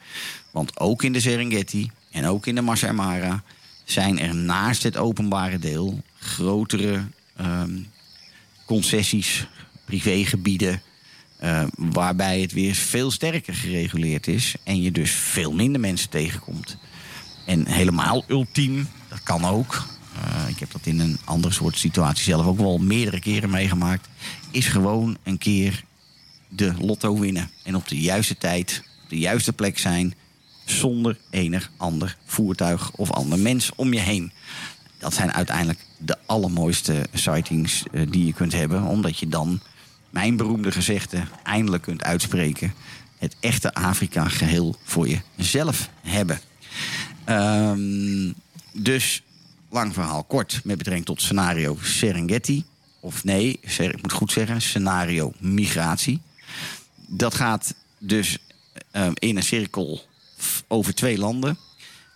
Want 0.50 0.80
ook 0.80 1.02
in 1.02 1.12
de 1.12 1.20
Serengeti 1.20 1.90
en 2.10 2.26
ook 2.26 2.46
in 2.46 2.54
de 2.54 2.60
Masai 2.60 2.92
Mara 2.92 3.42
zijn 3.84 4.18
er 4.18 4.34
naast 4.34 4.82
het 4.82 4.96
openbare 4.96 5.58
deel 5.58 6.02
grotere 6.18 7.04
ehm, 7.36 7.78
concessies, 8.66 9.46
privégebieden. 9.84 10.82
eh, 11.38 11.64
waarbij 11.76 12.40
het 12.40 12.52
weer 12.52 12.74
veel 12.74 13.10
sterker 13.10 13.54
gereguleerd 13.54 14.26
is. 14.26 14.54
En 14.64 14.82
je 14.82 14.90
dus 14.90 15.10
veel 15.10 15.52
minder 15.52 15.80
mensen 15.80 16.08
tegenkomt. 16.10 16.76
En 17.46 17.66
helemaal 17.66 18.24
ultiem, 18.28 18.88
dat 19.08 19.22
kan 19.22 19.44
ook. 19.44 19.86
eh, 20.22 20.48
ik 20.48 20.58
heb 20.58 20.72
dat 20.72 20.86
in 20.86 21.00
een 21.00 21.18
andere 21.24 21.54
soort 21.54 21.78
situatie 21.78 22.24
zelf 22.24 22.46
ook 22.46 22.58
wel 22.58 22.78
meerdere 22.78 23.20
keren 23.20 23.50
meegemaakt. 23.50 24.08
Is 24.50 24.66
gewoon 24.66 25.16
een 25.22 25.38
keer 25.38 25.84
de 26.48 26.72
lotto 26.78 27.18
winnen. 27.18 27.50
En 27.62 27.76
op 27.76 27.88
de 27.88 28.00
juiste 28.00 28.36
tijd, 28.36 28.82
op 29.04 29.08
de 29.08 29.18
juiste 29.18 29.52
plek 29.52 29.78
zijn. 29.78 30.14
Zonder 30.64 31.18
enig 31.30 31.70
ander 31.76 32.16
voertuig 32.24 32.90
of 32.92 33.10
ander 33.10 33.38
mens 33.38 33.70
om 33.74 33.92
je 33.92 34.00
heen. 34.00 34.32
Dat 34.98 35.14
zijn 35.14 35.32
uiteindelijk 35.32 35.86
de 35.98 36.16
allermooiste 36.26 37.06
sightings 37.12 37.82
eh, 37.92 38.02
die 38.10 38.26
je 38.26 38.32
kunt 38.32 38.52
hebben. 38.52 38.82
Omdat 38.82 39.18
je 39.18 39.28
dan 39.28 39.60
mijn 40.10 40.36
beroemde 40.36 40.72
gezegde 40.72 41.22
eindelijk 41.42 41.82
kunt 41.82 42.02
uitspreken. 42.02 42.74
Het 43.18 43.36
echte 43.40 43.74
Afrika 43.74 44.28
geheel 44.28 44.76
voor 44.82 45.08
jezelf 45.36 45.88
hebben. 46.00 46.40
Ehm, 47.24 48.32
dus, 48.72 49.22
lang 49.70 49.94
verhaal 49.94 50.24
kort, 50.24 50.60
met 50.64 50.78
betrekking 50.78 51.06
tot 51.06 51.22
scenario 51.22 51.76
Serengeti. 51.80 52.64
Of 53.00 53.24
nee, 53.24 53.60
ik 53.78 54.02
moet 54.02 54.12
goed 54.12 54.32
zeggen, 54.32 54.62
scenario 54.62 55.32
migratie. 55.38 56.20
Dat 57.06 57.34
gaat 57.34 57.74
dus 57.98 58.38
ehm, 58.90 59.12
in 59.14 59.36
een 59.36 59.42
cirkel 59.42 60.02
over 60.68 60.94
twee 60.94 61.18
landen. 61.18 61.58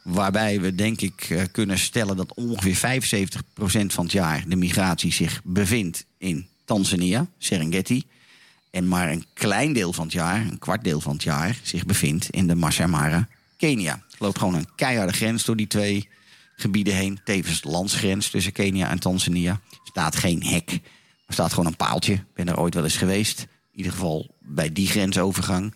Waarbij 0.02 0.60
we 0.60 0.74
denk 0.74 1.00
ik 1.00 1.26
eh, 1.30 1.42
kunnen 1.52 1.78
stellen 1.78 2.16
dat 2.16 2.34
ongeveer 2.34 2.76
75% 2.76 3.40
van 3.86 4.04
het 4.04 4.12
jaar 4.12 4.44
de 4.48 4.56
migratie 4.56 5.12
zich 5.12 5.40
bevindt 5.44 6.06
in 6.18 6.48
Tanzania, 6.64 7.26
Serengeti. 7.38 8.02
En 8.70 8.88
maar 8.88 9.10
een 9.10 9.24
klein 9.34 9.72
deel 9.72 9.92
van 9.92 10.04
het 10.04 10.12
jaar, 10.12 10.40
een 10.40 10.58
kwart 10.58 10.84
deel 10.84 11.00
van 11.00 11.12
het 11.12 11.22
jaar, 11.22 11.58
zich 11.62 11.86
bevindt 11.86 12.30
in 12.30 12.46
de 12.46 12.54
Masai 12.54 12.88
Mara, 12.88 13.28
Kenia. 13.56 13.92
Er 13.92 14.16
loopt 14.18 14.38
gewoon 14.38 14.54
een 14.54 14.74
keiharde 14.74 15.12
grens 15.12 15.44
door 15.44 15.56
die 15.56 15.66
twee 15.66 16.08
gebieden 16.56 16.94
heen. 16.94 17.20
Tevens 17.24 17.64
landsgrens 17.64 18.30
tussen 18.30 18.52
Kenia 18.52 18.90
en 18.90 18.98
Tanzania. 18.98 19.52
Er 19.70 19.78
staat 19.84 20.16
geen 20.16 20.42
hek. 20.42 20.70
Er 21.26 21.32
staat 21.32 21.50
gewoon 21.50 21.66
een 21.66 21.76
paaltje. 21.76 22.12
Ik 22.12 22.34
ben 22.34 22.48
er 22.48 22.58
ooit 22.58 22.74
wel 22.74 22.84
eens 22.84 22.96
geweest. 22.96 23.40
In 23.40 23.78
ieder 23.78 23.92
geval 23.92 24.34
bij 24.40 24.72
die 24.72 24.86
grensovergang. 24.86 25.74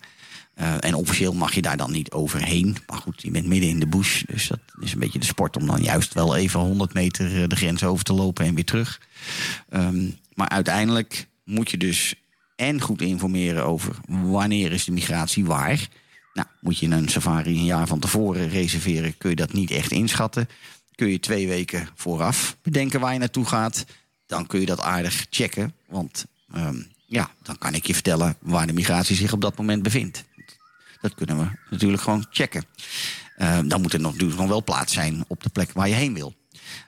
Eh, 0.53 0.73
en 0.79 0.93
officieel 0.93 1.33
mag 1.33 1.53
je 1.53 1.61
daar 1.61 1.77
dan 1.77 1.91
niet 1.91 2.11
overheen. 2.11 2.77
Maar 2.87 2.97
goed, 2.97 3.21
je 3.21 3.31
bent 3.31 3.47
midden 3.47 3.69
in 3.69 3.79
de 3.79 3.87
bush. 3.87 4.23
Dus 4.23 4.47
dat 4.47 4.59
is 4.79 4.93
een 4.93 4.99
beetje 4.99 5.19
de 5.19 5.25
sport 5.25 5.57
om 5.57 5.65
dan 5.65 5.81
juist 5.81 6.13
wel 6.13 6.35
even 6.35 6.59
100 6.59 6.93
meter 6.93 7.41
eh, 7.41 7.47
de 7.47 7.55
grens 7.55 7.83
over 7.83 8.03
te 8.03 8.13
lopen 8.13 8.45
en 8.45 8.55
weer 8.55 8.65
terug. 8.65 9.01
Ehm, 9.69 10.09
maar 10.33 10.49
uiteindelijk 10.49 11.27
moet 11.43 11.71
je 11.71 11.77
dus 11.77 12.15
en 12.55 12.81
goed 12.81 13.01
informeren 13.01 13.65
over 13.65 13.95
wanneer 14.07 14.71
is 14.71 14.83
de 14.83 14.91
migratie 14.91 15.45
waar. 15.45 15.87
Nou, 16.33 16.47
moet 16.59 16.77
je 16.77 16.87
een 16.87 17.09
safari 17.09 17.57
een 17.57 17.65
jaar 17.65 17.87
van 17.87 17.99
tevoren 17.99 18.49
reserveren, 18.49 19.17
kun 19.17 19.29
je 19.29 19.35
dat 19.35 19.53
niet 19.53 19.71
echt 19.71 19.91
inschatten. 19.91 20.49
Kun 20.95 21.09
je 21.09 21.19
twee 21.19 21.47
weken 21.47 21.89
vooraf 21.95 22.57
bedenken 22.61 22.99
waar 22.99 23.13
je 23.13 23.19
naartoe 23.19 23.45
gaat. 23.45 23.85
Dan 24.25 24.47
kun 24.47 24.59
je 24.59 24.65
dat 24.65 24.81
aardig 24.81 25.25
checken. 25.29 25.73
Want 25.87 26.25
ehm, 26.53 26.81
ja, 27.05 27.29
dan 27.41 27.57
kan 27.57 27.73
ik 27.73 27.87
je 27.87 27.93
vertellen 27.93 28.35
waar 28.39 28.67
de 28.67 28.73
migratie 28.73 29.15
zich 29.15 29.33
op 29.33 29.41
dat 29.41 29.57
moment 29.57 29.83
bevindt. 29.83 30.23
Dat 31.03 31.15
kunnen 31.15 31.37
we 31.37 31.47
natuurlijk 31.69 32.01
gewoon 32.01 32.25
checken. 32.29 32.65
Ehm, 33.37 33.67
dan 33.67 33.81
moet 33.81 33.93
er 33.93 33.99
nog, 33.99 34.11
natuurlijk 34.11 34.47
wel 34.47 34.63
plaats 34.63 34.93
zijn 34.93 35.23
op 35.27 35.43
de 35.43 35.49
plek 35.49 35.71
waar 35.71 35.87
je 35.87 35.93
heen 35.93 36.13
wil. 36.13 36.33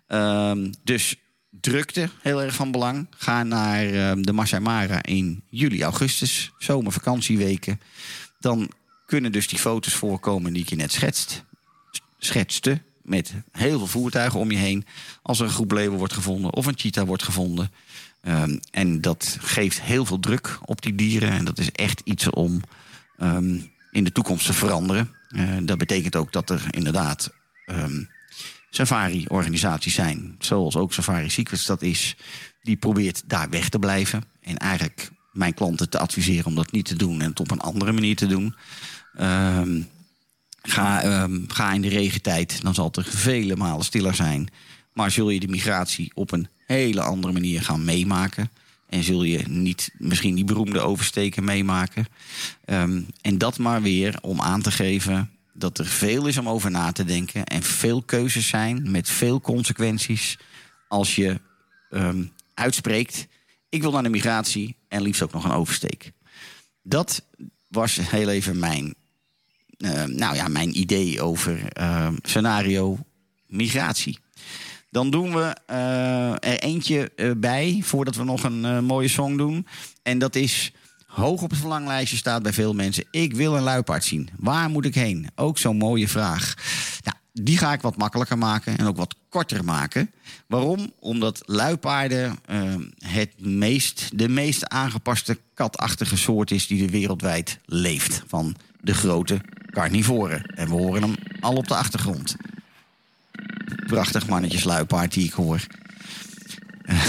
Ehm, 0.08 0.72
dus 0.84 1.16
drukte, 1.50 2.10
heel 2.22 2.42
erg 2.42 2.56
van 2.56 2.72
belang. 2.72 3.08
Ga 3.18 3.44
naar 3.44 3.86
ehm, 3.86 4.22
de 4.22 4.34
Masai 4.34 4.62
Mara 4.62 5.04
in 5.04 5.44
juli, 5.50 5.84
augustus, 5.84 6.52
zomervakantieweken. 6.58 7.82
Dan 8.40 8.72
kunnen 9.06 9.32
dus 9.32 9.48
die 9.48 9.60
foto's 9.60 9.94
voorkomen 9.94 10.54
die 10.54 10.62
ik 10.62 10.70
je 10.70 10.76
net 10.76 10.92
schetst, 10.92 11.44
schetste. 12.18 12.82
Met 13.02 13.34
heel 13.52 13.78
veel 13.78 13.88
voertuigen 13.88 14.40
om 14.40 14.52
je 14.52 14.58
heen. 14.58 14.86
Als 15.22 15.40
er 15.40 15.46
een 15.46 15.52
groep 15.52 15.72
leeuwen 15.72 15.98
wordt 15.98 16.14
gevonden 16.14 16.54
of 16.54 16.66
een 16.66 16.78
cheetah 16.78 17.08
wordt 17.08 17.24
gevonden. 17.24 17.72
En 18.72 19.02
dat 19.02 19.38
geeft 19.40 19.82
heel 19.82 20.06
veel 20.06 20.20
druk 20.20 20.60
op 20.62 20.82
die 20.82 20.96
dieren. 20.96 21.30
En 21.30 21.46
dat 21.46 21.58
is 21.58 21.72
echt 21.72 22.02
iets 22.04 22.30
om 22.30 22.62
in 23.96 24.04
de 24.04 24.12
toekomst 24.12 24.46
te 24.46 24.54
veranderen. 24.54 25.12
Eh, 25.30 25.58
dat 25.62 25.78
betekent 25.78 26.16
ook 26.16 26.32
dat 26.32 26.50
er 26.50 26.66
inderdaad 26.70 27.34
ehm, 27.66 28.04
safari-organisaties 28.70 29.94
zijn, 29.94 30.36
zoals 30.40 30.76
ook 30.76 30.94
Safari 30.94 31.30
Secrets 31.30 31.66
dat 31.66 31.82
is, 31.82 32.16
die 32.62 32.76
probeert 32.76 33.24
daar 33.26 33.50
weg 33.50 33.70
te 33.70 33.80
blijven. 33.80 34.24
En 34.42 34.58
eigenlijk 34.58 35.10
mijn 35.32 35.54
klanten 35.54 35.90
te 35.90 36.00
adviseren 36.00 36.46
om 36.46 36.56
dat 36.56 36.72
niet 36.72 36.86
te 36.86 36.96
doen 36.96 37.22
en 37.22 37.30
het 37.30 37.40
op 37.40 37.52
een 37.52 37.60
andere 37.60 37.92
manier 37.92 38.16
te 38.16 38.28
doen. 38.28 38.56
Ehm, 39.14 39.82
ga, 40.62 41.02
ehm, 41.02 41.42
ga 41.48 41.74
in 41.74 41.82
de 41.82 41.90
regentijd, 41.90 42.62
dan 42.62 42.74
zal 42.74 42.86
het 42.86 42.98
er 42.98 43.06
vele 43.06 43.56
malen 43.56 43.86
stiller 43.86 44.16
zijn. 44.16 44.48
Maar 44.94 45.12
zul 45.12 45.30
je 45.30 45.40
de 45.40 45.48
migratie 45.48 46.12
op 46.14 46.32
een 46.32 46.48
hele 46.66 47.02
andere 47.02 47.34
manier 47.34 47.62
gaan 47.62 47.86
meemaken. 47.86 48.50
En 48.96 49.04
zul 49.04 49.24
je 49.24 49.44
niet 49.48 49.92
misschien 49.98 50.36
die 50.36 50.44
beroemde 50.44 50.80
oversteken 50.80 51.44
meemaken. 51.44 52.06
Ehm, 52.66 53.02
en 53.22 53.38
dat 53.38 53.58
maar 53.58 53.82
weer 53.82 54.18
om 54.22 54.42
aan 54.42 54.62
te 54.62 54.72
geven 54.72 55.32
dat 55.54 55.78
er 55.78 55.86
veel 55.86 56.28
is 56.28 56.38
om 56.38 56.50
over 56.50 56.72
na 56.72 56.92
te 56.92 57.04
denken. 57.04 57.46
En 57.46 57.64
veel 57.64 58.02
keuzes 58.02 58.48
zijn 58.48 58.92
met 58.92 59.10
veel 59.10 59.42
consequenties. 59.42 60.38
Als 60.88 61.16
je 61.16 61.40
ehm, 61.90 62.24
uitspreekt, 62.54 63.28
ik 63.70 63.82
wil 63.82 63.92
naar 63.92 64.04
de 64.04 64.10
migratie 64.10 64.76
en 64.88 65.02
liefst 65.02 65.22
ook 65.22 65.34
nog 65.34 65.44
een 65.44 65.52
oversteek. 65.52 66.12
Dat 66.82 67.26
was 67.68 68.00
heel 68.02 68.30
even 68.30 68.60
mijn, 68.60 68.96
eh, 69.78 70.04
nou 70.04 70.36
ja, 70.36 70.48
mijn 70.48 70.80
idee 70.80 71.22
over 71.22 71.60
scenario 72.22 73.00
migratie. 73.48 74.20
Dan 74.96 75.10
doen 75.10 75.34
we 75.34 75.56
eh, 75.66 76.32
er 76.32 76.60
eentje 76.60 77.12
eh, 77.16 77.32
bij 77.38 77.80
voordat 77.84 78.16
we 78.16 78.24
nog 78.24 78.44
een 78.44 78.66
eh, 78.66 78.80
mooie 78.80 79.08
song 79.08 79.38
doen. 79.38 79.68
En 80.04 80.18
dat 80.20 80.36
is 80.36 80.74
hoog 81.06 81.42
op 81.42 81.50
het 81.50 81.60
verlanglijstje 81.60 82.18
staat 82.18 82.44
bij 82.44 82.54
veel 82.54 82.74
mensen. 82.74 83.06
Ik 83.12 83.34
wil 83.34 83.56
een 83.56 83.64
luipaard 83.64 84.04
zien. 84.04 84.30
Waar 84.38 84.70
moet 84.70 84.86
ik 84.86 84.96
heen? 84.96 85.30
Ook 85.36 85.58
zo'n 85.58 85.78
mooie 85.78 86.08
vraag. 86.08 86.54
Nou, 87.04 87.18
die 87.34 87.58
ga 87.58 87.74
ik 87.74 87.82
wat 87.82 87.98
makkelijker 87.98 88.38
maken 88.38 88.78
en 88.78 88.86
ook 88.86 88.98
wat 88.98 89.16
korter 89.30 89.64
maken. 89.64 90.12
Waarom? 90.48 90.92
Omdat 91.00 91.42
luipaarden 91.46 92.40
het 92.98 93.32
meest, 93.38 94.10
de 94.14 94.30
meest 94.30 94.68
aangepaste 94.68 95.40
katachtige 95.54 96.18
soort 96.18 96.52
is 96.52 96.68
die 96.68 96.84
er 96.84 96.92
wereldwijd 96.92 97.60
leeft. 97.66 98.24
Van 98.28 98.56
de 98.82 98.94
grote 98.94 99.42
carnivoren. 99.70 100.42
En 100.42 100.68
we 100.68 100.74
horen 100.74 101.02
hem 101.02 101.16
al 101.40 101.56
op 101.56 101.68
de 101.68 101.76
achtergrond. 101.76 102.36
Prachtig 103.86 104.28
mannetjes 104.28 104.64
luipaard 104.64 105.14
die 105.14 105.26
ik 105.26 105.34
hoor. 105.34 105.66
Eh, 106.82 107.02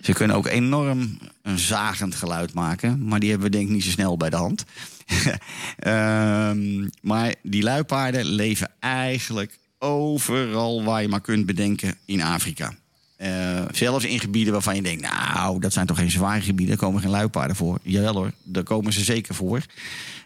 Ze 0.00 0.12
kunnen 0.12 0.36
ook 0.36 0.46
enorm 0.46 1.18
een 1.42 1.58
zagend 1.58 2.14
geluid 2.14 2.54
maken. 2.54 3.04
Maar 3.04 3.20
die 3.20 3.30
hebben 3.30 3.50
we 3.50 3.56
denk 3.56 3.68
ik 3.68 3.74
niet 3.74 3.84
zo 3.84 3.90
snel 3.90 4.16
bij 4.16 4.30
de 4.30 4.36
hand. 4.36 4.64
Ehm, 5.76 6.88
maar 7.00 7.34
die 7.42 7.62
luipaarden 7.62 8.24
leven 8.24 8.70
eigenlijk 8.80 9.58
overal 9.78 10.84
waar 10.84 11.02
je 11.02 11.08
maar 11.08 11.20
kunt 11.20 11.46
bedenken 11.46 11.98
in 12.04 12.22
Afrika. 12.22 12.74
Eh, 13.22 13.64
zelfs 13.70 14.04
in 14.04 14.20
gebieden 14.20 14.52
waarvan 14.52 14.74
je 14.74 14.82
denkt, 14.82 15.02
nou, 15.02 15.60
dat 15.60 15.72
zijn 15.72 15.86
toch 15.86 15.98
geen 15.98 16.10
zware 16.10 16.40
gebieden, 16.40 16.76
daar 16.76 16.86
komen 16.86 17.00
geen 17.00 17.10
luipaarden 17.10 17.56
voor. 17.56 17.78
Jawel 17.82 18.14
hoor, 18.14 18.32
daar 18.42 18.62
komen 18.62 18.92
ze 18.92 19.04
zeker 19.04 19.34
voor. 19.34 19.62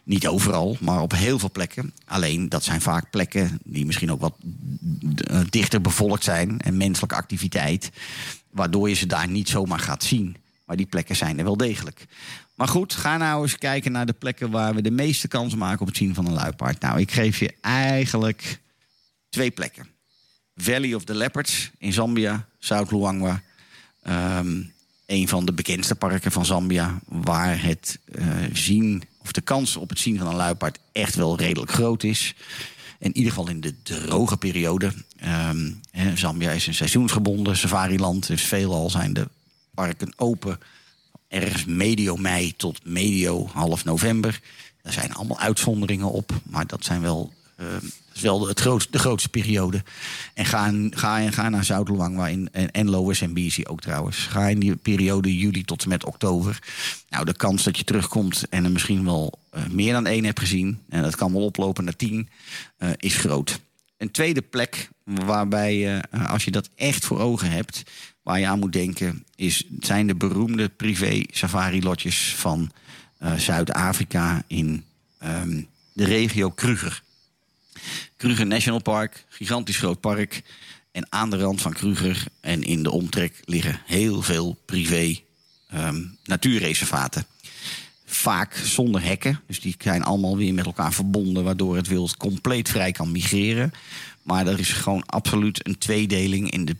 Niet 0.03 0.26
overal, 0.26 0.76
maar 0.80 1.01
op 1.01 1.12
heel 1.12 1.38
veel 1.38 1.51
plekken. 1.51 1.92
Alleen, 2.05 2.49
dat 2.49 2.64
zijn 2.64 2.80
vaak 2.80 3.11
plekken 3.11 3.59
die 3.64 3.86
misschien 3.86 4.12
ook 4.12 4.20
wat 4.20 4.34
eh, 5.16 5.40
dichter 5.51 5.80
bevolkt 5.80 6.24
zijn 6.24 6.61
en 6.61 6.76
menselijke 6.76 7.14
activiteit, 7.14 7.90
waardoor 8.51 8.88
je 8.88 8.94
ze 8.94 9.07
daar 9.07 9.28
niet 9.28 9.49
zomaar 9.49 9.80
gaat 9.80 10.05
zien. 10.05 10.36
Maar 10.64 10.76
die 10.76 10.86
plekken 10.86 11.16
zijn 11.16 11.38
er 11.38 11.44
wel 11.44 11.57
degelijk. 11.57 12.07
Maar 12.55 12.68
goed, 12.68 12.94
ga 12.94 13.16
nou 13.16 13.42
eens 13.42 13.59
kijken 13.59 13.92
naar 13.92 14.07
de 14.07 14.12
plekken 14.12 14.51
waar 14.51 14.74
we 14.74 14.82
de 14.82 14.90
meeste 14.90 15.28
kans 15.28 15.55
maken 15.55 15.80
op 15.80 15.86
het 15.86 15.97
zien 15.97 16.14
van 16.14 16.26
een 16.26 16.32
luipaard. 16.32 16.80
Nou, 16.80 17.01
ik 17.01 17.12
geef 17.12 17.38
je 17.38 17.55
eigenlijk 17.61 18.61
twee 19.28 19.51
plekken. 19.51 19.95
Valley 20.57 20.94
of 20.94 21.04
the 21.04 21.14
Leopards 21.14 21.70
in 21.78 21.92
Zambia, 21.92 22.46
Zuid-Luangwa. 22.59 23.42
Ehm, 24.02 24.62
een 25.07 25.28
van 25.28 25.44
de 25.44 25.52
bekendste 25.52 25.94
parken 25.94 26.32
van 26.32 26.46
Zambia, 26.46 26.98
waar 27.04 27.62
het 27.62 27.98
eh, 28.12 28.26
zien 28.52 29.02
of 29.18 29.32
de 29.32 29.40
kans 29.40 29.76
op 29.76 29.88
het 29.88 29.98
zien 29.98 30.18
van 30.18 30.26
een 30.26 30.34
luipaard 30.34 30.78
echt 30.92 31.14
wel 31.14 31.36
redelijk 31.36 31.70
groot 31.70 32.02
is. 32.02 32.34
In 32.98 33.16
ieder 33.16 33.32
geval 33.32 33.48
in 33.48 33.61
de 33.61 33.82
droge 33.82 34.36
periode. 34.36 34.92
Ehm, 35.16 35.70
Zambia 36.14 36.50
is 36.50 36.66
een 36.66 36.74
seizoensgebonden 36.74 37.57
safariland, 37.57 38.26
dus 38.26 38.42
veelal 38.42 38.90
zijn 38.90 39.12
de 39.12 39.28
parken 39.74 40.12
open 40.16 40.59
ergens 41.28 41.64
medio 41.64 42.16
mei 42.16 42.57
tot 42.57 42.84
medio 42.84 43.48
half 43.52 43.84
november. 43.84 44.40
Daar 44.82 44.92
zijn 44.92 45.14
allemaal 45.14 45.38
uitzonderingen 45.38 46.11
op, 46.11 46.32
maar 46.42 46.66
dat 46.66 46.84
zijn 46.84 47.00
wel, 47.00 47.32
eh, 47.57 47.66
dat 47.72 48.14
is 48.14 48.20
wel 48.20 48.38
de 48.90 48.98
grootste 48.98 49.28
periode. 49.28 49.82
En 50.34 50.44
ga, 50.44 50.72
ga, 50.90 51.30
ga 51.30 51.48
naar 51.48 51.64
Zuid-Luangwa 51.64 52.28
in- 52.28 52.48
en, 52.52 52.70
en 52.70 52.90
Lower 52.90 53.14
Zambezi 53.14 53.64
ook 53.66 53.80
trouwens. 53.80 54.16
Ga 54.16 54.46
in 54.48 54.59
die 54.59 54.76
periode 54.76 55.36
juli 55.36 55.64
tot 55.64 55.82
en 55.82 55.88
met 55.88 56.04
oktober. 56.04 56.59
Nou, 57.09 57.24
de 57.24 57.36
kans 57.36 57.62
dat 57.62 57.78
je 57.78 57.84
terugkomt 57.84 58.48
en 58.50 58.64
er 58.64 58.70
misschien 58.70 59.04
wel 59.04 59.38
eh, 59.50 59.66
meer 59.70 59.92
dan 59.92 60.07
één 60.07 60.24
hebt 60.24 60.38
gezien... 60.40 60.78
en 60.88 61.02
dat 61.02 61.16
kan 61.16 61.32
wel 61.32 61.44
oplopen 61.44 61.84
naar 61.84 61.96
tien, 61.96 62.28
eh, 62.76 62.90
is 62.96 63.16
groot. 63.16 63.61
Een 63.96 64.11
tweede 64.11 64.42
plek 64.42 64.88
waarbij 65.04 66.00
eh, 66.11 66.30
als 66.30 66.44
je 66.44 66.50
dat 66.50 66.68
echt 66.74 67.04
voor 67.04 67.18
ogen 67.20 67.50
hebt, 67.50 67.82
waar 68.22 68.40
je 68.40 68.46
aan 68.46 68.59
moet 68.59 68.72
denken, 68.72 69.24
is, 69.34 69.64
zijn 69.80 70.07
de 70.07 70.14
beroemde 70.14 70.68
privé 70.68 71.22
safari-lotjes 71.30 72.34
van 72.36 72.72
eh, 73.18 73.32
Zuid-Afrika 73.34 74.42
in 74.46 74.84
ehm, 75.18 75.62
de 75.92 76.04
regio 76.04 76.50
Kruger. 76.50 77.02
Kruger 78.16 78.46
National 78.46 78.82
Park, 78.82 79.24
gigantisch 79.28 79.76
groot 79.76 80.00
park. 80.00 80.42
En 80.92 81.06
aan 81.08 81.30
de 81.30 81.38
rand 81.38 81.60
van 81.60 81.72
Kruger 81.72 82.24
en 82.40 82.62
in 82.62 82.82
de 82.82 82.90
omtrek 82.90 83.42
liggen 83.44 83.80
heel 83.86 84.22
veel 84.22 84.58
privé 84.64 85.20
ehm, 85.68 86.04
natuurreservaten. 86.24 87.26
Vaak 88.04 88.54
zonder 88.54 89.02
hekken, 89.02 89.40
dus 89.46 89.60
die 89.60 89.74
zijn 89.78 90.04
allemaal 90.04 90.36
weer 90.36 90.54
met 90.54 90.66
elkaar 90.66 90.92
verbonden, 90.92 91.44
waardoor 91.44 91.76
het 91.76 91.88
wild 91.88 92.16
compleet 92.16 92.68
vrij 92.68 92.92
kan 92.92 93.12
migreren. 93.12 93.72
Maar 94.22 94.46
er 94.46 94.58
is 94.58 94.72
gewoon 94.72 95.06
absoluut 95.06 95.66
een 95.66 95.78
tweedeling 95.78 96.50
in 96.50 96.64
de 96.64 96.76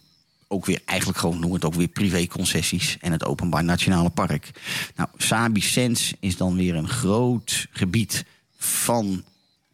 ook 0.49 0.67
weer 0.67 0.81
eigenlijk 0.85 1.19
gewoon 1.19 1.39
noem 1.39 1.53
het 1.53 1.65
ook 1.65 1.75
weer 1.75 1.89
privéconcessies 1.89 2.97
en 3.01 3.13
het 3.13 3.25
openbaar 3.25 3.65
nationale 3.65 4.11
park. 4.11 4.51
Nou, 4.97 5.09
Sabi 5.17 5.61
Sens 5.61 6.15
is 6.21 6.37
dan 6.37 6.57
weer 6.57 6.75
een 6.75 6.89
groot 6.89 7.67
gebied 7.71 8.25
van 8.59 9.25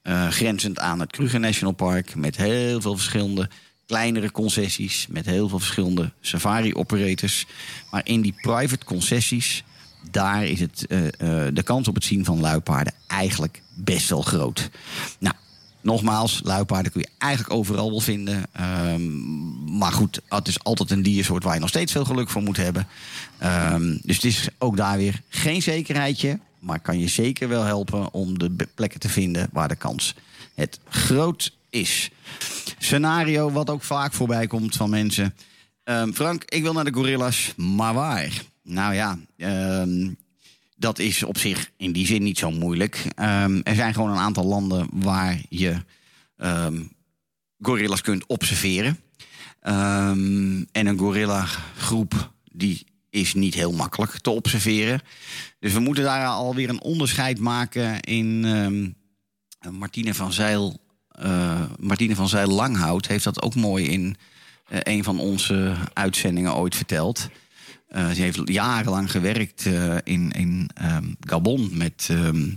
eh, 0.03 0.28
grenzend 0.28 0.78
aan 0.78 1.00
het 1.00 1.11
Kruger 1.11 1.40
National 1.40 1.74
Park 1.74 2.14
met 2.14 2.36
heel 2.36 2.80
veel 2.80 2.94
verschillende 2.94 3.48
kleinere 3.86 4.30
concessies 4.30 5.07
met 5.09 5.26
heel 5.26 5.48
veel 5.48 5.59
verschillende 5.59 6.12
safari 6.20 6.74
operators. 6.74 7.46
Maar 7.90 8.00
in 8.05 8.20
die 8.20 8.34
private 8.40 8.84
concessies 8.84 9.64
daar 10.11 10.46
is 10.46 10.61
het, 10.61 10.86
eh, 10.86 11.07
eh, 11.07 11.55
de 11.55 11.62
kans 11.62 11.88
op 11.88 11.94
het 11.94 12.05
zien 12.05 12.24
van 12.24 12.40
luipaarden 12.40 12.92
eigenlijk 13.07 13.62
best 13.74 14.09
wel 14.09 14.22
groot. 14.22 14.70
Nou, 15.18 15.34
nogmaals, 15.80 16.40
luipaarden 16.44 16.92
kun 16.92 17.00
je 17.00 17.09
eigenlijk 17.18 17.55
overal 17.55 17.90
wel 17.90 18.00
vinden. 18.00 18.42
Ehm, 18.53 19.78
maar 19.78 19.92
goed, 19.92 20.20
het 20.28 20.48
is 20.48 20.64
altijd 20.64 20.90
een 20.90 21.03
diersoort 21.03 21.44
waar 21.44 21.55
je 21.55 21.61
nog 21.61 21.68
steeds 21.68 21.92
veel 21.92 22.05
geluk 22.05 22.30
voor 22.30 22.42
moet 22.42 22.57
hebben. 22.57 22.86
Ehm, 23.38 23.96
dus 24.03 24.16
het 24.16 24.24
is 24.24 24.48
ook 24.59 24.76
daar 24.76 24.96
weer 24.96 25.22
geen 25.28 25.62
zekerheidje. 25.62 26.38
Maar 26.62 26.80
kan 26.80 26.98
je 26.98 27.08
zeker 27.08 27.48
wel 27.48 27.62
helpen 27.62 28.12
om 28.12 28.38
de 28.38 28.68
plekken 28.74 29.00
te 29.00 29.08
vinden 29.08 29.48
waar 29.52 29.68
de 29.68 29.76
kans 29.76 30.14
het 30.54 30.80
groot 30.88 31.56
is. 31.70 32.10
Scenario 32.78 33.50
wat 33.50 33.70
ook 33.70 33.82
vaak 33.82 34.12
voorbij 34.12 34.46
komt 34.46 34.76
van 34.76 34.90
mensen. 34.90 35.34
Ehm, 35.84 36.12
Frank, 36.12 36.44
ik 36.44 36.62
wil 36.62 36.72
naar 36.72 36.84
de 36.84 36.92
gorillas, 36.92 37.52
maar 37.56 37.94
waar? 37.94 38.42
Nou 38.62 38.94
ja, 38.94 39.18
ehm, 39.36 40.10
dat 40.76 40.98
is 40.98 41.22
op 41.22 41.38
zich 41.38 41.70
in 41.76 41.92
die 41.92 42.06
zin 42.06 42.22
niet 42.22 42.38
zo 42.38 42.50
moeilijk. 42.50 43.06
Ehm, 43.14 43.60
er 43.62 43.74
zijn 43.74 43.94
gewoon 43.94 44.10
een 44.10 44.16
aantal 44.16 44.44
landen 44.44 44.88
waar 44.92 45.40
je 45.48 45.76
gorillas 47.60 48.00
kunt 48.00 48.26
observeren. 48.26 48.98
En 50.72 50.86
een 50.86 50.98
gorilla 50.98 51.44
groep 51.76 52.32
die 52.52 52.86
is 53.12 53.34
niet 53.34 53.54
heel 53.54 53.72
makkelijk 53.72 54.18
te 54.18 54.30
observeren. 54.30 55.00
Dus 55.58 55.72
we 55.72 55.80
moeten 55.80 56.04
daar 56.04 56.26
alweer 56.26 56.68
een 56.68 56.82
onderscheid 56.82 57.38
maken 57.38 58.00
in 58.00 58.44
ehm, 58.44 59.76
Martine 59.78 60.14
van 60.14 60.32
Zeil. 60.32 60.80
eh, 61.08 61.62
Martine 61.78 62.14
van 62.14 62.28
Zeil 62.28 62.48
Langhout 62.48 63.06
heeft 63.06 63.24
dat 63.24 63.42
ook 63.42 63.54
mooi 63.54 63.86
in 63.88 64.16
eh, 64.68 64.78
een 64.82 65.04
van 65.04 65.18
onze 65.18 65.74
uitzendingen 65.92 66.54
ooit 66.54 66.76
verteld. 66.76 67.28
Eh, 67.88 68.10
ze 68.10 68.22
heeft 68.22 68.40
jarenlang 68.44 69.10
gewerkt 69.10 69.64
in, 70.04 70.30
in 70.32 70.70
ehm, 70.74 71.12
Gabon 71.20 71.70
met 71.72 72.08
ehm, 72.10 72.36
eh, 72.36 72.52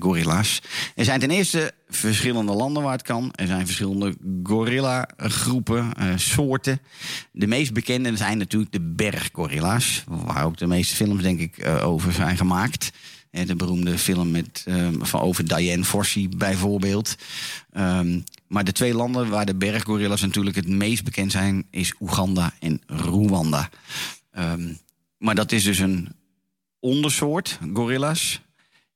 gorilla's. 0.00 0.60
Er 0.94 1.04
zijn 1.04 1.20
ten 1.20 1.30
eerste 1.30 1.72
verschillende 1.88 2.52
landen 2.52 2.82
waar 2.82 2.92
het 2.92 3.02
kan. 3.02 3.32
Er 3.34 3.46
zijn 3.46 3.66
verschillende 3.66 4.14
gorilla-groepen, 4.42 5.92
eh, 5.94 6.12
soorten. 6.16 6.80
De 7.32 7.46
meest 7.46 7.72
bekende 7.72 8.16
zijn 8.16 8.38
natuurlijk 8.38 8.72
de 8.72 8.80
berggorilla's. 8.80 10.04
Waar 10.08 10.44
ook 10.44 10.56
de 10.56 10.66
meeste 10.66 10.94
films, 10.94 11.22
denk 11.22 11.40
ik, 11.40 11.58
eh, 11.58 11.86
over 11.86 12.12
zijn 12.12 12.36
gemaakt. 12.36 12.90
Eh, 13.30 13.46
De 13.46 13.56
beroemde 13.56 13.98
film 13.98 14.30
met, 14.30 14.62
ehm, 14.66 14.94
van 15.00 15.20
over 15.20 15.48
Diane 15.48 15.84
Fossey 15.84 16.28
bijvoorbeeld. 16.36 17.14
Ehm, 17.72 18.20
maar 18.48 18.64
de 18.64 18.72
twee 18.72 18.94
landen 18.94 19.28
waar 19.28 19.46
de 19.46 19.54
berggorilla's 19.54 20.20
natuurlijk 20.20 20.56
het 20.56 20.68
meest 20.68 21.04
bekend 21.04 21.32
zijn... 21.32 21.66
is 21.70 21.94
Oeganda 22.00 22.52
en 22.58 22.80
Rwanda. 22.86 23.68
Ehm, 24.30 24.72
maar 25.18 25.34
dat 25.34 25.52
is 25.52 25.64
dus 25.64 25.78
een 25.78 26.08
ondersoort 26.80 27.58
gorilla's... 27.74 28.40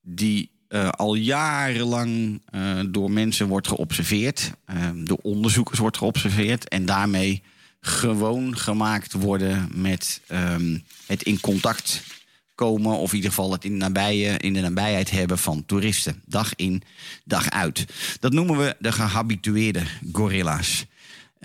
die 0.02 0.50
eh, 0.74 0.88
al 0.88 1.14
jarenlang 1.14 2.40
eh, 2.50 2.80
door 2.88 3.10
mensen 3.10 3.48
wordt 3.48 3.68
geobserveerd. 3.68 4.52
ehm, 4.64 5.04
door 5.04 5.18
onderzoekers 5.22 5.78
wordt 5.78 5.96
geobserveerd. 5.96 6.68
En 6.68 6.86
daarmee 6.86 7.42
gewoon 7.80 8.58
gemaakt 8.58 9.12
worden 9.12 9.70
met 9.74 10.20
ehm, 10.26 10.78
het 11.06 11.22
in 11.22 11.40
contact 11.40 12.02
komen... 12.54 12.92
of 12.98 13.10
in 13.10 13.16
ieder 13.16 13.30
geval 13.30 13.52
het 13.52 13.64
in, 13.64 13.76
nabije, 13.76 14.38
in 14.38 14.52
de 14.52 14.60
nabijheid 14.60 15.10
hebben 15.10 15.38
van 15.38 15.66
toeristen. 15.66 16.22
Dag 16.26 16.54
in, 16.54 16.82
dag 17.24 17.50
uit. 17.50 17.86
Dat 18.20 18.32
noemen 18.32 18.58
we 18.58 18.76
de 18.78 18.92
gehabitueerde 18.92 19.82
gorilla's. 20.12 20.86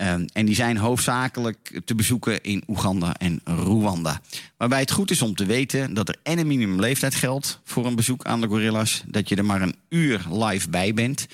Ehm, 0.00 0.26
en 0.32 0.46
die 0.46 0.54
zijn 0.54 0.76
hoofdzakelijk 0.76 1.80
te 1.84 1.94
bezoeken 1.94 2.42
in 2.42 2.62
Oeganda 2.66 3.14
en 3.16 3.40
Rwanda. 3.44 4.20
Waarbij 4.56 4.80
het 4.80 4.90
goed 4.90 5.10
is 5.10 5.22
om 5.22 5.34
te 5.34 5.46
weten 5.46 5.94
dat 5.94 6.08
er 6.08 6.16
en 6.22 6.38
een 6.38 6.46
minimumleeftijd 6.46 7.14
geldt 7.14 7.60
voor 7.64 7.86
een 7.86 7.94
bezoek 7.94 8.24
aan 8.24 8.40
de 8.40 8.46
gorilla's. 8.46 9.02
Dat 9.06 9.28
je 9.28 9.36
er 9.36 9.44
maar 9.44 9.62
een 9.62 9.74
uur 9.88 10.26
live 10.30 10.70
bij 10.70 10.94
bent. 10.94 11.26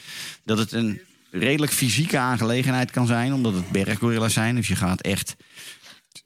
Dat 0.44 0.58
het 0.58 0.72
een 0.72 1.00
redelijk 1.30 1.72
fysieke 1.72 2.18
aangelegenheid 2.18 2.90
kan 2.90 3.06
zijn, 3.06 3.32
omdat 3.32 3.54
het 3.54 3.70
berggorilla's 3.70 4.32
zijn. 4.32 4.54
Dus 4.54 4.68
je 4.68 4.76
gaat 4.76 5.00
echt 5.00 5.36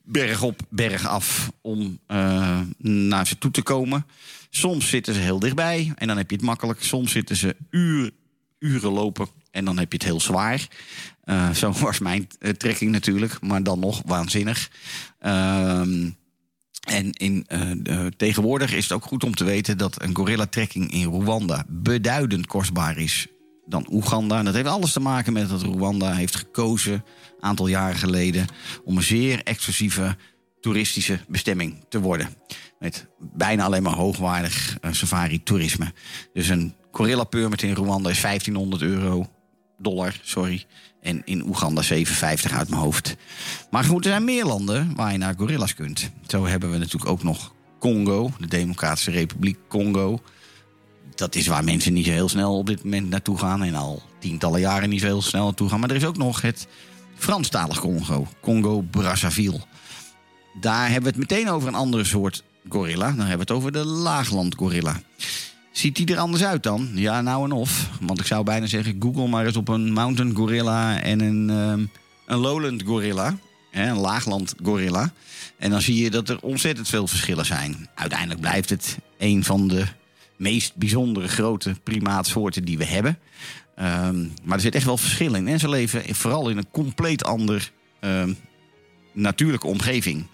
berg 0.02 0.42
op, 0.42 0.60
berg 0.68 1.06
af 1.06 1.52
om 1.60 1.98
eh, 2.06 2.60
naar 2.86 3.26
ze 3.26 3.38
toe 3.38 3.50
te 3.50 3.62
komen. 3.62 4.06
Soms 4.50 4.88
zitten 4.88 5.14
ze 5.14 5.20
heel 5.20 5.38
dichtbij 5.38 5.92
en 5.94 6.06
dan 6.06 6.16
heb 6.16 6.30
je 6.30 6.36
het 6.36 6.44
makkelijk. 6.44 6.82
Soms 6.82 7.12
zitten 7.12 7.36
ze 7.36 7.56
uur, 7.70 8.10
uren 8.58 8.92
lopen 8.92 9.28
en 9.50 9.64
dan 9.64 9.78
heb 9.78 9.92
je 9.92 9.98
het 9.98 10.06
heel 10.06 10.20
zwaar. 10.20 10.68
Eh, 11.30 11.50
zo 11.50 11.72
was 11.80 11.98
mijn 11.98 12.28
eh, 12.38 12.50
trekking 12.50 12.90
natuurlijk, 12.90 13.40
maar 13.40 13.62
dan 13.62 13.78
nog 13.78 14.02
waanzinnig. 14.06 14.70
Ehm, 15.18 16.10
en 16.80 17.12
in, 17.12 17.44
eh, 17.46 18.06
tegenwoordig 18.16 18.72
is 18.72 18.82
het 18.82 18.92
ook 18.92 19.04
goed 19.04 19.24
om 19.24 19.34
te 19.34 19.44
weten 19.44 19.78
dat 19.78 20.02
een 20.02 20.16
gorilla-trekking 20.16 20.92
in 20.92 21.04
Rwanda 21.04 21.64
beduidend 21.68 22.46
kostbaar 22.46 22.98
is 22.98 23.26
dan 23.66 23.86
Oeganda. 23.90 24.38
En 24.38 24.44
dat 24.44 24.54
heeft 24.54 24.68
alles 24.68 24.92
te 24.92 25.00
maken 25.00 25.32
met 25.32 25.48
dat 25.48 25.62
Rwanda 25.62 26.12
heeft 26.12 26.36
gekozen, 26.36 26.92
een 26.92 27.02
aantal 27.40 27.66
jaren 27.66 27.96
geleden, 27.96 28.46
om 28.84 28.96
een 28.96 29.02
zeer 29.02 29.42
exclusieve 29.42 30.16
toeristische 30.60 31.20
bestemming 31.28 31.84
te 31.88 32.00
worden. 32.00 32.28
Met 32.78 33.06
bijna 33.18 33.64
alleen 33.64 33.82
maar 33.82 33.92
hoogwaardig 33.92 34.76
safari-toerisme. 34.90 35.92
Dus 36.32 36.48
een 36.48 36.74
gorilla 36.90 37.24
permit 37.24 37.62
in 37.62 37.74
Rwanda 37.74 38.10
is 38.10 38.20
1500 38.20 38.82
euro, 38.82 39.28
dollar, 39.80 40.20
sorry. 40.22 40.64
En 41.00 41.22
in 41.24 41.46
Oeganda 41.46 41.82
750 41.82 42.52
uit 42.52 42.68
mijn 42.68 42.82
hoofd. 42.82 43.16
Maar 43.70 43.84
goed, 43.84 44.04
er 44.04 44.10
zijn 44.10 44.24
meer 44.24 44.44
landen 44.44 44.94
waar 44.96 45.12
je 45.12 45.18
naar 45.18 45.34
gorillas 45.36 45.74
kunt. 45.74 46.10
Zo 46.26 46.46
hebben 46.46 46.70
we 46.70 46.78
natuurlijk 46.78 47.10
ook 47.10 47.22
nog 47.22 47.52
Congo, 47.78 48.30
de 48.38 48.46
Democratische 48.46 49.10
Republiek 49.10 49.58
Congo. 49.68 50.20
Dat 51.14 51.34
is 51.34 51.46
waar 51.46 51.64
mensen 51.64 51.92
niet 51.92 52.06
zo 52.06 52.12
heel 52.12 52.28
snel 52.28 52.58
op 52.58 52.66
dit 52.66 52.84
moment 52.84 53.10
naartoe 53.10 53.38
gaan. 53.38 53.62
En 53.62 53.74
al 53.74 54.02
tientallen 54.18 54.60
jaren 54.60 54.88
niet 54.88 55.00
zo 55.00 55.06
heel 55.06 55.22
snel 55.22 55.44
naartoe 55.44 55.68
gaan. 55.68 55.80
Maar 55.80 55.90
er 55.90 55.96
is 55.96 56.04
ook 56.04 56.16
nog 56.16 56.42
het 56.42 56.66
Franstalig 57.14 57.80
Congo, 57.80 58.26
Congo-Brazzaville. 58.40 59.60
Daar 60.60 60.90
hebben 60.90 61.12
we 61.12 61.18
het 61.18 61.30
meteen 61.30 61.50
over 61.50 61.68
een 61.68 61.74
andere 61.74 62.04
soort 62.04 62.42
gorilla. 62.68 63.06
Dan 63.06 63.26
hebben 63.26 63.34
we 63.34 63.40
het 63.40 63.50
over 63.50 63.72
de 63.72 63.84
laaglandgorilla. 63.84 65.00
Ziet 65.80 65.96
die 65.96 66.06
er 66.06 66.18
anders 66.18 66.44
uit 66.44 66.62
dan? 66.62 66.90
Ja, 66.94 67.20
nou 67.20 67.44
en 67.44 67.52
of. 67.52 67.88
Want 68.00 68.20
ik 68.20 68.26
zou 68.26 68.44
bijna 68.44 68.66
zeggen, 68.66 68.96
google 68.98 69.28
maar 69.28 69.46
eens 69.46 69.56
op 69.56 69.68
een 69.68 69.92
mountain 69.92 70.34
gorilla 70.34 71.00
en 71.00 71.20
een, 71.20 71.50
ehm, 71.50 71.84
een 72.26 72.38
lowland 72.38 72.82
gorilla. 72.82 73.38
Hè, 73.70 73.90
een 73.90 73.96
laagland 73.96 74.54
gorilla. 74.62 75.12
En 75.58 75.70
dan 75.70 75.80
zie 75.80 76.02
je 76.02 76.10
dat 76.10 76.28
er 76.28 76.40
ontzettend 76.40 76.88
veel 76.88 77.06
verschillen 77.06 77.46
zijn. 77.46 77.88
Uiteindelijk 77.94 78.40
blijft 78.40 78.70
het 78.70 78.98
een 79.18 79.44
van 79.44 79.68
de 79.68 79.84
meest 80.36 80.76
bijzondere 80.76 81.28
grote 81.28 81.74
primaatsoorten 81.82 82.64
die 82.64 82.78
we 82.78 82.84
hebben. 82.84 83.18
Ehm, 83.76 84.20
maar 84.42 84.56
er 84.56 84.60
zit 84.60 84.74
echt 84.74 84.84
wel 84.84 84.96
verschil 84.96 85.34
in. 85.34 85.48
En 85.48 85.58
ze 85.58 85.68
leven 85.68 86.14
vooral 86.14 86.48
in 86.48 86.56
een 86.56 86.70
compleet 86.70 87.24
ander 87.24 87.70
ehm, 88.00 88.32
natuurlijke 89.12 89.66
omgeving. 89.66 90.26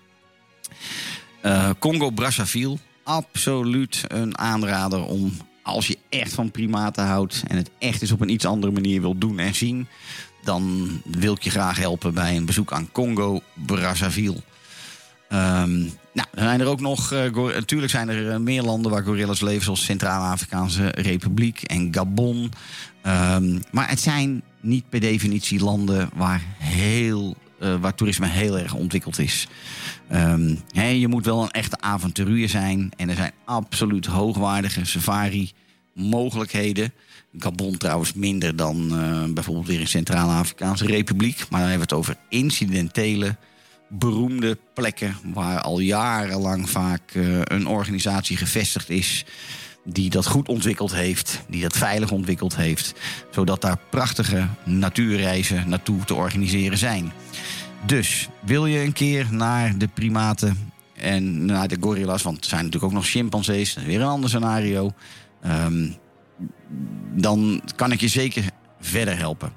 Eh, 1.41 1.71
Congo-Brazzaville, 1.79 2.79
absoluut 3.07 4.05
een 4.09 4.39
aanrader 4.39 5.05
om, 5.05 5.33
als 5.63 5.87
je 5.87 5.99
echt 6.09 6.33
van 6.35 6.51
primaten 6.51 7.05
houdt 7.05 7.43
en 7.47 7.57
het 7.57 7.71
echt 7.79 8.03
eens 8.03 8.13
op 8.13 8.21
een 8.21 8.31
iets 8.33 8.45
andere 8.45 8.73
manier 8.73 9.01
wil 9.01 9.19
doen 9.19 9.39
en 9.39 9.55
zien, 9.55 9.87
dan 10.45 10.89
wil 11.05 11.33
ik 11.35 11.43
je 11.43 11.51
graag 11.51 11.77
helpen 11.79 12.15
bij 12.15 12.37
een 12.37 12.45
bezoek 12.47 12.73
aan 12.73 12.89
Congo-Brazzaville. 12.93 14.41
Ehm, 15.29 15.79
nou, 16.13 16.29
dan 16.35 16.45
zijn 16.45 16.61
er 16.61 16.67
ook 16.67 16.81
nog, 16.81 17.09
gor- 17.33 17.55
natuurlijk 17.55 17.93
zijn 17.93 18.09
er 18.09 18.31
eh, 18.31 18.39
meer 18.39 18.63
landen 18.63 18.91
waar 18.91 19.03
gorillas 19.03 19.41
leven, 19.41 19.65
zoals 19.65 19.85
Centraal-Afrikaanse 19.85 20.87
Republiek 20.89 21.63
en 21.63 21.95
Gabon. 21.95 22.51
Ehm, 23.03 23.59
maar 23.71 23.89
het 23.89 24.01
zijn 24.01 24.43
niet 24.61 24.89
per 24.89 25.01
definitie 25.01 25.61
landen 25.61 26.11
waar, 26.15 26.43
heel, 26.59 27.37
eh, 27.59 27.75
waar 27.81 27.95
toerisme 27.95 28.27
heel 28.27 28.59
erg 28.59 28.75
ontwikkeld 28.75 29.19
is. 29.19 29.49
Hè, 30.73 30.89
je 30.89 31.09
moet 31.09 31.25
wel 31.25 31.43
een 31.43 31.51
echte 31.51 31.81
avonturier 31.81 32.49
zijn. 32.49 32.93
En 32.97 33.09
er 33.09 33.17
zijn 33.17 33.33
absoluut 33.45 34.07
hoogwaardige 34.07 34.85
safari-mogelijkheden. 34.85 36.93
Gabon 37.39 37.77
trouwens 37.77 38.13
minder 38.13 38.57
dan 38.57 38.99
eh, 38.99 39.33
bijvoorbeeld 39.33 39.67
weer 39.67 39.81
in 39.81 39.89
Centraal-Afrikaanse 39.89 40.87
Republiek. 40.87 41.37
Maar 41.37 41.61
dan 41.61 41.69
hebben 41.69 41.89
we 41.89 41.95
het 41.95 42.03
over 42.05 42.17
incidentele, 42.29 43.37
beroemde 43.89 44.59
plekken... 44.75 45.17
waar 45.35 45.61
al 45.61 45.79
jarenlang 45.79 46.71
vaak 46.71 47.11
eh, 47.13 47.41
een 47.45 47.67
organisatie 47.67 48.37
gevestigd 48.37 48.91
is 48.91 49.25
die 49.87 50.11
dat 50.11 50.27
goed 50.27 50.49
ontwikkeld 50.49 50.95
heeft, 50.95 51.43
die 51.49 51.63
dat 51.63 51.77
veilig 51.77 52.11
ontwikkeld 52.11 52.57
heeft, 52.57 52.95
zodat 53.31 53.61
daar 53.61 53.79
prachtige 53.91 54.47
natuurreizen 54.65 55.69
naartoe 55.69 56.05
te 56.05 56.15
organiseren 56.15 56.79
zijn. 56.79 57.13
Dus 57.87 58.29
wil 58.41 58.67
je 58.67 58.79
een 58.79 58.93
keer 58.93 59.27
naar 59.31 59.79
de 59.79 59.89
primaten 59.89 60.73
en 60.95 61.45
naar 61.45 61.69
de 61.69 61.77
gorillas, 61.81 62.23
want 62.23 62.39
er 62.39 62.49
zijn 62.49 62.65
natuurlijk 62.65 62.93
ook 62.93 62.99
nog 62.99 63.09
chimpansees, 63.09 63.75
weer 63.75 64.01
een 64.01 64.07
ander 64.07 64.29
scenario, 64.29 64.93
ehm, 65.43 65.89
dan 67.15 67.63
kan 67.77 67.93
ik 67.93 68.01
je 68.01 68.09
zeker 68.09 68.45
verder 68.81 69.19
helpen. 69.19 69.53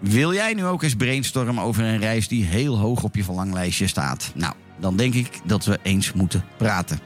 Wil 0.00 0.34
jij 0.34 0.54
nu 0.54 0.64
ook 0.64 0.82
eens 0.82 0.94
brainstormen 0.94 1.64
over 1.64 1.84
een 1.84 1.98
reis 1.98 2.28
die 2.28 2.44
heel 2.44 2.78
hoog 2.78 3.02
op 3.02 3.14
je 3.14 3.24
verlanglijstje 3.24 3.86
staat? 3.86 4.32
Nou, 4.34 4.54
dan 4.80 4.96
denk 4.96 5.14
ik 5.14 5.28
dat 5.44 5.64
we 5.64 5.78
eens 5.82 6.12
moeten 6.12 6.44
praten. 6.56 6.98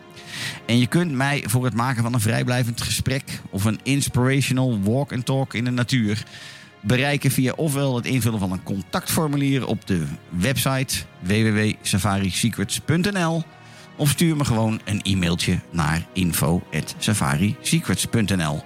En 0.66 0.78
je 0.78 0.86
kunt 0.86 1.12
mij 1.12 1.44
voor 1.46 1.64
het 1.64 1.74
maken 1.74 2.02
van 2.02 2.14
een 2.14 2.20
vrijblijvend 2.20 2.80
gesprek 2.80 3.40
of 3.50 3.64
een 3.64 3.80
inspirational 3.82 4.80
walk 4.82 5.12
and 5.12 5.26
talk 5.26 5.54
in 5.54 5.64
de 5.64 5.70
natuur 5.70 6.24
bereiken 6.80 7.30
via 7.30 7.52
ofwel 7.56 7.96
het 7.96 8.06
invullen 8.06 8.38
van 8.38 8.52
een 8.52 8.62
contactformulier 8.62 9.66
op 9.66 9.86
de 9.86 10.04
website 10.28 10.94
www.safarisecrets.nl 11.20 13.42
of 13.96 14.10
stuur 14.10 14.36
me 14.36 14.44
gewoon 14.44 14.80
een 14.84 15.00
e-mailtje 15.02 15.58
naar 15.70 16.06
info@safarisecrets.nl. 16.12 18.62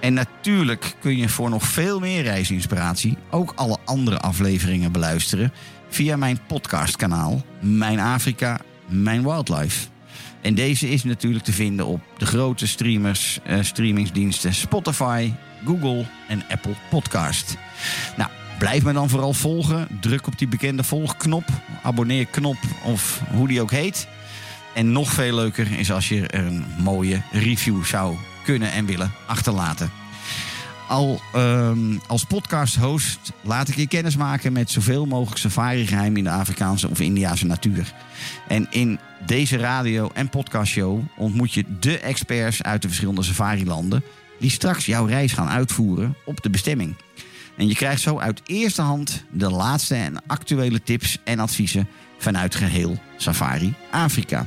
En 0.00 0.14
natuurlijk 0.14 0.94
kun 1.00 1.16
je 1.16 1.28
voor 1.28 1.50
nog 1.50 1.62
veel 1.62 2.00
meer 2.00 2.22
reisinspiratie 2.22 3.16
ook 3.30 3.52
alle 3.56 3.78
andere 3.84 4.18
afleveringen 4.18 4.92
beluisteren 4.92 5.52
via 5.88 6.16
mijn 6.16 6.38
podcastkanaal 6.46 7.44
Mijn 7.60 8.00
Afrika, 8.00 8.60
Mijn 8.86 9.22
Wildlife. 9.22 9.91
En 10.42 10.54
deze 10.54 10.88
is 10.90 11.04
natuurlijk 11.04 11.44
te 11.44 11.52
vinden 11.52 11.86
op 11.86 12.00
de 12.16 12.26
grote 12.26 12.66
streamers, 12.66 13.38
eh, 13.44 13.58
streamingsdiensten 13.60 14.54
Spotify, 14.54 15.32
Google 15.64 16.04
en 16.28 16.42
Apple 16.48 16.74
Podcast. 16.90 17.56
Nou, 18.16 18.30
blijf 18.58 18.84
me 18.84 18.92
dan 18.92 19.08
vooral 19.08 19.32
volgen. 19.32 19.88
Druk 20.00 20.26
op 20.26 20.38
die 20.38 20.48
bekende 20.48 20.84
volgknop, 20.84 21.44
abonneerknop 21.82 22.56
of 22.84 23.22
hoe 23.30 23.48
die 23.48 23.60
ook 23.60 23.70
heet. 23.70 24.08
En 24.74 24.92
nog 24.92 25.12
veel 25.12 25.34
leuker 25.34 25.78
is 25.78 25.92
als 25.92 26.08
je 26.08 26.26
er 26.26 26.44
een 26.44 26.64
mooie 26.78 27.22
review 27.32 27.84
zou 27.84 28.16
kunnen 28.44 28.72
en 28.72 28.86
willen 28.86 29.12
achterlaten. 29.26 30.01
Al 30.92 31.20
ehm, 31.32 31.98
als 32.06 32.24
podcast-host 32.24 33.32
laat 33.40 33.68
ik 33.68 33.76
je 33.76 33.88
kennis 33.88 34.16
maken 34.16 34.52
met 34.52 34.70
zoveel 34.70 35.06
mogelijk 35.06 35.40
safari-geheim 35.40 36.16
in 36.16 36.24
de 36.24 36.30
Afrikaanse 36.30 36.88
of 36.88 37.00
Indiase 37.00 37.46
natuur. 37.46 37.92
En 38.48 38.66
in 38.70 38.98
deze 39.26 39.56
radio- 39.56 40.10
en 40.14 40.28
podcastshow 40.28 41.00
ontmoet 41.16 41.52
je 41.52 41.64
de 41.80 41.98
experts 41.98 42.62
uit 42.62 42.82
de 42.82 42.88
verschillende 42.88 43.22
safari-landen 43.22 44.04
die 44.38 44.50
straks 44.50 44.86
jouw 44.86 45.04
reis 45.04 45.32
gaan 45.32 45.48
uitvoeren 45.48 46.14
op 46.24 46.42
de 46.42 46.50
bestemming. 46.50 46.96
En 47.56 47.68
je 47.68 47.74
krijgt 47.74 48.00
zo 48.00 48.18
uit 48.18 48.40
eerste 48.46 48.82
hand 48.82 49.24
de 49.30 49.50
laatste 49.50 49.94
en 49.94 50.26
actuele 50.26 50.82
tips 50.82 51.18
en 51.24 51.38
adviezen 51.38 51.88
vanuit 52.18 52.54
geheel 52.54 52.98
Safari 53.16 53.74
Afrika. 53.90 54.46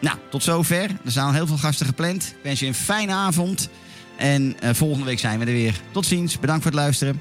Nou, 0.00 0.16
tot 0.30 0.42
zover. 0.42 0.90
Er 1.04 1.10
staan 1.10 1.34
heel 1.34 1.46
veel 1.46 1.56
gasten 1.56 1.86
gepland. 1.86 2.22
Ik 2.22 2.42
wens 2.42 2.60
je 2.60 2.66
een 2.66 2.74
fijne 2.74 3.12
avond. 3.12 3.68
En 4.18 4.56
eh, 4.60 4.74
volgende 4.74 5.04
week 5.04 5.18
zijn 5.18 5.38
we 5.38 5.44
er 5.44 5.52
weer. 5.52 5.80
Tot 5.90 6.06
ziens. 6.06 6.38
Bedankt 6.38 6.62
voor 6.62 6.70
het 6.70 6.80
luisteren. 6.80 7.20